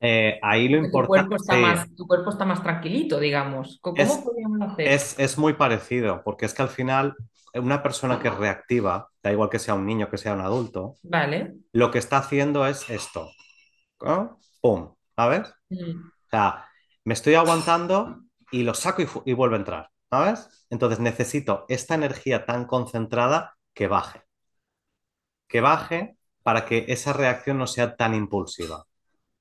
eh, 0.01 0.39
ahí 0.43 0.69
lo 0.69 0.79
Que 0.81 0.81
tu 0.81 0.87
importante, 0.87 1.29
cuerpo 1.29 1.37
está 1.37 1.57
más, 1.57 1.95
tu 1.95 2.07
cuerpo 2.07 2.31
está 2.31 2.45
más 2.45 2.63
tranquilito, 2.63 3.21
digamos. 3.21 3.79
¿Cómo 3.83 3.97
es, 4.03 4.11
podríamos 4.19 4.61
hacer? 4.63 4.89
es, 4.89 5.19
es 5.19 5.39
muy 5.39 5.55
parecido, 5.55 6.23
porque 6.25 6.47
es 6.47 6.55
que 6.55 6.63
al 6.63 6.69
final 6.69 7.15
una 7.55 7.83
persona 7.83 8.19
que 8.19 8.29
es 8.29 8.35
reactiva, 8.35 9.11
da 9.23 9.33
igual 9.33 9.51
que 9.51 9.59
sea 9.59 9.75
un 9.75 9.85
niño 9.87 10.09
que 10.09 10.19
sea 10.19 10.35
un 10.35 10.41
adulto, 10.41 10.95
Vale. 11.03 11.57
lo 11.73 11.91
que 11.91 11.99
está 11.99 12.19
haciendo 12.19 12.67
es 12.67 12.89
esto. 12.89 13.31
¿no? 14.01 14.39
¡Pum! 14.61 14.95
¿Sabes? 15.17 15.53
Mm. 15.69 16.01
O 16.09 16.29
sea, 16.31 16.67
me 17.05 17.15
estoy 17.15 17.35
aguantando 17.35 18.23
y 18.51 18.63
lo 18.63 18.75
saco 18.75 19.03
y, 19.03 19.09
y 19.27 19.33
vuelve 19.35 19.57
a 19.57 19.59
entrar, 19.59 19.91
¿sabes? 20.11 20.67
Entonces 20.71 21.01
necesito 21.01 21.67
esta 21.69 21.95
energía 21.95 22.47
tan 22.47 22.65
concentrada 22.67 23.57
que 23.75 23.87
baje. 23.89 24.23
Que 25.51 25.61
baje 25.61 26.17
para 26.43 26.65
que 26.67 26.87
esa 26.89 27.13
reacción 27.13 27.59
no 27.59 27.67
sea 27.67 27.97
tan 27.97 28.15
impulsiva. 28.15 28.85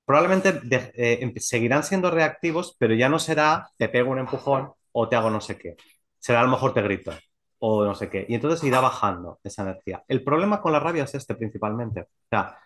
Probablemente 0.04 0.52
de- 0.52 0.92
eh, 0.96 1.32
seguirán 1.40 1.84
siendo 1.84 2.10
reactivos, 2.10 2.76
pero 2.78 2.94
ya 2.94 3.08
no 3.08 3.18
será 3.18 3.70
te 3.78 3.88
pego 3.88 4.10
un 4.12 4.18
empujón 4.20 4.72
o 4.92 5.08
te 5.08 5.16
hago 5.16 5.30
no 5.30 5.40
sé 5.40 5.56
qué. 5.58 5.76
Será 6.18 6.40
a 6.40 6.44
lo 6.44 6.50
mejor 6.50 6.74
te 6.74 6.82
grito 6.82 7.12
o 7.60 7.84
no 7.84 7.94
sé 7.94 8.08
qué. 8.10 8.26
Y 8.28 8.34
entonces 8.34 8.64
irá 8.64 8.80
bajando 8.80 9.38
esa 9.44 9.62
energía. 9.62 10.02
El 10.08 10.24
problema 10.24 10.60
con 10.60 10.72
la 10.72 10.80
rabia 10.80 11.04
es 11.04 11.14
este 11.14 11.34
principalmente. 11.36 12.02
O 12.02 12.06
sea, 12.30 12.58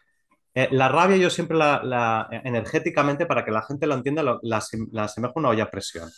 eh, 0.54 0.68
la 0.72 0.88
rabia 0.88 1.16
yo 1.16 1.30
siempre 1.30 1.56
la, 1.56 1.82
la- 1.84 2.28
energéticamente, 2.44 3.26
para 3.26 3.44
que 3.44 3.50
la 3.52 3.62
gente 3.62 3.86
lo 3.86 3.94
entienda, 3.94 4.22
la, 4.22 4.38
la 4.42 5.04
asemejo 5.04 5.34
a 5.36 5.40
una 5.40 5.48
olla 5.50 5.64
a 5.64 5.70
presión. 5.70 6.10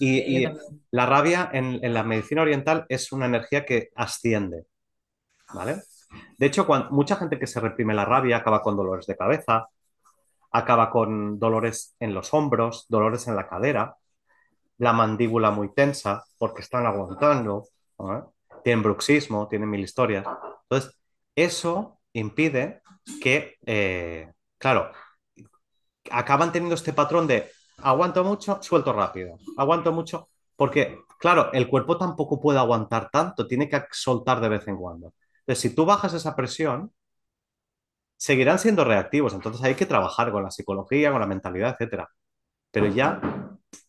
Y, 0.00 0.44
la 0.90 1.06
rabia 1.06 1.50
en, 1.52 1.80
en 1.84 1.94
la 1.94 2.02
medicina 2.04 2.42
oriental 2.42 2.86
es 2.88 3.12
una 3.12 3.26
energía 3.26 3.64
que 3.64 3.90
asciende, 3.96 4.66
¿vale? 5.54 5.82
De 6.38 6.46
hecho, 6.46 6.66
cuan- 6.66 6.88
mucha 6.90 7.16
gente 7.16 7.38
que 7.38 7.46
se 7.46 7.60
reprime 7.60 7.94
la 7.94 8.04
rabia 8.04 8.38
acaba 8.38 8.62
con 8.62 8.76
dolores 8.76 9.06
de 9.06 9.16
cabeza, 9.16 9.68
acaba 10.52 10.90
con 10.90 11.38
dolores 11.38 11.96
en 12.00 12.14
los 12.14 12.34
hombros, 12.34 12.86
dolores 12.88 13.26
en 13.28 13.36
la 13.36 13.48
cadera, 13.48 13.96
la 14.78 14.92
mandíbula 14.92 15.50
muy 15.50 15.72
tensa 15.74 16.24
porque 16.38 16.62
están 16.62 16.86
aguantando, 16.86 17.64
¿no? 17.98 18.34
tienen 18.64 18.82
bruxismo, 18.82 19.48
tienen 19.48 19.70
mil 19.70 19.80
historias. 19.82 20.26
Entonces, 20.64 20.98
eso 21.36 22.00
impide 22.12 22.82
que, 23.22 23.56
eh, 23.66 24.32
claro, 24.58 24.92
acaban 26.10 26.52
teniendo 26.52 26.74
este 26.74 26.92
patrón 26.92 27.26
de 27.26 27.50
aguanto 27.78 28.24
mucho, 28.24 28.58
suelto 28.62 28.92
rápido, 28.92 29.36
aguanto 29.56 29.92
mucho, 29.92 30.28
porque, 30.56 30.98
claro, 31.18 31.52
el 31.52 31.68
cuerpo 31.68 31.96
tampoco 31.98 32.40
puede 32.40 32.58
aguantar 32.58 33.10
tanto, 33.10 33.46
tiene 33.46 33.68
que 33.68 33.82
soltar 33.90 34.40
de 34.40 34.48
vez 34.48 34.66
en 34.68 34.76
cuando. 34.76 35.12
Entonces, 35.42 35.60
si 35.70 35.74
tú 35.74 35.84
bajas 35.86 36.14
esa 36.14 36.36
presión, 36.36 36.92
seguirán 38.16 38.58
siendo 38.58 38.84
reactivos, 38.84 39.34
entonces 39.34 39.62
hay 39.64 39.74
que 39.74 39.86
trabajar 39.86 40.30
con 40.32 40.42
la 40.44 40.50
psicología, 40.50 41.10
con 41.10 41.20
la 41.20 41.26
mentalidad, 41.26 41.70
etcétera. 41.72 42.08
Pero 42.70 42.86
ya, 42.88 43.20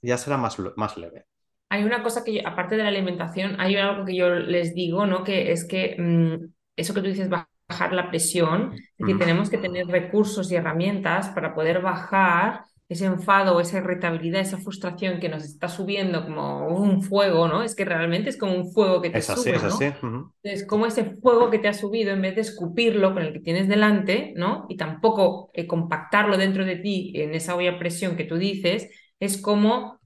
ya 0.01 0.17
será 0.17 0.37
más, 0.37 0.57
más 0.75 0.97
leve. 0.97 1.25
Hay 1.69 1.83
una 1.83 2.03
cosa 2.03 2.23
que, 2.23 2.35
yo- 2.35 2.47
aparte 2.47 2.77
de 2.77 2.83
la 2.83 2.89
alimentación, 2.89 3.59
hay 3.59 3.75
algo 3.75 4.05
que 4.05 4.15
yo 4.15 4.29
les 4.29 4.75
digo, 4.75 5.05
¿no? 5.05 5.23
Que 5.23 5.51
es 5.51 5.65
que 5.65 5.95
mm, 5.99 6.53
eso 6.75 6.93
que 6.93 7.01
tú 7.01 7.07
dices, 7.07 7.29
bajar 7.29 7.93
la 7.93 8.09
presión, 8.09 8.73
es 8.73 8.97
decir, 8.97 9.15
Mm. 9.15 9.19
tenemos 9.19 9.49
que 9.49 9.57
tener 9.57 9.87
recursos 9.87 10.51
y 10.51 10.55
herramientas 10.55 11.29
para 11.29 11.53
poder 11.55 11.81
bajar 11.81 12.63
ese 12.93 13.05
enfado, 13.05 13.59
esa 13.59 13.79
irritabilidad, 13.79 14.41
esa 14.41 14.57
frustración 14.59 15.19
que 15.19 15.29
nos 15.29 15.43
está 15.43 15.69
subiendo 15.69 16.23
como 16.25 16.67
un 16.67 17.01
fuego, 17.03 17.47
¿no? 17.47 17.63
Es 17.63 17.75
que 17.75 17.85
realmente 17.85 18.29
es 18.29 18.37
como 18.37 18.55
un 18.55 18.71
fuego 18.71 19.01
que 19.01 19.09
te 19.11 19.21
Es 19.21 19.29
así, 19.29 19.49
sube, 19.49 19.51
es 19.51 19.63
¿no? 19.63 19.81
así. 19.81 19.93
Entonces, 20.43 20.67
como 20.67 20.85
ese 20.85 21.05
fuego 21.21 21.49
que 21.49 21.59
te 21.59 21.69
ha 21.69 21.73
subido, 21.73 22.11
en 22.13 22.21
vez 22.21 22.35
de 22.35 22.41
escupirlo 22.41 23.13
con 23.13 23.23
el 23.23 23.33
que 23.33 23.39
tienes 23.39 23.67
delante, 23.69 24.33
¿no? 24.35 24.65
Y 24.69 24.77
tampoco 24.77 25.51
eh, 25.53 25.67
compactarlo 25.67 26.37
dentro 26.37 26.65
de 26.65 26.75
ti 26.77 27.13
en 27.15 27.33
esa 27.33 27.55
olla 27.55 27.79
presión 27.79 28.15
que 28.17 28.25
tú 28.25 28.37
dices, 28.37 28.89
es 29.19 29.41
como, 29.41 29.99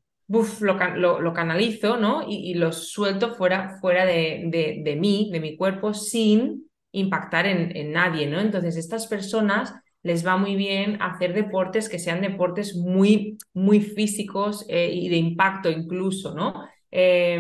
lo, 0.62 0.78
ca- 0.78 0.96
lo- 0.96 1.20
lo 1.22 1.34
canalizo, 1.34 1.98
¿no? 1.98 2.24
Y, 2.28 2.52
y 2.52 2.54
lo 2.56 2.72
suelto 2.72 3.36
fuera, 3.36 3.78
fuera 3.82 4.06
de, 4.06 4.44
de- 4.48 4.82
de 4.84 4.96
mí, 4.96 5.30
de 5.32 5.40
mi 5.40 5.58
cuerpo, 5.58 5.94
sin 5.94 6.70
impactar 6.92 7.46
en, 7.48 7.76
en 7.76 7.92
nadie, 7.92 8.28
¿no? 8.28 8.40
Entonces, 8.40 8.78
estas 8.78 9.08
personas 9.08 9.74
les 10.08 10.26
va 10.26 10.38
muy 10.38 10.56
bien 10.56 11.02
hacer 11.02 11.34
deportes 11.34 11.90
que 11.90 12.00
sean 12.00 12.22
deportes 12.22 12.76
muy, 12.76 13.38
muy 13.54 13.82
físicos 13.82 14.66
eh, 14.70 14.90
y 14.92 15.10
de 15.10 15.18
impacto 15.18 15.70
incluso, 15.70 16.34
¿no? 16.34 16.54
Eh, 16.90 17.38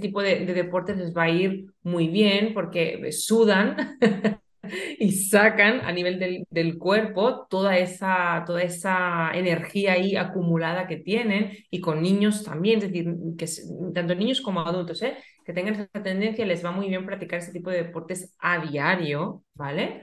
tipo 0.00 0.22
de, 0.22 0.44
de 0.46 0.54
deportes 0.54 0.96
les 0.96 1.16
va 1.16 1.24
a 1.24 1.30
ir 1.30 1.66
muy 1.82 2.08
bien 2.08 2.52
porque 2.54 2.98
sudan 3.12 3.76
y 4.98 5.12
sacan 5.12 5.80
a 5.80 5.92
nivel 5.92 6.18
del, 6.18 6.44
del 6.50 6.78
cuerpo 6.78 7.46
toda 7.48 7.78
esa, 7.78 8.44
toda 8.46 8.62
esa 8.62 9.30
energía 9.34 9.94
ahí 9.94 10.16
acumulada 10.16 10.86
que 10.86 10.98
tienen 10.98 11.52
y 11.70 11.80
con 11.80 12.02
niños 12.02 12.44
también, 12.44 12.78
es 12.82 12.84
decir, 12.92 13.14
que 13.38 13.46
tanto 13.94 14.14
niños 14.14 14.40
como 14.40 14.60
adultos, 14.60 15.02
¿eh? 15.02 15.16
que 15.44 15.52
tengan 15.52 15.74
esa 15.74 16.02
tendencia, 16.02 16.46
les 16.46 16.64
va 16.64 16.70
muy 16.72 16.88
bien 16.88 17.06
practicar 17.06 17.40
ese 17.40 17.52
tipo 17.52 17.70
de 17.70 17.84
deportes 17.84 18.34
a 18.38 18.58
diario, 18.64 19.42
¿vale? 19.54 20.02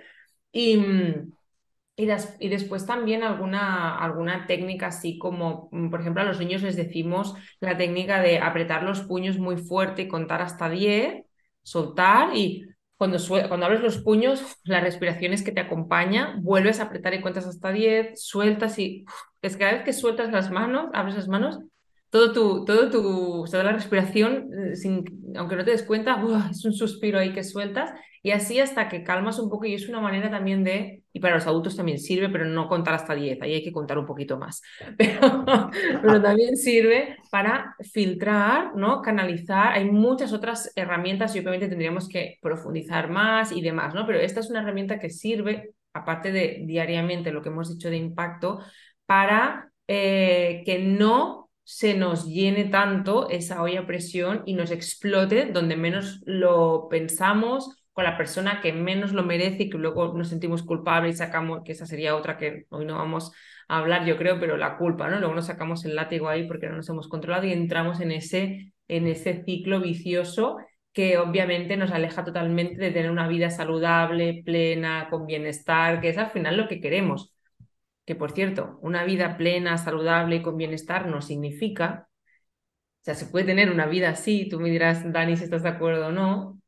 Y, 0.52 0.80
y, 1.96 2.50
después 2.50 2.86
también 2.86 3.24
alguna, 3.24 3.98
alguna 3.98 4.46
técnica 4.46 4.88
así 4.88 5.18
como, 5.18 5.70
mm, 5.72 5.90
por 5.90 6.02
ejemplo, 6.02 6.22
a 6.22 6.26
los 6.26 6.40
niños 6.40 6.62
les 6.62 6.76
decimos 6.76 7.34
la 7.60 7.78
técnica 7.78 8.22
de 8.22 8.40
apretar 8.40 8.84
los 8.84 9.02
puños 9.02 9.38
muy 9.40 9.58
fuerte 9.58 10.04
y 10.04 10.08
contar 10.08 10.42
hasta 10.42 10.70
10, 10.70 11.26
soltar 11.64 12.36
y 12.36 12.68
cuando, 12.98 13.18
cuando 13.48 13.66
abres 13.66 13.82
los 13.82 14.00
puños, 14.00 14.42
la 14.64 14.80
respiración 14.80 15.34
es 15.34 15.44
que 15.44 15.52
te 15.52 15.62
acompaña, 15.62 16.36
vuelves 16.42 16.80
a 16.80 16.84
apretar 16.84 17.14
y 17.14 17.22
cuentas 17.22 17.46
hasta 17.46 17.72
10, 17.72 18.22
sueltas 18.24 18.78
y 18.80 19.06
es 19.42 19.58
cada 19.58 19.74
vez 19.74 19.84
que 19.84 19.94
sueltas 19.94 20.32
las 20.32 20.52
manos, 20.52 20.90
abres 20.94 21.16
las 21.16 21.28
manos, 21.28 21.60
todo 22.10 22.34
tu, 22.34 22.66
todo 22.66 22.90
tu, 22.90 23.46
toda 23.50 23.64
la 23.64 23.74
respiración, 23.74 24.50
eh, 24.54 24.76
sin, 24.76 25.04
aunque 25.36 25.56
no 25.56 25.66
te 25.66 25.72
des 25.72 25.84
cuenta, 25.84 26.22
es 26.52 26.64
un 26.66 26.74
suspiro 26.74 27.20
ahí 27.20 27.34
que 27.34 27.44
sueltas 27.44 27.92
y 28.24 28.32
así 28.32 28.60
hasta 28.60 28.90
que 28.90 29.04
calmas 29.04 29.40
un 29.40 29.50
poco 29.50 29.66
y 29.66 29.74
es 29.74 29.88
una 29.88 30.00
manera 30.00 30.30
también 30.30 30.64
de, 30.64 31.04
y 31.14 31.20
para 31.20 31.36
los 31.36 31.48
adultos 31.48 31.76
también 31.76 32.00
sirve, 32.00 32.30
pero 32.30 32.46
no 32.46 32.68
contar 32.68 32.94
hasta 32.94 33.16
10, 33.16 33.42
ahí 33.42 33.54
hay 33.54 33.64
que 33.64 33.72
contar 33.72 33.98
un 33.98 34.06
poquito 34.06 34.38
más, 34.38 34.62
pero, 34.98 36.22
también 36.22 36.58
sirve 36.58 37.18
para 37.32 37.76
filtrar, 37.94 38.76
¿no? 38.76 39.02
Canalizar, 39.02 39.74
hay 39.74 39.86
muchas 39.86 40.34
otras 40.34 40.72
herramientas 40.76 41.36
y 41.36 41.40
obviamente 41.40 41.70
tendríamos 41.70 42.08
que 42.08 42.38
profundizar 42.42 43.10
más 43.10 43.52
y 43.52 43.62
demás, 43.62 43.94
¿no? 43.94 44.06
Pero 44.06 44.20
esta 44.20 44.40
es 44.40 44.50
una 44.50 44.62
herramienta 44.62 45.00
que 45.00 45.10
sirve, 45.10 45.72
aparte 45.94 46.32
de 46.32 46.64
diariamente 46.66 47.32
lo 47.32 47.42
que 47.42 47.50
hemos 47.50 47.70
dicho 47.70 47.90
de 47.90 47.98
impacto, 47.98 48.60
para 49.06 49.72
eh, 49.88 50.64
que 50.66 50.80
no 50.80 51.48
se 51.64 51.96
nos 51.96 52.26
llene 52.26 52.64
tanto 52.66 53.30
esa 53.30 53.62
olla 53.62 53.86
presión 53.86 54.42
y 54.46 54.54
nos 54.54 54.72
explote 54.72 55.48
donde 55.48 55.76
menos 55.76 56.22
lo 56.26 56.88
pensamos, 56.90 57.76
con 57.98 58.04
la 58.04 58.16
persona 58.16 58.62
que 58.62 58.74
menos 58.74 59.12
lo 59.12 59.24
merece 59.24 59.64
y 59.64 59.70
que 59.72 59.78
luego 59.80 60.14
nos 60.14 60.30
sentimos 60.30 60.62
culpables 60.62 61.16
y 61.16 61.18
sacamos, 61.18 61.64
que 61.64 61.72
esa 61.72 61.88
sería 61.88 62.16
otra 62.16 62.38
que 62.38 62.68
hoy 62.70 62.86
no 62.86 62.96
vamos 62.96 63.32
a 63.68 63.80
hablar, 63.80 64.06
yo 64.06 64.18
creo, 64.18 64.40
pero 64.40 64.56
la 64.56 64.78
culpa, 64.78 65.10
¿no? 65.10 65.18
Luego 65.20 65.34
nos 65.34 65.48
sacamos 65.48 65.84
el 65.84 65.96
látigo 65.96 66.30
ahí 66.30 66.48
porque 66.48 66.70
no 66.70 66.76
nos 66.76 66.88
hemos 66.90 67.08
controlado 67.08 67.48
y 67.48 67.54
entramos 67.54 68.00
en 68.00 68.12
ese, 68.12 68.72
en 68.88 69.08
ese 69.08 69.44
ciclo 69.44 69.82
vicioso 69.82 70.58
que 70.94 71.18
obviamente 71.18 71.76
nos 71.76 71.90
aleja 71.90 72.24
totalmente 72.24 72.76
de 72.80 72.92
tener 72.92 73.10
una 73.10 73.28
vida 73.28 73.50
saludable, 73.50 74.44
plena, 74.46 75.08
con 75.10 75.26
bienestar, 75.26 76.00
que 76.00 76.10
es 76.10 76.20
al 76.20 76.30
final 76.30 76.56
lo 76.56 76.68
que 76.68 76.80
queremos. 76.80 77.34
Que 78.06 78.14
por 78.14 78.32
cierto, 78.32 78.78
una 78.84 79.06
vida 79.06 79.38
plena, 79.38 79.80
saludable 79.80 80.36
y 80.36 80.42
con 80.44 80.56
bienestar 80.56 81.08
no 81.08 81.24
significa, 81.24 82.10
o 83.02 83.04
sea, 83.06 83.16
se 83.16 83.26
puede 83.26 83.46
tener 83.46 83.72
una 83.72 83.88
vida 83.88 84.10
así, 84.10 84.48
tú 84.50 84.60
me 84.60 84.70
dirás, 84.70 85.12
Dani, 85.12 85.36
si 85.36 85.46
estás 85.46 85.64
de 85.64 85.70
acuerdo 85.70 86.10
o 86.10 86.12
no, 86.12 86.60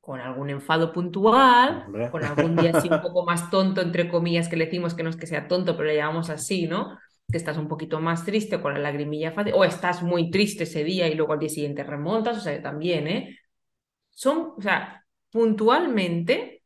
con 0.00 0.20
algún 0.20 0.50
enfado 0.50 0.92
puntual, 0.92 1.86
Hombre. 1.86 2.10
con 2.10 2.24
algún 2.24 2.56
día 2.56 2.70
así 2.72 2.88
un 2.90 3.00
poco 3.00 3.24
más 3.24 3.50
tonto, 3.50 3.80
entre 3.80 4.08
comillas, 4.08 4.48
que 4.48 4.56
le 4.56 4.66
decimos 4.66 4.94
que 4.94 5.02
no 5.02 5.10
es 5.10 5.16
que 5.16 5.26
sea 5.26 5.48
tonto, 5.48 5.76
pero 5.76 5.88
le 5.88 5.96
llamamos 5.96 6.30
así, 6.30 6.66
¿no? 6.66 6.98
Que 7.30 7.38
estás 7.38 7.56
un 7.58 7.68
poquito 7.68 8.00
más 8.00 8.24
triste 8.24 8.60
con 8.60 8.74
la 8.74 8.80
lagrimilla 8.80 9.32
fácil, 9.32 9.54
o 9.56 9.64
estás 9.64 10.02
muy 10.02 10.30
triste 10.30 10.64
ese 10.64 10.84
día 10.84 11.08
y 11.08 11.14
luego 11.14 11.32
al 11.34 11.38
día 11.40 11.48
siguiente 11.48 11.84
remontas, 11.84 12.38
o 12.38 12.40
sea, 12.40 12.60
también, 12.62 13.06
¿eh? 13.08 13.38
Son, 14.10 14.54
o 14.58 14.62
sea, 14.62 15.04
puntualmente 15.30 16.62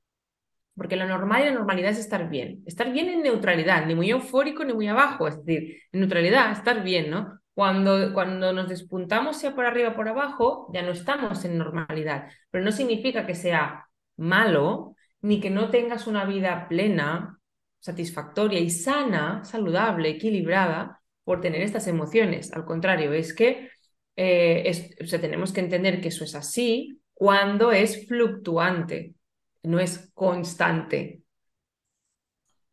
Porque 0.77 0.97
lo 0.97 1.07
normal 1.07 1.43
y 1.43 1.47
la 1.47 1.53
normalidad 1.53 1.93
es 1.93 1.99
estar 1.99 2.29
bien. 2.29 2.63
Estar 2.67 2.93
bien 2.93 3.09
en 3.09 3.23
neutralidad, 3.23 3.87
ni 3.87 3.95
muy 3.95 4.11
eufórico 4.11 4.65
ni 4.65 4.73
muy 4.75 4.89
abajo. 4.89 5.29
Es 5.29 5.37
decir, 5.45 5.79
en 5.93 6.01
neutralidad, 6.01 6.51
estar 6.53 6.83
bien, 6.83 7.11
¿no? 7.11 7.41
Cuando, 7.55 8.13
cuando 8.13 8.53
nos 8.53 8.69
despuntamos, 8.69 9.39
sea 9.39 9.55
por 9.55 9.65
arriba 9.65 9.91
o 9.91 9.95
por 9.95 10.09
abajo, 10.09 10.71
ya 10.73 10.83
no 10.83 10.91
estamos 10.91 11.45
en 11.45 11.59
normalidad. 11.59 12.29
Pero 12.51 12.65
no 12.65 12.73
significa 12.73 13.27
que 13.27 13.35
sea 13.35 13.89
malo, 14.17 14.97
ni 15.21 15.41
que 15.41 15.51
no 15.51 15.71
tengas 15.71 16.07
una 16.07 16.25
vida 16.25 16.67
plena, 16.69 17.39
satisfactoria 17.79 18.61
y 18.61 18.71
sana, 18.71 19.45
saludable, 19.45 20.11
equilibrada, 20.11 21.01
por 21.23 21.41
tener 21.41 21.63
estas 21.63 21.87
emociones. 21.87 22.53
Al 22.53 22.65
contrario, 22.65 23.13
es 23.13 23.35
que 23.35 23.71
eh, 24.17 24.95
o 25.03 25.07
sea, 25.07 25.21
tenemos 25.21 25.53
que 25.53 25.61
entender 25.61 26.01
que 26.01 26.09
eso 26.09 26.25
es 26.25 26.35
así 26.35 27.01
cuando 27.13 27.73
es 27.73 28.07
fluctuante, 28.07 29.15
no 29.63 29.81
es 29.81 30.11
constante. 30.15 31.23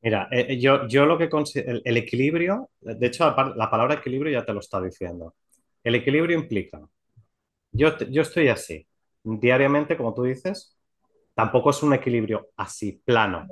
Mira, 0.02 0.28
eh, 0.32 0.48
eh, 0.50 0.60
yo, 0.60 0.88
yo 0.88 1.06
lo 1.06 1.18
que 1.18 1.30
considero, 1.30 1.80
el, 1.84 1.98
equilibrio, 1.98 2.70
de 2.80 3.08
hecho 3.08 3.24
la, 3.26 3.70
palabra 3.70 3.96
equilibrio 3.96 4.32
ya 4.32 4.46
te 4.46 4.54
lo 4.54 4.60
está 4.60 4.82
diciendo. 4.82 5.36
El 5.84 5.96
equilibrio 5.96 6.38
implica, 6.38 6.82
yo, 7.72 7.98
yo 8.10 8.22
estoy 8.24 8.48
así, 8.48 8.88
diariamente, 9.24 9.96
como 9.96 10.14
tú 10.14 10.24
dices, 10.24 10.78
tampoco 11.36 11.70
es 11.70 11.84
un 11.84 11.94
equilibrio 11.94 12.50
así, 12.58 13.02
plano. 13.06 13.48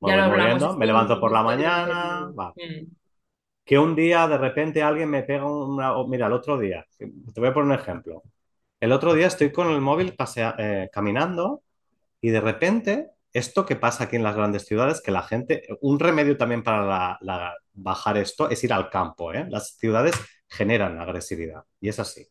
Ya 0.00 0.16
lo 0.16 0.22
hablamos, 0.24 0.76
me 0.78 0.86
levanto 0.86 1.20
por 1.20 1.32
la 1.32 1.42
mañana, 1.42 2.32
que 3.64 3.78
un 3.78 3.94
día 3.94 4.28
de 4.28 4.38
repente 4.38 4.82
alguien 4.82 5.08
me 5.08 5.22
pega 5.22 5.46
una... 5.46 5.94
Mira, 6.06 6.26
el 6.26 6.32
otro 6.34 6.58
día, 6.58 6.86
te 6.98 7.40
voy 7.40 7.48
a 7.48 7.54
poner 7.54 7.72
un 7.72 7.80
ejemplo. 7.80 8.22
El 8.78 8.92
otro 8.92 9.14
día 9.14 9.26
estoy 9.26 9.50
con 9.50 9.70
el 9.70 9.80
móvil 9.80 10.14
pasea, 10.14 10.54
eh, 10.58 10.90
caminando 10.92 11.62
y 12.20 12.30
de 12.30 12.40
repente 12.40 13.10
esto 13.34 13.66
que 13.66 13.76
pasa 13.76 14.04
aquí 14.04 14.16
en 14.16 14.22
las 14.22 14.36
grandes 14.36 14.64
ciudades, 14.64 15.02
que 15.02 15.10
la 15.10 15.22
gente, 15.22 15.66
un 15.80 15.98
remedio 15.98 16.36
también 16.36 16.62
para 16.62 17.18
bajar 17.74 18.16
esto 18.16 18.48
es 18.48 18.62
ir 18.64 18.72
al 18.72 18.88
campo. 18.90 19.32
¿eh? 19.32 19.46
Las 19.50 19.76
ciudades 19.76 20.14
generan 20.48 20.98
agresividad 21.00 21.64
y 21.80 21.88
es 21.88 21.98
así. 21.98 22.26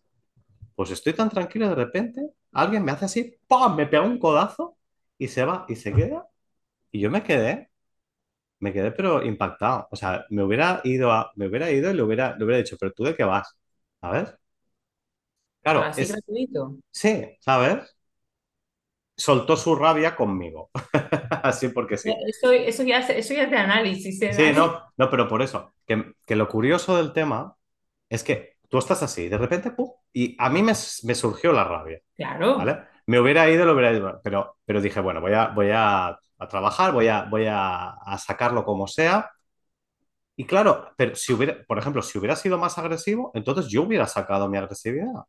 Pues 0.76 0.92
estoy 0.92 1.14
tan 1.14 1.30
tranquilo 1.30 1.70
de 1.70 1.76
repente, 1.76 2.30
alguien 2.54 2.84
me 2.84 2.94
hace 2.94 3.06
así, 3.06 3.38
¡pam! 3.48 3.76
Me 3.76 3.86
pega 3.86 4.02
un 4.04 4.18
codazo 4.18 4.78
y 5.18 5.28
se 5.28 5.46
va 5.46 5.66
y 5.68 5.76
se 5.76 5.94
queda. 5.94 6.26
Y 6.92 7.02
yo 7.02 7.12
me 7.12 7.22
quedé, 7.22 7.70
me 8.60 8.72
quedé 8.74 8.92
pero 8.92 9.24
impactado. 9.24 9.88
O 9.92 9.96
sea, 9.98 10.26
me 10.30 10.44
hubiera 10.44 10.82
ido, 10.86 11.12
a, 11.12 11.32
me 11.36 11.48
hubiera 11.48 11.70
ido 11.70 11.92
y 11.92 11.96
le 11.96 12.02
hubiera, 12.02 12.38
le 12.38 12.46
hubiera 12.46 12.60
dicho, 12.60 12.78
pero 12.80 12.94
tú 12.94 13.04
de 13.04 13.16
qué 13.16 13.26
vas, 13.26 13.58
¿sabes? 14.02 14.34
Claro, 15.62 15.86
es 15.98 16.12
gratuito. 16.12 16.78
Sí, 16.92 17.38
¿sabes? 17.40 17.94
Soltó 19.16 19.56
su 19.56 19.76
rabia 19.76 20.16
conmigo. 20.16 20.70
Así 21.44 21.70
porque 21.70 21.98
sí. 21.98 22.14
Eso, 22.28 22.52
eso, 22.52 22.84
ya, 22.84 23.00
eso 23.00 23.34
ya 23.34 23.44
es 23.44 23.52
de 23.52 23.58
análisis. 23.58 24.22
¿eh? 24.22 24.34
Sí, 24.34 24.52
no, 24.54 24.92
no, 24.98 25.10
pero 25.10 25.28
por 25.28 25.42
eso, 25.42 25.74
que, 25.86 26.36
lo 26.36 26.48
curioso 26.48 26.98
del 26.98 27.14
tema 27.14 27.56
es 28.10 28.24
que 28.24 28.58
tú 28.70 28.78
estás 28.78 29.04
así, 29.04 29.30
de 29.30 29.38
repente, 29.38 29.72
¡pum! 29.72 29.92
y 30.12 30.36
a 30.40 30.50
mí 30.50 30.64
me, 30.64 30.74
surgió 30.76 31.52
la 31.52 31.64
rabia. 31.64 32.00
Claro. 32.16 32.58
¿vale? 32.58 32.80
Me 33.06 33.20
hubiera 33.20 33.50
ido, 33.50 33.66
lo 33.66 33.74
hubiera 33.74 33.92
ido, 33.92 34.22
pero, 34.24 34.58
pero 34.66 34.82
dije, 34.82 35.00
bueno, 35.00 35.22
voy 35.22 35.34
a, 35.34 35.48
voy 35.48 35.70
a, 35.74 36.18
trabajar, 36.50 36.92
voy, 36.92 37.08
a, 37.08 37.24
voy 37.24 37.46
a, 37.50 37.96
sacarlo 38.18 38.64
como 38.64 38.88
sea. 38.88 39.32
Y 40.36 40.46
claro, 40.46 40.92
pero 40.98 41.16
si 41.16 41.32
hubiera, 41.34 41.64
por 41.64 41.78
ejemplo, 41.78 42.02
si 42.02 42.18
hubiera 42.18 42.36
sido 42.36 42.58
más 42.58 42.78
agresivo, 42.80 43.32
entonces 43.36 43.68
yo 43.68 43.84
hubiera 43.84 44.08
sacado 44.08 44.50
mi 44.50 44.58
agresividad. 44.58 45.24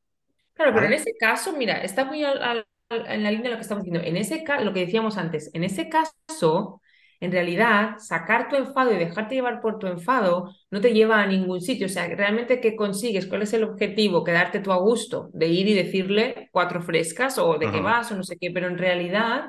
Claro, 0.54 0.72
pero 0.72 0.86
en 0.86 0.94
ese 0.94 1.12
caso, 1.18 1.52
mira, 1.52 1.82
está 1.82 2.04
muy 2.04 2.22
al, 2.24 2.64
en 2.90 3.22
la 3.22 3.30
línea 3.30 3.44
de 3.44 3.50
lo 3.50 3.56
que 3.56 3.62
estamos 3.62 3.84
diciendo. 3.84 4.06
En 4.06 4.16
ese 4.16 4.44
caso, 4.44 4.64
lo 4.64 4.72
que 4.72 4.80
decíamos 4.80 5.16
antes, 5.16 5.50
en 5.54 5.64
ese 5.64 5.88
caso, 5.88 6.80
en 7.20 7.32
realidad, 7.32 7.96
sacar 7.98 8.48
tu 8.48 8.56
enfado 8.56 8.92
y 8.92 8.96
dejarte 8.98 9.34
llevar 9.34 9.60
por 9.60 9.78
tu 9.78 9.86
enfado 9.86 10.54
no 10.70 10.80
te 10.80 10.92
lleva 10.92 11.22
a 11.22 11.26
ningún 11.26 11.60
sitio. 11.60 11.86
O 11.86 11.88
sea, 11.88 12.06
realmente, 12.06 12.60
¿qué 12.60 12.76
consigues? 12.76 13.26
¿Cuál 13.26 13.42
es 13.42 13.52
el 13.54 13.64
objetivo? 13.64 14.24
Quedarte 14.24 14.60
tú 14.60 14.72
a 14.72 14.76
gusto, 14.76 15.30
de 15.32 15.48
ir 15.48 15.68
y 15.68 15.74
decirle 15.74 16.48
cuatro 16.52 16.82
frescas 16.82 17.38
o 17.38 17.56
de 17.58 17.70
qué 17.70 17.80
vas 17.80 18.12
o 18.12 18.16
no 18.16 18.24
sé 18.24 18.36
qué, 18.38 18.50
pero 18.50 18.68
en 18.68 18.78
realidad 18.78 19.46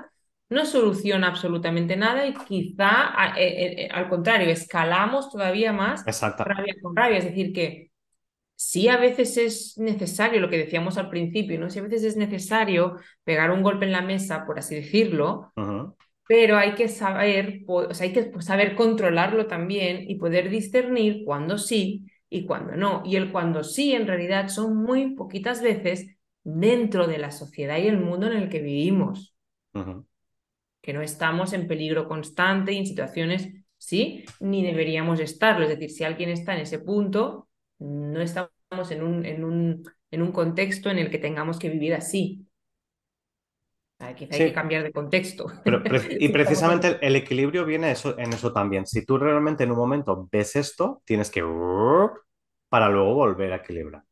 no 0.48 0.66
soluciona 0.66 1.28
absolutamente 1.28 1.98
nada 1.98 2.26
y 2.26 2.34
quizá, 2.34 3.34
eh, 3.38 3.48
eh, 3.48 3.86
eh, 3.86 3.90
al 3.92 4.08
contrario, 4.08 4.50
escalamos 4.50 5.30
todavía 5.30 5.74
más 5.74 6.06
rabia 6.38 6.76
con 6.82 6.96
rabia. 6.96 7.18
Es 7.18 7.26
decir, 7.26 7.52
que 7.52 7.92
sí 8.66 8.88
a 8.88 8.98
veces 8.98 9.38
es 9.38 9.78
necesario, 9.78 10.42
lo 10.42 10.50
que 10.50 10.58
decíamos 10.58 10.98
al 10.98 11.12
principio, 11.12 11.60
¿no? 11.60 11.70
Sí 11.70 11.78
a 11.78 11.84
veces 11.84 12.04
es 12.04 12.18
necesario 12.18 12.98
pegar 13.24 13.52
un 13.52 13.62
golpe 13.62 13.86
en 13.86 13.92
la 13.92 14.02
mesa, 14.02 14.44
por 14.44 14.58
así 14.58 14.74
decirlo, 14.74 15.54
pero 16.28 16.58
hay 16.58 16.74
que 16.74 16.88
saber, 16.88 17.62
o 17.68 17.94
sea, 17.94 18.08
hay 18.08 18.14
que 18.14 18.32
saber 18.42 18.76
controlarlo 18.76 19.46
también 19.46 20.10
y 20.10 20.16
poder 20.16 20.50
discernir 20.50 21.24
cuándo 21.24 21.60
sí 21.60 22.08
y 22.28 22.48
cuándo 22.48 22.76
no. 22.76 23.04
Y 23.06 23.18
el 23.18 23.32
cuando 23.32 23.64
sí, 23.64 23.94
en 23.94 24.08
realidad, 24.08 24.48
son 24.48 24.78
muy 24.78 25.14
poquitas 25.14 25.62
veces 25.62 26.08
dentro 26.44 27.06
de 27.06 27.20
la 27.20 27.30
sociedad 27.30 27.78
y 27.78 27.86
el 27.86 28.00
mundo 28.00 28.26
en 28.26 28.34
el 28.34 28.50
que 28.50 28.62
vivimos. 28.62 29.36
Que 30.82 30.94
no 30.94 31.04
estamos 31.04 31.54
en 31.54 31.68
peligro 31.68 32.08
constante 32.08 32.74
y 32.74 32.78
en 32.78 32.88
situaciones, 32.88 33.48
sí, 33.78 34.26
ni 34.40 34.64
deberíamos 34.64 35.20
estarlo. 35.20 35.66
Es 35.66 35.70
decir, 35.70 35.92
si 35.92 36.04
alguien 36.04 36.30
está 36.30 36.56
en 36.56 36.62
ese 36.62 36.80
punto, 36.80 37.48
no 37.78 38.22
estamos 38.22 38.55
en 38.92 39.04
un, 39.04 39.26
en 39.26 39.44
un, 39.44 39.84
en 40.12 40.22
un 40.22 40.32
contexto 40.32 40.90
en 40.90 40.98
el 40.98 41.10
que 41.10 41.18
tengamos 41.18 41.60
que 41.60 41.70
vivir 41.70 41.94
así. 41.94 42.48
quizá 44.16 44.36
hay 44.36 44.48
que 44.48 44.54
cambiar 44.54 44.84
de 44.84 44.92
contexto. 44.92 45.48
y 46.20 46.30
precisamente 46.30 46.98
el, 47.02 47.16
equilibrio 47.16 47.66
viene 47.66 47.92
eso, 47.92 48.18
en 48.18 48.34
eso 48.34 48.54
también. 48.54 48.86
Si 48.86 49.06
tú 49.06 49.18
realmente 49.18 49.64
en 49.64 49.72
un 49.72 49.78
momento 49.78 50.28
ves 50.32 50.56
esto, 50.56 51.02
tienes 51.06 51.30
que 51.30 51.42
para 52.70 52.90
luego 52.90 53.14
volver 53.14 53.54
a 53.54 53.58
equilibrar. 53.58 54.04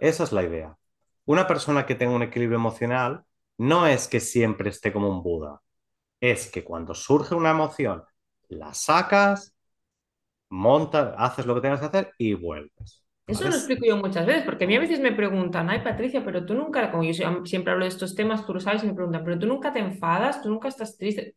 Esa 0.00 0.24
es 0.24 0.32
la 0.32 0.42
idea. 0.42 0.76
Una 1.24 1.46
persona 1.46 1.86
que 1.86 1.94
tenga 1.94 2.14
un 2.14 2.22
equilibrio 2.22 2.58
emocional 2.58 3.24
no 3.58 3.86
es 3.86 4.08
que 4.08 4.20
siempre 4.20 4.70
esté 4.70 4.92
como 4.92 5.08
un 5.08 5.22
Buda. 5.22 5.60
Es 6.20 6.50
que 6.50 6.64
cuando 6.64 6.94
surge 6.94 7.34
una 7.34 7.50
emoción, 7.50 8.04
la 8.48 8.74
sacas, 8.74 9.54
montas, 10.50 11.14
haces 11.16 11.46
lo 11.46 11.54
que 11.54 11.60
tengas 11.62 11.80
que 11.80 11.86
hacer 11.86 12.12
y 12.18 12.34
vuelves. 12.34 13.04
Eso 13.30 13.48
lo 13.48 13.56
explico 13.56 13.86
yo 13.86 13.96
muchas 13.96 14.26
veces, 14.26 14.42
porque 14.44 14.64
a 14.64 14.66
mí 14.66 14.74
a 14.76 14.80
veces 14.80 15.00
me 15.00 15.12
preguntan, 15.12 15.70
ay 15.70 15.82
Patricia, 15.82 16.24
pero 16.24 16.44
tú 16.44 16.54
nunca, 16.54 16.90
como 16.90 17.04
yo 17.04 17.12
siempre 17.44 17.72
hablo 17.72 17.84
de 17.84 17.90
estos 17.90 18.14
temas, 18.16 18.44
tú 18.44 18.52
lo 18.54 18.60
sabes 18.60 18.82
y 18.82 18.86
me 18.88 18.94
preguntan, 18.94 19.24
pero 19.24 19.38
tú 19.38 19.46
nunca 19.46 19.72
te 19.72 19.78
enfadas, 19.78 20.42
tú 20.42 20.50
nunca 20.50 20.68
estás 20.68 20.96
triste. 20.96 21.36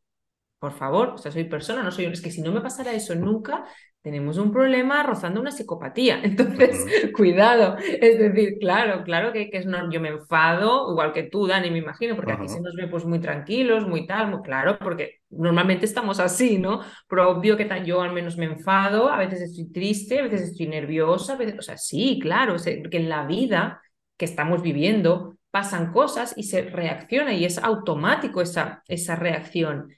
Por 0.63 0.71
favor, 0.71 1.09
o 1.09 1.17
sea, 1.17 1.29
soy 1.29 1.43
persona, 1.43 1.83
no 1.83 1.91
soy 1.91 2.05
Es 2.05 2.21
que 2.21 2.31
si 2.31 2.41
no 2.41 2.53
me 2.53 2.61
pasara 2.61 2.93
eso 2.93 3.13
nunca, 3.15 3.65
tenemos 4.01 4.37
un 4.37 4.49
problema 4.49 5.03
rozando 5.03 5.41
una 5.41 5.51
psicopatía. 5.51 6.21
Entonces, 6.23 7.11
cuidado. 7.13 7.75
Es 7.77 8.17
decir, 8.17 8.59
claro, 8.61 9.03
claro 9.03 9.33
que, 9.33 9.49
que 9.49 9.57
es 9.57 9.65
no, 9.65 9.91
yo 9.91 9.99
me 9.99 10.07
enfado, 10.07 10.89
igual 10.89 11.11
que 11.11 11.23
tú, 11.23 11.47
Dani, 11.47 11.69
me 11.69 11.79
imagino, 11.79 12.15
porque 12.15 12.31
aquí 12.31 12.47
se 12.47 12.61
nos 12.61 12.75
ve 12.75 12.87
pues 12.87 13.03
muy 13.03 13.19
tranquilos, 13.19 13.85
muy 13.85 14.07
tal, 14.07 14.29
muy 14.29 14.41
claro, 14.41 14.77
porque 14.79 15.17
normalmente 15.31 15.83
estamos 15.83 16.21
así, 16.21 16.59
¿no? 16.59 16.79
Pero 17.09 17.29
obvio 17.29 17.57
que 17.57 17.67
yo 17.85 18.01
al 18.01 18.13
menos 18.13 18.37
me 18.37 18.45
enfado, 18.45 19.09
a 19.09 19.17
veces 19.17 19.41
estoy 19.41 19.69
triste, 19.69 20.19
a 20.19 20.23
veces 20.23 20.43
estoy 20.43 20.67
nerviosa, 20.67 21.33
a 21.33 21.35
veces, 21.35 21.59
o 21.59 21.61
sea, 21.61 21.75
sí, 21.75 22.19
claro, 22.21 22.55
porque 22.55 22.99
en 22.99 23.09
la 23.09 23.25
vida 23.25 23.81
que 24.15 24.23
estamos 24.23 24.61
viviendo 24.61 25.35
pasan 25.51 25.91
cosas 25.91 26.33
y 26.37 26.43
se 26.43 26.61
reacciona 26.61 27.33
y 27.33 27.43
es 27.43 27.57
automático 27.57 28.39
esa, 28.39 28.81
esa 28.87 29.17
reacción. 29.17 29.89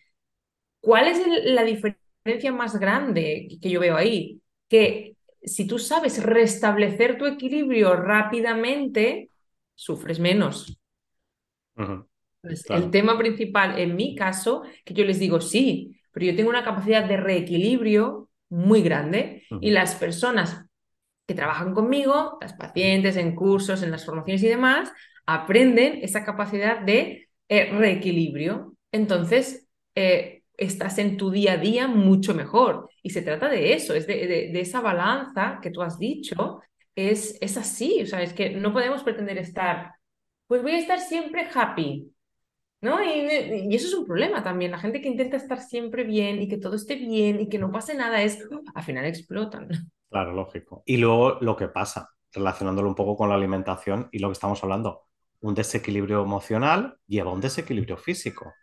¿Cuál 0.86 1.08
es 1.08 1.20
la 1.46 1.64
diferencia? 1.64 2.06
más 2.52 2.80
grande 2.80 3.48
que 3.62 3.70
yo 3.70 3.80
veo 3.80 3.96
ahí, 3.96 4.42
que 4.68 5.16
si 5.44 5.68
tú 5.68 5.78
sabes 5.78 6.24
restablecer 6.24 7.18
tu 7.20 7.28
equilibrio 7.28 7.96
rápidamente, 7.96 9.30
sufres 9.76 10.20
menos. 10.20 10.80
El 12.42 12.90
tema 12.90 13.18
principal, 13.18 13.78
en 13.80 13.96
mi 13.96 14.16
caso, 14.16 14.64
que 14.84 14.94
yo 14.94 15.06
les 15.06 15.20
digo, 15.20 15.40
sí, 15.40 16.00
pero 16.12 16.26
yo 16.28 16.36
tengo 16.36 16.50
una 16.50 16.64
capacidad 16.64 17.04
de 17.06 17.18
reequilibrio 17.18 18.30
muy 18.50 18.82
grande 18.82 19.44
y 19.62 19.70
las 19.72 19.96
personas 19.96 20.66
que 21.28 21.34
trabajan 21.34 21.74
conmigo, 21.74 22.38
las 22.42 22.54
pacientes 22.54 23.18
en 23.18 23.36
cursos, 23.36 23.84
en 23.84 23.92
las 23.92 24.06
formaciones 24.06 24.42
y 24.44 24.48
demás, 24.48 24.92
aprenden 25.26 26.00
esa 26.02 26.24
capacidad 26.24 26.80
de 26.80 27.30
eh, 27.50 27.72
reequilibrio. 27.72 28.76
Entonces, 28.92 29.68
eh, 29.96 30.35
estás 30.58 30.98
en 30.98 31.18
tu 31.18 31.32
día 31.32 31.54
a 31.54 31.58
día 31.58 31.88
mucho 31.88 32.34
mejor. 32.34 32.90
Y 33.04 33.12
se 33.12 33.22
trata 33.22 33.50
de 33.50 33.74
eso, 33.74 33.94
es 33.94 34.08
de, 34.08 34.60
esa 34.60 34.82
balanza 34.82 35.60
que 35.62 35.72
tú 35.72 35.82
has 35.82 36.00
dicho, 36.00 36.62
es, 36.96 37.38
es 37.42 37.58
así, 37.58 38.02
o 38.04 38.06
sea, 38.06 38.22
es 38.22 38.34
que 38.34 38.52
no 38.52 38.74
podemos 38.74 39.04
pretender 39.04 39.38
estar, 39.38 39.94
pues 40.48 40.62
voy 40.62 40.72
a 40.72 40.80
estar 40.80 41.00
siempre 41.00 41.48
happy, 41.54 42.12
¿no? 42.82 43.04
Y, 43.04 43.68
y, 43.70 43.76
eso 43.76 43.88
es 43.88 43.94
un 43.94 44.06
problema 44.06 44.44
también, 44.44 44.72
la 44.72 44.80
gente 44.80 45.02
que 45.02 45.10
intenta 45.10 45.38
estar 45.38 45.62
siempre 45.62 46.04
bien 46.04 46.42
y 46.42 46.48
que 46.48 46.58
todo 46.58 46.76
esté 46.76 46.96
bien 46.96 47.42
y 47.42 47.50
que 47.50 47.60
no 47.60 47.72
pase 47.72 47.96
nada 47.96 48.22
es, 48.22 48.40
al 48.74 48.84
final 48.84 49.06
explotan. 49.06 49.68
Claro, 50.10 50.32
lógico. 50.32 50.84
Y 50.86 50.98
luego 50.98 51.40
lo 51.42 51.58
que 51.58 51.68
pasa, 51.68 52.10
relacionándolo 52.32 52.88
un 52.88 52.96
poco 52.96 53.18
con 53.18 53.30
la 53.30 53.36
alimentación 53.36 54.08
y 54.12 54.20
lo 54.20 54.30
que 54.30 54.34
estamos 54.34 54.64
hablando, 54.64 55.04
un 55.42 55.54
desequilibrio 55.54 56.24
emocional 56.24 56.98
lleva 57.08 57.32
a 57.32 57.34
un 57.34 57.42
desequilibrio 57.42 57.98
físico. 57.98 58.54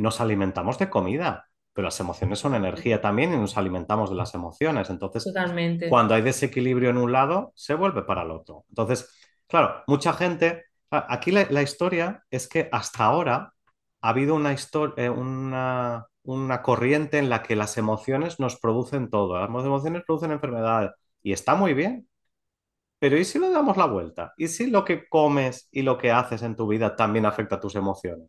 Nos 0.00 0.20
alimentamos 0.20 0.78
de 0.78 0.90
comida, 0.90 1.46
pero 1.72 1.86
las 1.86 2.00
emociones 2.00 2.38
son 2.38 2.54
energía 2.54 3.00
también 3.00 3.32
y 3.32 3.36
nos 3.36 3.56
alimentamos 3.56 4.10
de 4.10 4.16
las 4.16 4.34
emociones. 4.34 4.90
Entonces, 4.90 5.24
Totalmente. 5.24 5.88
cuando 5.88 6.14
hay 6.14 6.22
desequilibrio 6.22 6.90
en 6.90 6.98
un 6.98 7.12
lado, 7.12 7.52
se 7.54 7.74
vuelve 7.74 8.02
para 8.02 8.22
el 8.22 8.30
otro. 8.30 8.64
Entonces, 8.68 9.10
claro, 9.46 9.82
mucha 9.86 10.12
gente, 10.12 10.64
aquí 10.90 11.30
la, 11.30 11.46
la 11.50 11.62
historia 11.62 12.24
es 12.30 12.48
que 12.48 12.68
hasta 12.72 13.04
ahora 13.04 13.52
ha 14.00 14.08
habido 14.08 14.34
una, 14.34 14.52
historia, 14.52 15.12
una, 15.12 16.06
una 16.22 16.62
corriente 16.62 17.18
en 17.18 17.28
la 17.30 17.42
que 17.42 17.56
las 17.56 17.78
emociones 17.78 18.40
nos 18.40 18.58
producen 18.58 19.10
todo. 19.10 19.38
Las 19.38 19.48
emociones 19.48 20.02
producen 20.06 20.32
enfermedades 20.32 20.92
y 21.22 21.32
está 21.32 21.54
muy 21.54 21.74
bien. 21.74 22.08
Pero 22.98 23.16
¿y 23.18 23.24
si 23.24 23.38
le 23.38 23.50
damos 23.50 23.76
la 23.76 23.86
vuelta? 23.86 24.34
¿Y 24.36 24.48
si 24.48 24.66
lo 24.68 24.84
que 24.84 25.08
comes 25.08 25.68
y 25.72 25.82
lo 25.82 25.96
que 25.98 26.10
haces 26.12 26.42
en 26.42 26.56
tu 26.56 26.66
vida 26.66 26.96
también 26.96 27.26
afecta 27.26 27.56
a 27.56 27.60
tus 27.60 27.74
emociones? 27.74 28.28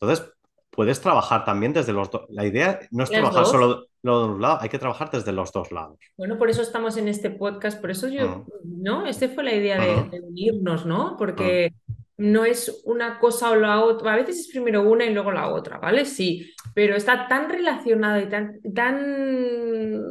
Entonces, 0.00 0.33
puedes 0.74 1.00
trabajar 1.00 1.44
también 1.44 1.72
desde 1.72 1.92
los 1.92 2.10
dos. 2.10 2.22
La 2.28 2.44
idea 2.44 2.80
no 2.90 3.04
es 3.04 3.10
trabajar 3.10 3.46
solo 3.46 3.86
de 4.02 4.10
un 4.10 4.40
lado, 4.40 4.58
hay 4.60 4.68
que 4.68 4.78
trabajar 4.78 5.10
desde 5.10 5.32
los 5.32 5.50
dos 5.52 5.72
lados. 5.72 5.98
Bueno, 6.16 6.36
por 6.36 6.50
eso 6.50 6.62
estamos 6.62 6.96
en 6.96 7.08
este 7.08 7.30
podcast, 7.30 7.80
por 7.80 7.90
eso 7.90 8.08
yo, 8.08 8.28
mm. 8.28 8.82
¿no? 8.82 9.06
Esta 9.06 9.28
fue 9.28 9.44
la 9.44 9.54
idea 9.54 9.80
de, 9.80 10.20
unirnos, 10.20 10.84
¿no? 10.84 11.16
Porque 11.16 11.72
mm 11.88 12.03
no 12.16 12.44
es 12.44 12.82
una 12.84 13.18
cosa 13.18 13.50
o 13.50 13.56
la 13.56 13.82
otra, 13.82 14.12
a 14.14 14.16
veces 14.16 14.40
es 14.40 14.48
primero 14.48 14.82
una 14.82 15.04
y 15.04 15.12
luego 15.12 15.32
la 15.32 15.48
otra, 15.48 15.78
¿vale? 15.78 16.04
Sí, 16.04 16.54
pero 16.74 16.96
está 16.96 17.26
tan 17.28 17.48
relacionado 17.48 18.20
y 18.20 18.28
tan, 18.28 18.60
tan 18.74 20.02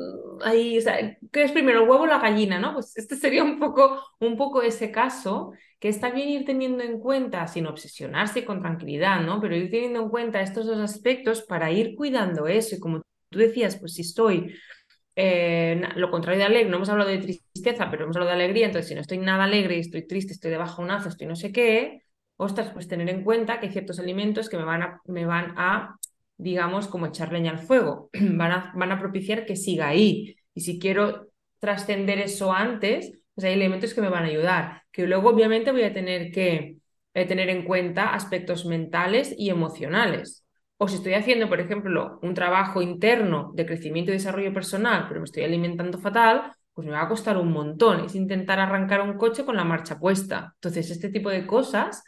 ahí, 0.44 0.78
o 0.78 0.82
sea, 0.82 1.18
¿qué 1.32 1.44
es 1.44 1.52
primero 1.52 1.84
el 1.84 1.90
huevo 1.90 2.04
o 2.04 2.08
la 2.08 2.20
gallina, 2.20 2.60
no? 2.60 2.74
Pues 2.74 2.98
este 2.98 3.16
sería 3.16 3.44
un 3.44 3.60
poco, 3.60 4.02
un 4.20 4.38
poco 4.38 4.62
ese 4.62 4.92
caso, 4.92 5.54
que 5.80 5.90
está 5.90 6.12
bien 6.12 6.30
ir 6.30 6.46
teniendo 6.46 6.84
en 6.84 7.00
cuenta, 7.00 7.48
sin 7.48 7.68
obsesionarse 7.68 8.46
con 8.46 8.62
tranquilidad, 8.62 9.22
¿no? 9.22 9.42
Pero 9.42 9.56
ir 9.56 9.70
teniendo 9.70 10.02
en 10.02 10.10
cuenta 10.10 10.42
estos 10.42 10.66
dos 10.66 10.80
aspectos 10.80 11.42
para 11.42 11.72
ir 11.72 11.96
cuidando 11.96 12.48
eso. 12.48 12.76
Y 12.76 12.80
como 12.80 13.02
tú 13.30 13.40
decías, 13.40 13.78
pues 13.78 13.96
si 13.96 14.02
estoy 14.02 14.54
eh, 15.16 15.82
lo 15.96 16.12
contrario 16.12 16.40
de 16.40 16.46
alegre, 16.46 16.70
no 16.70 16.78
hemos 16.78 16.90
hablado 16.90 17.10
de 17.10 17.20
tristeza, 17.20 17.90
pero 17.90 18.04
hemos 18.04 18.16
hablado 18.16 18.36
de 18.36 18.44
alegría, 18.44 18.66
entonces 18.68 18.90
si 18.90 18.96
no 18.96 19.02
estoy 19.02 19.20
nada 19.20 19.44
alegre 19.44 19.80
estoy 19.80 20.08
triste, 20.08 20.34
estoy 20.34 20.52
de 20.52 20.58
bajonazo, 20.58 21.10
estoy 21.10 21.28
no 21.28 21.36
sé 21.36 21.52
qué, 21.52 22.04
ostras, 22.38 22.72
pues 22.72 22.88
tener 22.88 23.10
en 23.10 23.24
cuenta 23.24 23.60
que 23.60 23.68
hay 23.68 23.72
ciertos 23.72 24.00
alimentos 24.00 24.50
que 24.50 24.58
me 24.58 24.64
van 24.64 24.84
a, 24.84 25.02
me 25.06 25.26
van 25.26 25.54
a 25.58 25.98
digamos, 26.38 26.88
como 26.88 27.08
echar 27.08 27.32
leña 27.32 27.52
al 27.52 27.60
fuego, 27.60 28.10
van 28.14 28.52
a, 28.52 28.74
van 28.76 28.92
a 28.92 29.00
propiciar 29.00 29.46
que 29.46 29.56
siga 29.56 29.88
ahí. 29.88 30.36
Y 30.54 30.62
si 30.62 30.80
quiero 30.80 31.30
trascender 31.60 32.20
eso 32.20 32.52
antes, 32.54 33.14
pues 33.34 33.46
hay 33.46 33.54
elementos 33.54 33.94
que 33.94 34.02
me 34.02 34.10
van 34.10 34.26
a 34.26 34.28
ayudar, 34.28 34.84
que 34.92 35.08
luego 35.08 35.30
obviamente 35.30 35.72
voy 35.72 35.84
a 35.84 35.94
tener 35.94 36.32
que 36.32 36.78
eh, 37.14 37.26
tener 37.26 37.50
en 37.50 37.64
cuenta 37.64 38.14
aspectos 38.14 38.66
mentales 38.66 39.34
y 39.38 39.50
emocionales. 39.50 40.43
O 40.84 40.88
si 40.90 40.96
estoy 40.96 41.14
haciendo, 41.14 41.48
por 41.48 41.62
ejemplo, 41.62 42.20
un 42.24 42.34
trabajo 42.34 42.82
interno 42.82 43.54
de 43.56 43.66
crecimiento 43.66 44.12
y 44.12 44.16
desarrollo 44.16 44.54
personal, 44.54 45.06
pero 45.08 45.22
me 45.22 45.24
estoy 45.24 45.44
alimentando 45.44 45.98
fatal, 45.98 46.52
pues 46.74 46.86
me 46.86 46.92
va 46.92 47.04
a 47.04 47.08
costar 47.08 47.38
un 47.38 47.54
montón. 47.54 48.04
Es 48.04 48.16
intentar 48.16 48.60
arrancar 48.60 49.00
un 49.00 49.18
coche 49.18 49.46
con 49.46 49.56
la 49.56 49.64
marcha 49.64 49.98
puesta. 49.98 50.52
Entonces, 50.56 50.92
este 50.92 51.08
tipo 51.08 51.30
de 51.30 51.48
cosas 51.48 52.04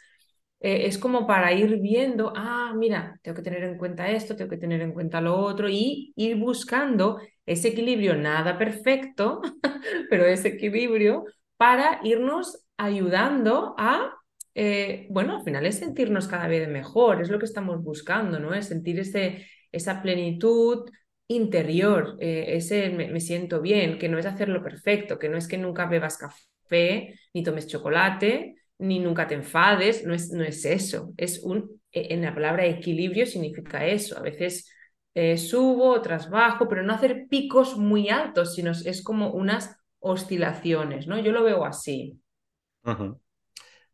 eh, 0.60 0.84
es 0.84 0.98
como 0.98 1.26
para 1.26 1.54
ir 1.54 1.78
viendo, 1.80 2.34
ah, 2.36 2.74
mira, 2.76 3.18
tengo 3.22 3.34
que 3.34 3.42
tener 3.42 3.64
en 3.64 3.78
cuenta 3.78 4.10
esto, 4.10 4.36
tengo 4.36 4.50
que 4.50 4.58
tener 4.58 4.82
en 4.82 4.92
cuenta 4.92 5.22
lo 5.22 5.38
otro 5.38 5.70
y 5.70 6.12
ir 6.14 6.36
buscando 6.36 7.18
ese 7.46 7.68
equilibrio, 7.68 8.14
nada 8.14 8.58
perfecto, 8.58 9.40
pero 10.10 10.26
ese 10.26 10.48
equilibrio 10.48 11.24
para 11.56 12.00
irnos 12.04 12.62
ayudando 12.76 13.74
a 13.78 14.12
eh, 14.58 15.06
bueno, 15.10 15.36
al 15.36 15.44
final 15.44 15.66
es 15.66 15.78
sentirnos 15.78 16.28
cada 16.28 16.48
vez 16.48 16.66
mejor, 16.66 17.20
es 17.20 17.28
lo 17.28 17.38
que 17.38 17.44
estamos 17.44 17.84
buscando, 17.84 18.40
¿no? 18.40 18.54
Es 18.54 18.68
sentir 18.68 18.98
ese, 18.98 19.46
esa 19.70 20.00
plenitud 20.00 20.90
interior, 21.28 22.16
eh, 22.20 22.56
ese 22.56 22.88
me, 22.88 23.20
siento 23.20 23.60
bien, 23.60 23.98
que 23.98 24.08
no 24.08 24.18
es 24.18 24.24
hacerlo 24.24 24.62
perfecto, 24.62 25.18
que 25.18 25.28
no 25.28 25.36
es 25.36 25.46
que 25.46 25.58
nunca 25.58 25.84
bebas 25.84 26.16
café, 26.16 27.14
ni 27.34 27.42
tomes 27.42 27.66
chocolate, 27.66 28.54
ni 28.78 28.98
nunca 28.98 29.28
te 29.28 29.34
enfades, 29.34 30.06
no 30.06 30.14
es, 30.14 30.30
no 30.32 30.42
es 30.42 30.64
eso, 30.64 31.12
es 31.18 31.40
un, 31.42 31.82
e, 31.92 32.14
en 32.14 32.22
la 32.22 32.34
palabra 32.34 32.64
equilibrio 32.64 33.26
significa 33.26 33.86
eso, 33.86 34.16
a 34.16 34.22
veces 34.22 34.72
eh, 35.12 35.36
subo, 35.36 35.90
otras 35.90 36.30
bajo, 36.30 36.66
pero 36.66 36.82
no 36.82 36.94
hacer 36.94 37.26
picos 37.28 37.76
muy 37.76 38.08
altos, 38.08 38.54
sino 38.54 38.70
es 38.70 39.02
como 39.02 39.32
unas 39.32 39.76
oscilaciones, 39.98 41.06
¿no? 41.06 41.18
Yo 41.18 41.32
lo 41.32 41.44
veo 41.44 41.66
así 41.66 42.18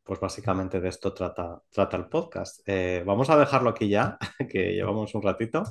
pues 0.04 0.20
básicamente 0.20 0.80
de 0.80 0.88
esto 0.88 1.12
trata, 1.12 1.60
trata 1.70 1.96
el 1.96 2.06
podcast. 2.06 2.60
Eh, 2.66 3.02
vamos 3.06 3.30
a 3.30 3.38
dejarlo 3.38 3.70
aquí 3.70 3.88
ya, 3.88 4.18
que 4.50 4.72
llevamos 4.72 5.14
un 5.14 5.22
ratito. 5.22 5.62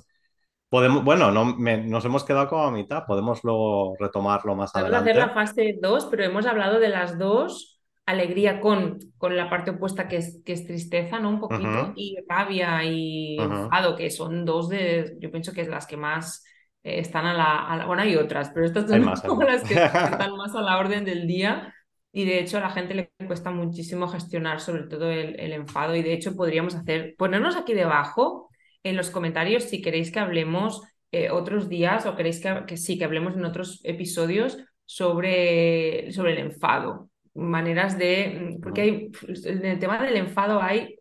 Podemos, 0.69 1.03
bueno, 1.03 1.31
no, 1.31 1.57
nos 1.57 2.05
hemos 2.05 2.23
quedado 2.23 2.47
como 2.47 2.63
a 2.63 2.71
mitad, 2.71 3.05
podemos 3.05 3.43
luego 3.43 3.95
retomarlo 3.99 4.55
más 4.55 4.73
adelante. 4.73 4.95
Vamos 4.95 5.07
a 5.07 5.11
hacer 5.11 5.27
la 5.27 5.33
fase 5.33 5.79
2, 5.81 6.07
pero 6.09 6.23
hemos 6.23 6.45
hablado 6.45 6.79
de 6.79 6.87
las 6.87 7.19
dos, 7.19 7.81
alegría 8.05 8.61
con, 8.61 8.97
con 9.17 9.35
la 9.35 9.49
parte 9.49 9.71
opuesta 9.71 10.07
que 10.07 10.17
es, 10.17 10.41
que 10.45 10.53
es 10.53 10.65
tristeza, 10.65 11.19
¿no? 11.19 11.29
Un 11.29 11.39
poquito, 11.41 11.91
y 11.97 12.17
rabia 12.27 12.85
y 12.85 13.37
enfado, 13.37 13.97
que 13.97 14.09
son 14.09 14.45
dos 14.45 14.69
de, 14.69 15.17
yo 15.19 15.29
pienso 15.29 15.51
que 15.51 15.61
es 15.61 15.67
las 15.67 15.85
que 15.87 15.97
más 15.97 16.45
eh, 16.83 16.99
están 16.99 17.25
a 17.25 17.33
la, 17.33 17.85
Bueno, 17.85 18.03
hay 18.03 18.15
otras, 18.15 18.51
pero 18.53 18.65
estas 18.65 18.89
son 18.89 19.01
las 19.45 19.63
que 19.63 19.73
están 19.83 20.37
más 20.37 20.55
a 20.55 20.61
la 20.61 20.77
orden 20.77 21.03
del 21.03 21.27
día 21.27 21.73
y 22.13 22.25
de 22.25 22.39
hecho 22.39 22.57
a 22.57 22.61
la 22.61 22.71
gente 22.71 22.93
le 22.93 23.11
cuesta 23.25 23.51
muchísimo 23.51 24.07
gestionar 24.07 24.59
sobre 24.59 24.83
todo 24.83 25.09
el, 25.09 25.53
enfado. 25.53 25.95
Y 25.95 26.03
de 26.03 26.13
hecho 26.13 26.35
podríamos 26.35 26.75
hacer, 26.75 27.15
ponernos 27.17 27.55
aquí 27.55 27.73
debajo 27.73 28.49
en 28.83 28.97
los 28.97 29.09
comentarios 29.09 29.63
si 29.63 29.81
queréis 29.81 30.11
que 30.11 30.19
hablemos 30.19 30.81
eh, 31.11 31.29
otros 31.29 31.69
días 31.69 32.05
o 32.05 32.15
queréis 32.15 32.41
que, 32.67 32.77
sí, 32.77 32.97
que 32.97 33.05
hablemos 33.05 33.35
en 33.35 33.45
otros 33.45 33.79
episodios 33.83 34.57
sobre, 34.85 36.11
sobre 36.11 36.33
el 36.33 36.39
enfado, 36.39 37.09
maneras 37.33 37.97
de, 37.97 38.57
porque 38.61 38.81
hay, 38.81 39.11
en 39.45 39.65
el 39.65 39.79
tema 39.79 40.01
del 40.03 40.17
enfado 40.17 40.61
hay 40.61 40.99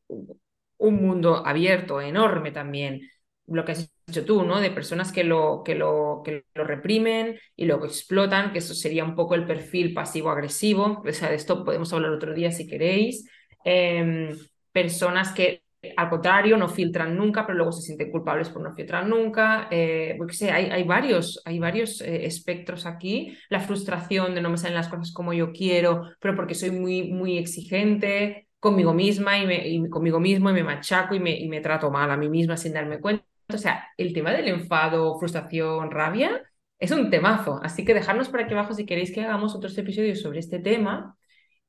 un 0.78 1.02
mundo 1.02 1.44
abierto, 1.44 2.00
enorme 2.00 2.52
también, 2.52 3.00
lo 3.46 3.64
que 3.64 3.72
has 3.72 3.92
dicho 4.10 4.24
tú, 4.24 4.44
¿no? 4.44 4.60
De 4.60 4.70
personas 4.70 5.12
que 5.12 5.24
lo, 5.24 5.62
que 5.64 5.74
lo, 5.74 6.22
que 6.24 6.44
lo 6.54 6.64
reprimen 6.64 7.38
y 7.56 7.64
lo 7.64 7.84
explotan, 7.84 8.52
que 8.52 8.58
eso 8.58 8.74
sería 8.74 9.04
un 9.04 9.14
poco 9.14 9.34
el 9.34 9.46
perfil 9.46 9.94
pasivo-agresivo. 9.94 11.02
O 11.06 11.12
sea, 11.12 11.30
de 11.30 11.36
esto 11.36 11.64
podemos 11.64 11.92
hablar 11.92 12.12
otro 12.12 12.34
día 12.34 12.50
si 12.52 12.66
queréis. 12.66 13.28
Em, 13.64 14.30
personas 14.72 15.32
que, 15.32 15.62
al 15.96 16.10
contrario, 16.10 16.56
no 16.56 16.68
filtran 16.68 17.16
nunca, 17.16 17.46
pero 17.46 17.56
luego 17.56 17.72
se 17.72 17.82
sienten 17.82 18.10
culpables 18.10 18.48
por 18.50 18.62
no 18.62 18.74
filtrar 18.74 19.06
nunca. 19.06 19.68
Eh, 19.70 20.14
porque 20.18 20.34
sé, 20.34 20.50
hay, 20.50 20.66
hay 20.66 20.84
varios, 20.84 21.40
hay 21.44 21.58
varios 21.58 22.00
eh, 22.00 22.26
espectros 22.26 22.86
aquí. 22.86 23.36
La 23.48 23.60
frustración 23.60 24.34
de 24.34 24.42
no 24.42 24.50
me 24.50 24.58
salen 24.58 24.76
las 24.76 24.88
cosas 24.88 25.12
como 25.12 25.32
yo 25.32 25.52
quiero, 25.52 26.02
pero 26.20 26.34
porque 26.36 26.54
soy 26.54 26.70
muy, 26.70 27.12
muy 27.12 27.38
exigente 27.38 28.48
conmigo 28.58 28.92
misma 28.92 29.38
y, 29.38 29.46
me, 29.46 29.68
y 29.68 29.88
conmigo 29.88 30.20
mismo 30.20 30.50
y 30.50 30.52
me 30.52 30.62
machaco 30.62 31.14
y 31.14 31.20
me, 31.20 31.38
y 31.38 31.48
me 31.48 31.60
trato 31.62 31.90
mal 31.90 32.10
a 32.10 32.16
mí 32.16 32.28
misma 32.28 32.56
sin 32.58 32.74
darme 32.74 33.00
cuenta 33.00 33.29
o 33.56 33.58
sea, 33.58 33.88
el 33.96 34.12
tema 34.12 34.32
del 34.32 34.48
enfado, 34.48 35.18
frustración, 35.18 35.90
rabia, 35.90 36.42
es 36.78 36.90
un 36.90 37.10
temazo. 37.10 37.60
Así 37.62 37.84
que 37.84 37.94
dejadnos 37.94 38.28
por 38.28 38.40
aquí 38.40 38.54
abajo 38.54 38.74
si 38.74 38.86
queréis 38.86 39.12
que 39.12 39.22
hagamos 39.22 39.54
otros 39.54 39.76
episodios 39.78 40.20
sobre 40.20 40.40
este 40.40 40.58
tema. 40.58 41.16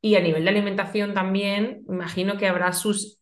Y 0.01 0.15
a 0.15 0.21
nivel 0.21 0.43
de 0.43 0.49
alimentación 0.49 1.13
también, 1.13 1.83
imagino 1.87 2.37
que 2.37 2.47
habrá 2.47 2.73
sus 2.73 3.19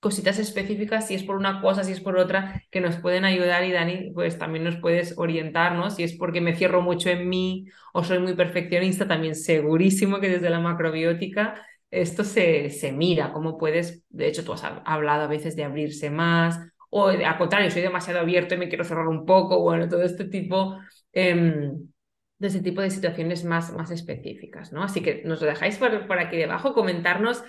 cositas 0.00 0.38
específicas, 0.38 1.08
si 1.08 1.14
es 1.14 1.22
por 1.22 1.36
una 1.36 1.62
cosa, 1.62 1.82
si 1.82 1.92
es 1.92 2.00
por 2.00 2.18
otra, 2.18 2.62
que 2.70 2.82
nos 2.82 2.96
pueden 2.96 3.24
ayudar 3.24 3.64
y 3.64 3.72
Dani, 3.72 4.10
pues 4.12 4.38
también 4.38 4.62
nos 4.64 4.76
puedes 4.76 5.14
orientarnos, 5.16 5.96
si 5.96 6.02
es 6.02 6.12
porque 6.14 6.42
me 6.42 6.54
cierro 6.54 6.82
mucho 6.82 7.08
en 7.08 7.26
mí 7.26 7.66
o 7.94 8.04
soy 8.04 8.18
muy 8.18 8.34
perfeccionista, 8.34 9.08
también 9.08 9.34
segurísimo 9.34 10.20
que 10.20 10.28
desde 10.28 10.50
la 10.50 10.60
macrobiótica 10.60 11.64
esto 11.90 12.24
se, 12.24 12.70
se 12.70 12.92
mira, 12.92 13.32
cómo 13.32 13.56
puedes, 13.56 14.04
de 14.10 14.26
hecho 14.28 14.44
tú 14.44 14.52
has 14.52 14.64
hablado 14.64 15.22
a 15.22 15.26
veces 15.28 15.56
de 15.56 15.64
abrirse 15.64 16.10
más 16.10 16.58
o 16.96 17.08
al 17.08 17.38
contrario, 17.38 17.72
soy 17.72 17.82
demasiado 17.82 18.20
abierto 18.20 18.54
y 18.54 18.58
me 18.58 18.68
quiero 18.68 18.84
cerrar 18.84 19.08
un 19.08 19.26
poco, 19.26 19.60
bueno, 19.60 19.88
todo 19.88 20.02
este 20.04 20.26
tipo, 20.26 20.78
em, 21.12 21.88
de 22.38 22.46
ese 22.46 22.62
tipo 22.62 22.80
de 22.82 22.90
situaciones 22.90 23.44
más, 23.44 23.72
más 23.72 23.90
específicas, 23.90 24.72
¿no? 24.72 24.84
Así 24.84 25.02
que 25.02 25.22
nos 25.24 25.40
lo 25.40 25.48
dejáis 25.48 25.76
por, 25.76 26.06
por 26.06 26.20
aquí 26.20 26.36
debajo, 26.36 26.72
comentarnos 26.72 27.42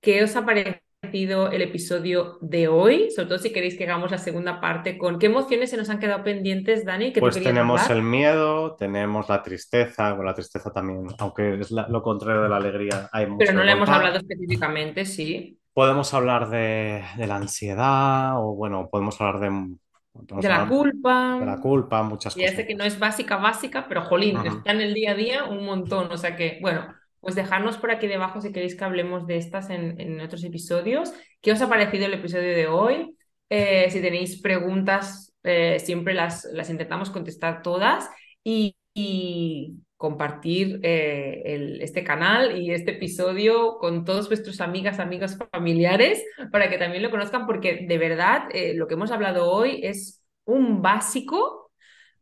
qué 0.00 0.24
os 0.24 0.34
ha 0.34 0.44
parecido 0.44 1.52
el 1.52 1.62
episodio 1.62 2.38
de 2.40 2.66
hoy, 2.66 3.12
sobre 3.12 3.28
todo 3.28 3.38
si 3.38 3.52
queréis 3.52 3.78
que 3.78 3.84
hagamos 3.84 4.10
la 4.10 4.18
segunda 4.18 4.60
parte 4.60 4.98
con 4.98 5.20
qué 5.20 5.26
emociones 5.26 5.70
se 5.70 5.76
nos 5.76 5.88
han 5.90 6.00
quedado 6.00 6.24
pendientes, 6.24 6.84
Dani. 6.84 7.12
pues 7.12 7.40
tenemos 7.40 7.88
el 7.90 8.02
miedo, 8.02 8.74
tenemos 8.74 9.28
la 9.28 9.44
tristeza, 9.44 10.16
con 10.16 10.26
la 10.26 10.34
tristeza 10.34 10.72
también, 10.72 11.06
aunque 11.20 11.60
es 11.60 11.70
lo 11.70 12.02
contrario 12.02 12.42
de 12.42 12.48
la 12.48 12.56
alegría. 12.56 13.08
Hay 13.12 13.28
Pero 13.38 13.52
no 13.52 13.62
le 13.62 13.70
hemos 13.70 13.88
hablado 13.88 14.16
específicamente, 14.16 15.04
sí. 15.04 15.56
Podemos 15.78 16.12
hablar 16.12 16.50
de, 16.50 17.04
la 17.18 17.36
ansiedad 17.36 18.36
o, 18.44 18.56
bueno, 18.56 18.88
podemos 18.90 19.20
hablar 19.20 19.38
de... 19.38 19.76
De 20.12 20.48
la 20.48 20.66
culpa. 20.66 21.36
De 21.38 21.46
la 21.46 21.60
culpa, 21.60 22.02
muchas 22.02 22.34
cosas. 22.34 22.50
Ya 22.50 22.56
sé 22.56 22.66
que 22.66 22.74
no 22.74 22.82
es 22.82 22.98
básica, 22.98 23.36
básica, 23.36 23.86
pero 23.86 24.02
jolín, 24.02 24.38
está 24.44 24.72
en 24.72 24.80
el 24.80 24.92
día 24.92 25.12
a 25.12 25.14
día 25.14 25.44
un 25.44 25.64
montón. 25.64 26.10
O 26.10 26.16
sea 26.16 26.34
que, 26.34 26.58
bueno, 26.60 26.92
pues 27.20 27.36
dejarnos 27.36 27.78
por 27.78 27.92
aquí 27.92 28.08
debajo 28.08 28.40
si 28.40 28.50
queréis 28.50 28.74
que 28.74 28.82
hablemos 28.82 29.28
de 29.28 29.36
estas 29.36 29.70
en, 29.70 30.00
en 30.00 30.20
otros 30.20 30.42
episodios. 30.42 31.12
¿Qué 31.40 31.52
os 31.52 31.62
ha 31.62 31.68
parecido 31.68 32.06
el 32.06 32.14
episodio 32.14 32.56
de 32.56 32.66
hoy? 32.66 33.16
Eh, 33.48 33.88
si 33.92 34.00
tenéis 34.00 34.42
preguntas, 34.42 35.32
eh, 35.44 35.78
siempre 35.78 36.12
las, 36.12 36.44
las 36.54 36.70
intentamos 36.70 37.10
contestar 37.10 37.62
todas 37.62 38.10
y, 38.42 38.74
y 38.94 39.76
compartir 39.98 40.80
eh, 40.82 41.78
este 41.82 42.02
canal 42.02 42.56
y 42.58 42.70
este 42.70 42.92
episodio 42.92 43.76
con 43.78 44.06
todos 44.06 44.28
vuestros 44.28 44.62
amigas, 44.62 44.98
amigos, 44.98 45.36
familiares 45.52 46.24
para 46.50 46.70
que 46.70 46.78
también 46.78 47.02
lo 47.02 47.10
conozcan 47.10 47.46
porque 47.46 47.84
de 47.86 47.98
verdad 47.98 48.48
lo 48.74 48.86
que 48.86 48.94
hemos 48.94 49.10
hablado 49.10 49.50
hoy 49.50 49.80
es 49.82 50.24
un 50.46 50.80
básico 50.80 51.70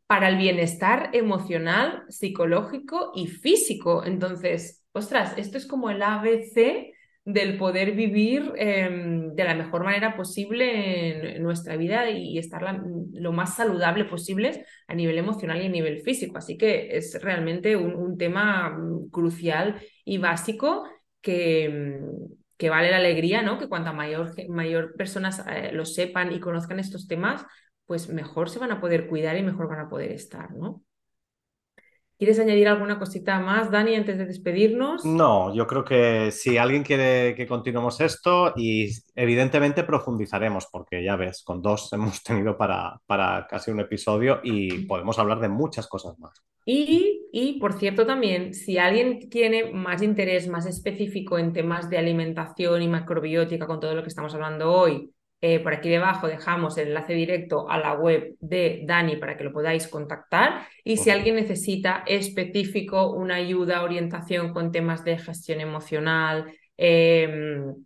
para 0.07 0.29
el 0.29 0.37
bienestar 0.37 1.11
emocional, 1.13 2.05
psicológico 2.09 3.13
y 3.15 3.27
físico. 3.27 4.05
Entonces, 4.05 4.83
ostras, 4.93 5.35
esto 5.37 5.59
es 5.59 5.67
como 5.67 5.91
el 5.91 6.03
ABC 6.03 6.93
del 7.27 7.59
poder 7.59 7.93
vivir 7.93 8.53
em, 8.57 9.35
de 9.35 9.45
la 9.45 9.57
mejor 9.57 9.83
manera 9.83 10.17
posible 10.17 11.35
en, 11.37 11.43
nuestra 11.43 11.77
vida 11.77 12.09
y 12.09 12.39
estar 12.39 12.81
lo 13.13 13.33
más 13.33 13.57
saludable 13.57 14.05
posible 14.05 14.65
a 14.87 14.95
nivel 14.95 15.19
emocional 15.19 15.61
y 15.61 15.67
a 15.67 15.69
nivel 15.69 16.03
físico. 16.03 16.39
Así 16.39 16.57
que 16.57 16.97
es 16.97 17.21
realmente 17.21 17.77
un, 17.77 18.17
tema 18.17 18.71
mm, 18.71 19.11
crucial 19.11 19.83
y 20.05 20.19
básico 20.19 20.89
que, 21.21 21.99
mm, 22.01 22.33
que, 22.57 22.71
vale 22.71 22.91
la 22.93 22.99
alegría, 22.99 23.43
¿no? 23.43 23.59
Que 23.59 23.69
cuanta 23.69 23.93
mayor, 23.93 24.33
mayor 24.49 24.95
personas 24.95 25.45
eh, 25.49 25.73
lo 25.73 25.85
sepan 25.85 26.33
y 26.33 26.39
conozcan 26.39 26.79
estos 26.79 27.09
temas, 27.09 27.45
pues 27.87 28.09
mejor 28.09 28.51
se 28.51 28.61
van 28.61 28.71
a 28.71 28.81
poder 28.81 29.09
cuidar 29.09 29.37
y 29.37 29.43
mejor 29.43 29.69
van 29.69 29.81
a 29.81 29.89
poder 29.89 30.13
estar, 30.13 30.53
¿no? 30.53 30.86
¿Quieres 32.19 32.39
añadir 32.39 32.67
alguna 32.67 32.99
cosita 32.99 33.39
más, 33.41 33.71
Dani, 33.71 33.95
antes 33.95 34.17
de 34.17 34.25
despedirnos? 34.25 35.05
No, 35.05 35.55
yo 35.55 35.67
creo 35.67 35.85
que 35.85 36.31
si 36.31 36.57
alguien 36.57 36.83
quiere 36.83 37.35
que 37.35 37.47
continuemos 37.47 38.01
esto 38.01 38.55
y 38.57 38.91
evidentemente 39.15 39.85
profundizaremos, 39.85 40.67
porque 40.73 41.05
ya 41.05 41.17
ves, 41.17 41.43
con 41.43 41.61
dos 41.61 41.93
hemos 41.93 42.23
tenido 42.23 42.57
para, 42.57 42.99
para 43.05 43.47
casi 43.47 43.71
un 43.71 43.81
episodio 43.81 44.41
y 44.43 44.87
podemos 44.87 45.19
hablar 45.19 45.41
de 45.41 45.51
muchas 45.51 45.87
cosas 45.89 46.19
más. 46.19 46.43
Y, 46.65 47.29
y, 47.33 47.61
por 47.61 47.75
cierto, 47.75 48.07
también, 48.07 48.55
si 48.55 48.79
alguien 48.79 49.29
tiene 49.29 49.71
más 49.73 50.03
interés 50.03 50.49
más 50.49 50.65
específico 50.65 51.39
en 51.39 51.53
temas 51.53 51.91
de 51.91 51.99
alimentación 51.99 52.81
y 52.81 52.89
macrobiótica 52.89 53.67
con 53.67 53.79
todo 53.79 53.95
lo 53.95 54.03
que 54.03 54.09
estamos 54.09 54.35
hablando 54.35 54.73
hoy, 54.73 55.13
eh, 55.49 55.61
por 55.61 55.73
aquí 55.73 55.89
debajo 55.89 56.27
dejamos 56.27 56.77
el 56.77 56.89
enlace 56.89 57.13
directo 57.13 57.71
a 57.71 57.79
la 57.79 57.95
web 57.95 58.35
de 58.41 58.83
Dani 58.85 59.15
para 59.15 59.37
que 59.37 59.45
lo 59.45 59.53
podáis 59.53 59.87
contactar. 59.87 60.67
Y 60.83 60.97
si 60.97 61.11
alguien 61.11 61.37
necesita 61.37 62.03
específico 62.05 63.13
una 63.13 63.37
ayuda, 63.37 63.85
orientación 63.85 64.53
con 64.53 64.73
temas 64.73 65.05
de 65.05 65.19
gestión 65.19 65.61
emocional 65.61 66.53
em, 66.77 67.77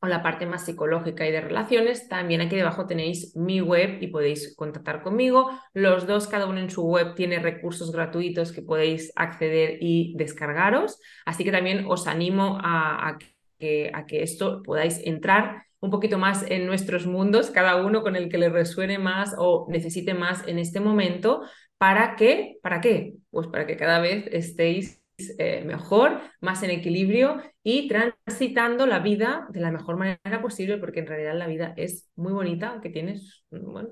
o 0.00 0.06
la 0.06 0.22
parte 0.22 0.46
más 0.46 0.64
psicológica 0.64 1.28
y 1.28 1.30
de 1.30 1.42
relaciones, 1.42 2.08
también 2.08 2.40
aquí 2.40 2.56
debajo 2.56 2.86
tenéis 2.86 3.36
mi 3.36 3.60
web 3.60 3.98
y 4.00 4.06
podéis 4.06 4.56
contactar 4.56 5.02
conmigo. 5.02 5.50
Los 5.74 6.06
dos, 6.06 6.26
cada 6.26 6.46
uno 6.46 6.58
en 6.58 6.70
su 6.70 6.84
web, 6.84 7.14
tiene 7.14 7.38
recursos 7.38 7.92
gratuitos 7.92 8.50
que 8.50 8.62
podéis 8.62 9.12
acceder 9.14 9.76
y 9.82 10.14
descargaros. 10.16 10.98
Así 11.26 11.44
que 11.44 11.52
también 11.52 11.84
os 11.86 12.06
animo 12.06 12.58
a, 12.62 13.18
que, 13.58 13.90
a 13.92 14.06
que 14.06 14.22
esto 14.22 14.62
podáis 14.62 15.02
entrar 15.04 15.64
un 15.84 15.90
poquito 15.90 16.16
más 16.16 16.50
en 16.50 16.64
nuestros 16.64 17.06
mundos, 17.06 17.50
cada 17.50 17.76
uno 17.84 18.02
con 18.02 18.16
el 18.16 18.30
que 18.30 18.38
le 18.38 18.48
resuene 18.48 18.98
más 18.98 19.34
o 19.36 19.66
necesite 19.68 20.14
más 20.14 20.48
en 20.48 20.58
este 20.58 20.80
momento. 20.80 21.42
¿Para 21.76 22.16
qué? 22.16 22.56
¿Para 22.62 22.80
qué? 22.80 23.16
Pues 23.30 23.48
para 23.48 23.66
que 23.66 23.76
cada 23.76 24.00
vez 24.00 24.26
estéis 24.32 25.02
eh, 25.38 25.62
mejor, 25.66 26.22
más 26.40 26.62
en 26.62 26.70
equilibrio 26.70 27.42
y 27.62 27.86
transitando 27.86 28.86
la 28.86 29.00
vida 29.00 29.46
de 29.50 29.60
la 29.60 29.70
mejor 29.70 29.98
manera 29.98 30.40
posible, 30.40 30.78
porque 30.78 31.00
en 31.00 31.06
realidad 31.06 31.36
la 31.36 31.48
vida 31.48 31.74
es 31.76 32.08
muy 32.16 32.32
bonita, 32.32 32.70
aunque 32.70 32.88
tiene, 32.88 33.20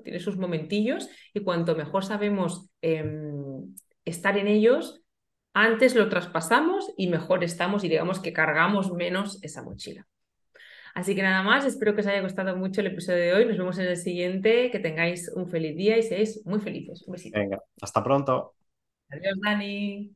tiene 0.03 0.19
sus 0.19 0.37
momentillos 0.37 1.09
y 1.31 1.41
cuanto 1.41 1.75
mejor 1.75 2.03
sabemos 2.03 2.71
em, 2.81 3.75
estar 4.03 4.35
en 4.39 4.47
ellos, 4.47 5.03
antes 5.53 5.93
lo 5.93 6.09
traspasamos 6.09 6.91
y 6.97 7.07
mejor 7.07 7.43
estamos 7.43 7.83
y 7.83 7.89
digamos 7.89 8.19
que 8.19 8.33
cargamos 8.33 8.91
menos 8.91 9.37
esa 9.43 9.61
mochila. 9.61 10.07
Así 10.93 11.15
que 11.15 11.23
nada 11.23 11.41
más, 11.41 11.65
espero 11.65 11.95
que 11.95 12.01
os 12.01 12.07
haya 12.07 12.21
gustado 12.21 12.55
mucho 12.55 12.81
el 12.81 12.87
episodio 12.87 13.19
de 13.19 13.33
hoy. 13.33 13.45
Nos 13.45 13.57
vemos 13.57 13.77
en 13.79 13.87
el 13.87 13.97
siguiente. 13.97 14.69
Que 14.71 14.79
tengáis 14.79 15.29
un 15.29 15.47
feliz 15.49 15.75
día 15.75 15.97
y 15.97 16.03
seáis 16.03 16.41
muy 16.45 16.59
felices. 16.59 17.03
Un 17.07 17.13
besito. 17.13 17.39
Venga, 17.39 17.61
hasta 17.81 18.03
pronto. 18.03 18.53
Adiós, 19.09 19.35
Dani. 19.43 20.15